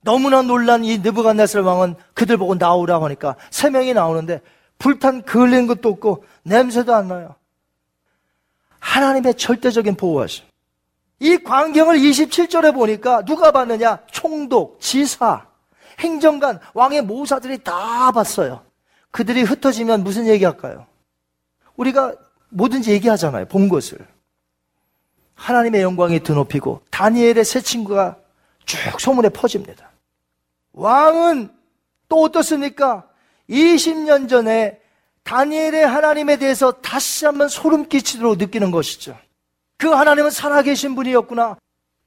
너무나 0.00 0.40
놀란 0.42 0.84
이 0.84 0.98
느부갓네살 0.98 1.62
왕은 1.62 1.96
그들 2.14 2.38
보고 2.38 2.54
나오라고 2.54 3.04
하니까 3.04 3.36
세 3.50 3.68
명이 3.68 3.92
나오는데 3.92 4.40
불탄 4.78 5.22
그을린 5.22 5.66
것도 5.66 5.88
없고 5.90 6.24
냄새도 6.44 6.94
안 6.94 7.08
나요. 7.08 7.34
하나님의 8.78 9.34
절대적인 9.34 9.96
보호하심. 9.96 10.44
이 11.20 11.36
광경을 11.38 11.98
27절에 11.98 12.72
보니까 12.72 13.24
누가 13.24 13.50
봤느냐? 13.50 13.98
총독, 14.10 14.80
지사, 14.80 15.47
행정관, 15.98 16.60
왕의 16.74 17.02
모사들이 17.02 17.58
다 17.64 18.10
봤어요. 18.12 18.62
그들이 19.10 19.42
흩어지면 19.42 20.04
무슨 20.04 20.26
얘기 20.26 20.44
할까요? 20.44 20.86
우리가 21.76 22.14
뭐든지 22.50 22.92
얘기하잖아요. 22.92 23.46
본 23.46 23.68
것을. 23.68 23.98
하나님의 25.34 25.82
영광이 25.82 26.20
드높이고 26.20 26.82
다니엘의 26.90 27.44
새 27.44 27.60
친구가 27.60 28.16
쭉 28.64 29.00
소문에 29.00 29.28
퍼집니다. 29.28 29.90
왕은 30.72 31.50
또 32.08 32.22
어떻습니까? 32.22 33.08
20년 33.48 34.28
전에 34.28 34.80
다니엘의 35.22 35.86
하나님에 35.86 36.36
대해서 36.36 36.72
다시 36.72 37.24
한번 37.24 37.48
소름 37.48 37.88
끼치도록 37.88 38.38
느끼는 38.38 38.70
것이죠. 38.70 39.16
그 39.76 39.88
하나님은 39.88 40.30
살아계신 40.30 40.94
분이었구나. 40.94 41.56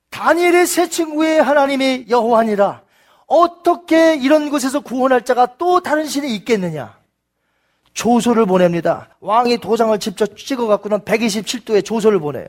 다니엘의 0.09 0.67
새 0.67 0.89
친구의 0.89 1.41
하나님이 1.41 2.07
여호와니라. 2.09 2.83
어떻게 3.31 4.15
이런 4.15 4.49
곳에서 4.49 4.81
구원할 4.81 5.23
자가 5.23 5.55
또 5.57 5.79
다른 5.79 6.05
신이 6.05 6.35
있겠느냐? 6.35 6.99
조소를 7.93 8.45
보냅니다. 8.45 9.07
왕이 9.21 9.59
도장을 9.59 9.97
직접 9.99 10.35
찍어갖고는 10.35 10.99
127도의 10.99 11.85
조소를 11.85 12.19
보내요. 12.19 12.45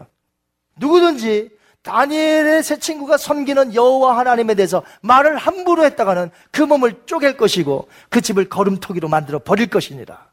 누구든지 0.77 1.51
다니엘의 1.83 2.65
새 2.65 2.81
친구가 2.81 3.17
섬기는 3.17 3.77
여호와 3.77 4.19
하나님에 4.19 4.55
대해서 4.55 4.83
말을 5.03 5.37
함부로 5.37 5.85
했다가는 5.85 6.33
그 6.51 6.63
몸을 6.63 7.03
쪼갤 7.07 7.37
것이고 7.37 7.89
그 8.09 8.21
집을 8.21 8.49
걸음토기로 8.49 9.09
만들어 9.09 9.39
버릴 9.39 9.69
것이니라. 9.69 10.31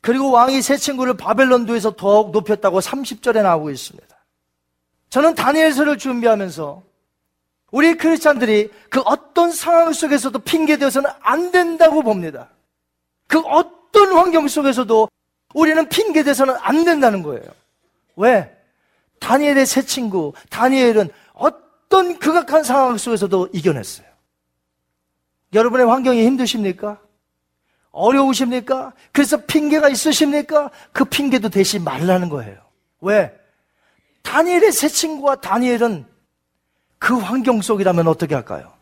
그리고 0.00 0.30
왕이 0.30 0.62
새 0.62 0.76
친구를 0.76 1.14
바벨론도에서 1.14 1.96
더욱 1.96 2.30
높였다고 2.30 2.78
30절에 2.78 3.42
나오고 3.42 3.70
있습니다. 3.70 4.06
저는 5.10 5.34
다니엘서를 5.34 5.98
준비하면서 5.98 6.93
우리 7.74 7.96
크리스찬들이 7.96 8.70
그 8.88 9.00
어떤 9.00 9.50
상황 9.50 9.92
속에서도 9.92 10.38
핑계되어서는 10.38 11.10
안 11.18 11.50
된다고 11.50 12.02
봅니다. 12.02 12.50
그 13.26 13.40
어떤 13.40 14.12
환경 14.12 14.46
속에서도 14.46 15.08
우리는 15.54 15.88
핑계대서는 15.88 16.54
안 16.60 16.84
된다는 16.84 17.24
거예요. 17.24 17.42
왜? 18.14 18.56
다니엘의 19.18 19.66
새 19.66 19.82
친구, 19.82 20.34
다니엘은 20.50 21.10
어떤 21.32 22.20
극악한 22.20 22.62
상황 22.62 22.96
속에서도 22.96 23.48
이겨냈어요. 23.52 24.06
여러분의 25.52 25.86
환경이 25.86 26.24
힘드십니까? 26.26 27.00
어려우십니까? 27.90 28.92
그래서 29.10 29.38
핑계가 29.46 29.88
있으십니까? 29.88 30.70
그 30.92 31.04
핑계도 31.04 31.48
대시 31.48 31.80
말라는 31.80 32.28
거예요. 32.28 32.56
왜? 33.00 33.36
다니엘의 34.22 34.70
새 34.70 34.86
친구와 34.86 35.34
다니엘은 35.34 36.13
그 37.04 37.18
환경 37.18 37.60
속이라면 37.60 38.08
어떻게 38.08 38.34
할까요? 38.34 38.72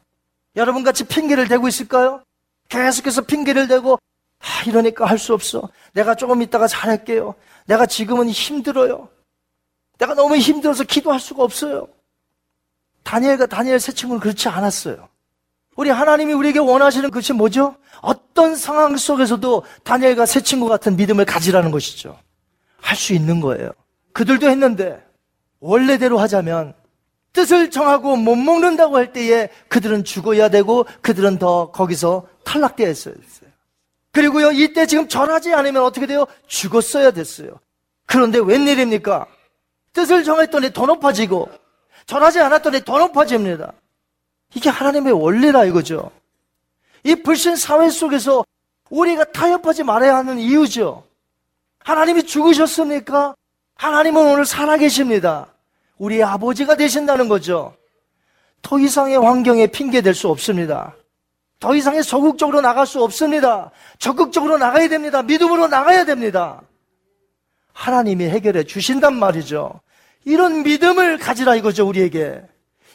여러분 0.55 0.85
같이 0.85 1.03
핑계를 1.03 1.49
대고 1.49 1.67
있을까요? 1.67 2.23
계속해서 2.69 3.23
핑계를 3.23 3.67
대고 3.67 3.99
아, 4.39 4.63
이러니까 4.65 5.07
할 5.07 5.19
수 5.19 5.35
없어. 5.35 5.69
내가 5.93 6.15
조금 6.15 6.41
있다가 6.41 6.69
잘할게요. 6.69 7.35
내가 7.67 7.85
지금은 7.85 8.29
힘들어요. 8.29 9.09
내가 9.99 10.15
너무 10.15 10.37
힘들어서 10.37 10.85
기도할 10.85 11.19
수가 11.19 11.43
없어요. 11.43 11.89
다니엘과 13.03 13.47
다니엘 13.47 13.81
새 13.81 13.91
친구는 13.91 14.21
그렇지 14.21 14.49
않았어요. 14.49 15.09
우리 15.75 15.91
하나님이 15.91 16.33
우리에게 16.33 16.61
원하시는 16.61 17.11
것이 17.11 17.33
뭐죠? 17.33 17.75
어떤 18.03 18.55
상황 18.55 18.97
속에서도 18.97 19.65
다니엘과 19.83 20.27
새 20.27 20.43
친구 20.43 20.69
같은 20.69 20.95
믿음을 20.95 21.25
가지라는 21.25 21.73
것이죠. 21.73 22.17
할 22.81 22.97
수 22.97 23.15
있는 23.15 23.41
거예요. 23.41 23.73
그들도 24.13 24.49
했는데 24.49 25.05
원래대로 25.59 26.19
하자면 26.19 26.75
뜻을 27.33 27.71
정하고 27.71 28.17
못 28.17 28.37
먹는다고 28.37 28.97
할 28.97 29.13
때에 29.13 29.49
그들은 29.69 30.05
죽어야 30.05 30.49
되고 30.49 30.87
그들은 31.01 31.39
더 31.39 31.71
거기서 31.71 32.27
탈락되어 32.45 32.91
있어야 32.91 33.15
됐어요. 33.15 33.51
그리고요, 34.13 34.53
이때 34.53 34.87
지금 34.87 35.09
절하지 35.09 35.55
않으면 35.55 35.83
어떻게 35.83 36.07
돼요? 36.07 36.27
죽었어야 36.47 37.13
됐어요. 37.13 37.59
그런데 38.07 38.39
웬일입니까? 38.39 39.27
뜻을 39.95 40.25
정했더니 40.25 40.73
더 40.73 40.87
높아지고 40.87 41.51
절하지 42.07 42.41
않았더니 42.41 42.85
더 42.85 42.99
높아집니다. 42.99 43.73
이게 44.55 44.69
하나님의 44.69 45.13
원리라 45.15 45.65
이거죠. 45.65 46.11
이 47.05 47.15
불신 47.15 47.57
사회 47.57 47.89
속에서 47.89 48.45
우리가 48.91 49.25
타협하지 49.25 49.85
말아야 49.85 50.17
하는 50.17 50.39
이유죠. 50.39 51.05
하나님이 51.79 52.25
죽으셨습니까? 52.25 53.35
하나님은 53.77 54.27
오늘 54.27 54.45
살아계십니다. 54.45 55.49
우리 56.03 56.21
아버지가 56.21 56.75
되신다는 56.75 57.29
거죠. 57.29 57.77
더 58.61 58.77
이상의 58.77 59.17
환경에 59.19 59.69
핑계 59.69 60.01
댈수 60.01 60.29
없습니다. 60.31 60.97
더 61.61 61.77
이상의 61.77 62.03
소극적으로 62.03 62.61
나갈 62.61 62.89
수 62.89 63.05
없습니다. 63.05 63.71
적극적으로 64.01 64.59
나가야 64.59 64.89
됩니다. 64.89 65.23
믿음으로 65.23 65.69
나가야 65.69 66.05
됩니다. 66.05 66.61
하나님이 67.73 68.25
해결해 68.25 68.65
주신단 68.65 69.15
말이죠. 69.15 69.81
이런 70.25 70.65
믿음을 70.65 71.19
가지라 71.19 71.55
이거죠, 71.55 71.87
우리에게. 71.87 72.43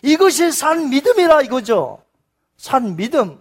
이것이 0.02 0.52
산 0.52 0.90
믿음이라 0.90 1.44
이거죠. 1.44 2.04
산 2.58 2.98
믿음. 2.98 3.40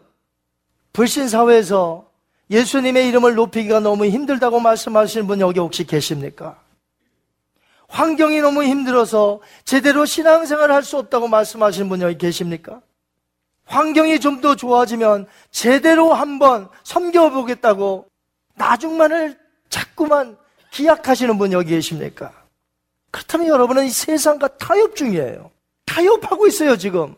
불신 0.92 1.28
사회에서 1.28 2.08
예수님의 2.50 3.08
이름을 3.08 3.34
높이기가 3.34 3.80
너무 3.80 4.06
힘들다고 4.06 4.60
말씀하시는 4.60 5.26
분 5.26 5.40
여기 5.40 5.58
혹시 5.58 5.84
계십니까? 5.84 6.56
환경이 7.88 8.40
너무 8.40 8.64
힘들어서 8.64 9.40
제대로 9.64 10.04
신앙생활을 10.04 10.74
할 10.74 10.82
수 10.82 10.98
없다고 10.98 11.28
말씀하시는 11.28 11.88
분 11.88 12.00
여기 12.02 12.18
계십니까? 12.18 12.80
환경이 13.66 14.20
좀 14.20 14.40
더 14.40 14.54
좋아지면 14.54 15.26
제대로 15.50 16.12
한번 16.14 16.68
섬겨보겠다고 16.84 18.06
나중만을 18.54 19.38
자꾸만 19.68 20.36
기약하시는 20.70 21.36
분 21.38 21.52
여기 21.52 21.70
계십니까? 21.70 22.32
그렇다면 23.10 23.48
여러분은 23.48 23.86
이 23.86 23.90
세상과 23.90 24.48
타협 24.58 24.94
중이에요. 24.94 25.50
타협하고 25.86 26.46
있어요, 26.46 26.76
지금. 26.76 27.16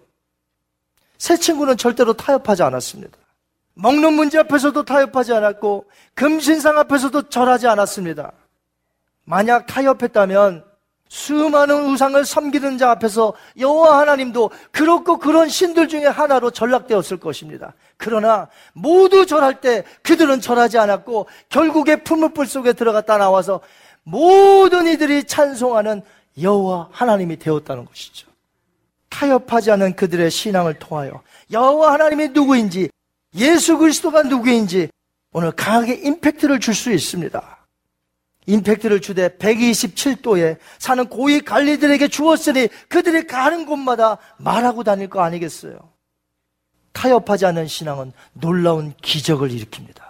새 1.18 1.36
친구는 1.36 1.76
절대로 1.76 2.12
타협하지 2.12 2.62
않았습니다. 2.62 3.18
먹는 3.74 4.12
문제 4.12 4.38
앞에서도 4.38 4.84
타협하지 4.84 5.32
않았고, 5.34 5.86
금신상 6.14 6.78
앞에서도 6.78 7.28
절하지 7.28 7.66
않았습니다. 7.66 8.32
만약 9.28 9.66
타협했다면 9.66 10.64
수많은 11.10 11.90
우상을 11.90 12.24
섬기는 12.24 12.78
자 12.78 12.90
앞에서 12.92 13.34
여호와 13.58 13.98
하나님도 14.00 14.50
그렇고 14.72 15.18
그런 15.18 15.50
신들 15.50 15.88
중에 15.88 16.06
하나로 16.06 16.50
전락되었을 16.50 17.18
것입니다. 17.18 17.74
그러나 17.98 18.48
모두 18.72 19.26
절할 19.26 19.60
때 19.60 19.84
그들은 20.02 20.40
절하지 20.40 20.78
않았고 20.78 21.26
결국에 21.50 22.02
풀무불 22.04 22.46
속에 22.46 22.72
들어갔다 22.72 23.18
나와서 23.18 23.60
모든 24.02 24.86
이들이 24.86 25.24
찬송하는 25.24 26.00
여호와 26.40 26.88
하나님이 26.90 27.38
되었다는 27.38 27.84
것이죠. 27.84 28.28
타협하지 29.10 29.72
않은 29.72 29.94
그들의 29.94 30.30
신앙을 30.30 30.78
통하여 30.78 31.20
여호와 31.52 31.92
하나님이 31.92 32.28
누구인지 32.28 32.88
예수 33.34 33.76
그리스도가 33.76 34.22
누구인지 34.22 34.88
오늘 35.32 35.52
강하게 35.52 35.94
임팩트를 35.96 36.60
줄 36.60 36.74
수 36.74 36.90
있습니다. 36.90 37.57
임팩트를 38.48 39.00
주되 39.00 39.28
127도에 39.28 40.56
사는 40.78 41.06
고위 41.06 41.40
관리들에게 41.40 42.08
주었으니 42.08 42.68
그들이 42.88 43.26
가는 43.26 43.66
곳마다 43.66 44.16
말하고 44.38 44.82
다닐 44.84 45.08
거 45.08 45.20
아니겠어요? 45.20 45.78
타협하지 46.92 47.44
않는 47.46 47.68
신앙은 47.68 48.12
놀라운 48.32 48.94
기적을 49.02 49.50
일으킵니다. 49.50 50.02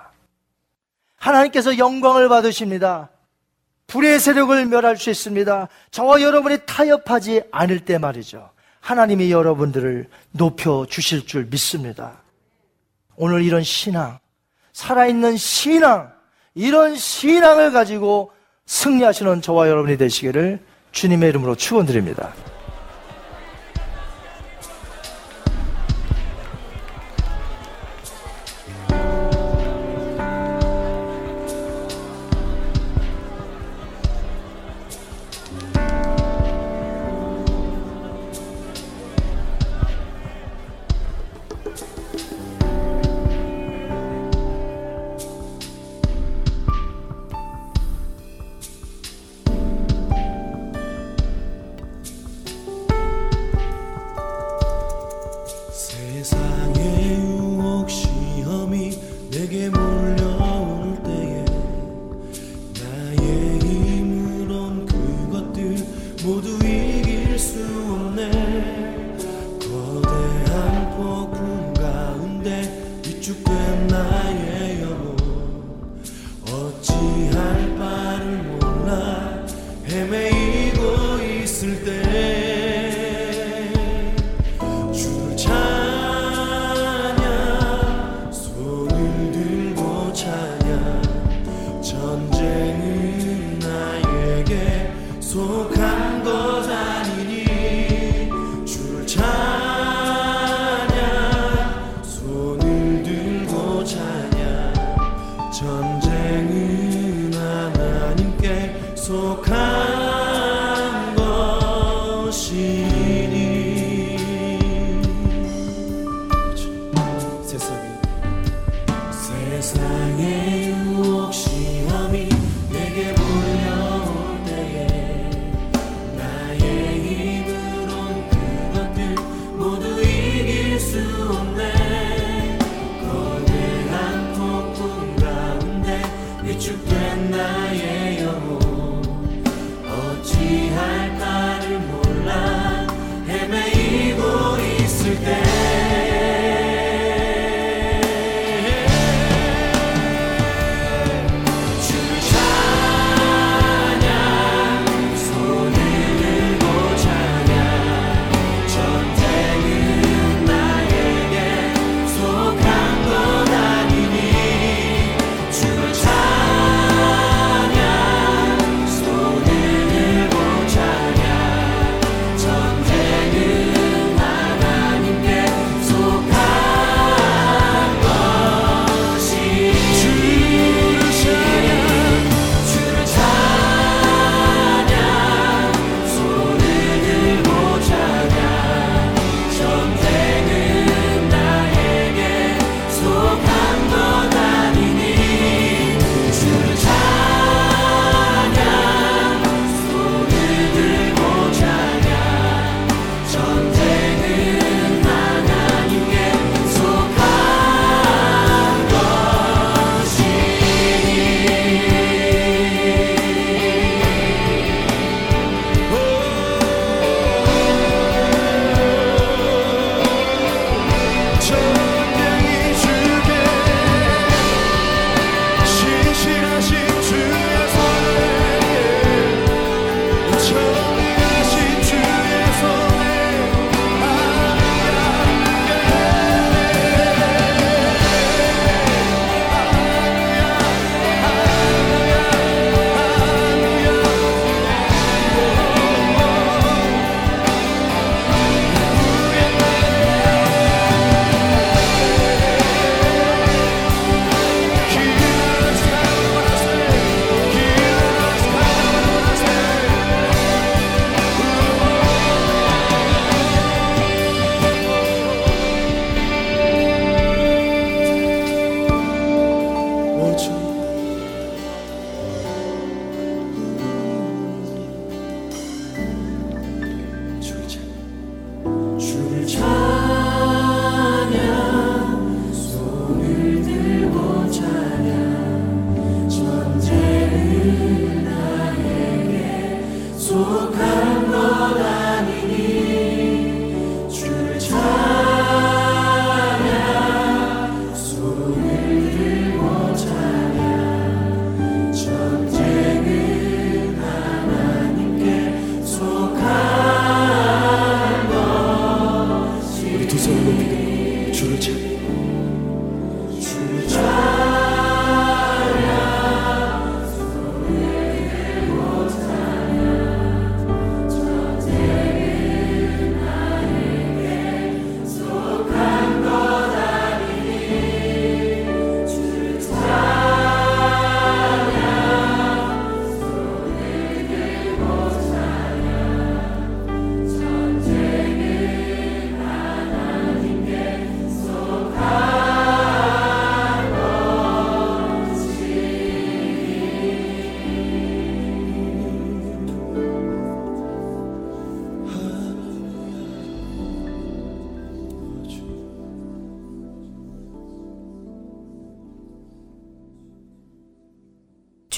하나님께서 1.16 1.78
영광을 1.78 2.28
받으십니다. 2.28 3.10
불의 3.88 4.20
세력을 4.20 4.66
멸할 4.66 4.96
수 4.96 5.10
있습니다. 5.10 5.68
저와 5.90 6.22
여러분이 6.22 6.58
타협하지 6.64 7.42
않을 7.50 7.84
때 7.84 7.98
말이죠. 7.98 8.50
하나님이 8.80 9.32
여러분들을 9.32 10.08
높여 10.30 10.86
주실 10.88 11.26
줄 11.26 11.46
믿습니다. 11.46 12.22
오늘 13.16 13.42
이런 13.42 13.64
신앙, 13.64 14.20
살아있는 14.72 15.36
신앙, 15.36 16.12
이런 16.54 16.96
신앙을 16.96 17.72
가지고 17.72 18.32
승리하시는 18.66 19.40
저와 19.42 19.68
여러분이 19.68 19.96
되시기를 19.96 20.60
주님의 20.92 21.28
이름으로 21.30 21.54
축원드립니다. 21.54 22.34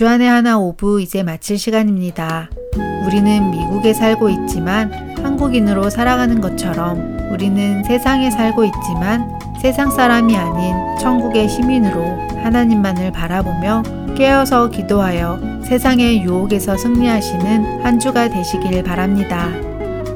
주안의 0.00 0.26
하나 0.26 0.58
오브 0.58 1.02
이제 1.02 1.22
마칠 1.22 1.58
시간입니다. 1.58 2.48
우리는 3.04 3.50
미국에 3.50 3.92
살고 3.92 4.30
있지만 4.30 4.90
한국인으로 5.22 5.90
살아가는 5.90 6.40
것처럼 6.40 7.28
우리는 7.30 7.84
세상에 7.84 8.30
살고 8.30 8.64
있지만 8.64 9.38
세상 9.60 9.90
사람이 9.90 10.34
아닌 10.34 10.74
천국의 10.98 11.50
시민으로 11.50 12.02
하나님만을 12.42 13.12
바라보며 13.12 13.82
깨어서 14.16 14.70
기도하여 14.70 15.60
세상의 15.66 16.22
유혹에서 16.22 16.78
승리하시는 16.78 17.84
한 17.84 17.98
주가 17.98 18.30
되시길 18.30 18.82
바랍니다. 18.82 19.50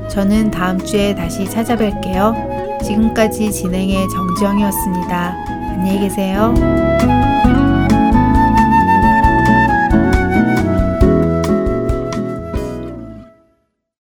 저는 0.09 0.51
다음 0.51 0.78
주에 0.78 1.15
다시 1.15 1.44
찾아뵐게요. 1.44 2.82
지금까지 2.82 3.52
진행의 3.52 4.09
정지영이었습니다. 4.09 5.35
안녕히 5.74 6.01
계세요. 6.01 6.55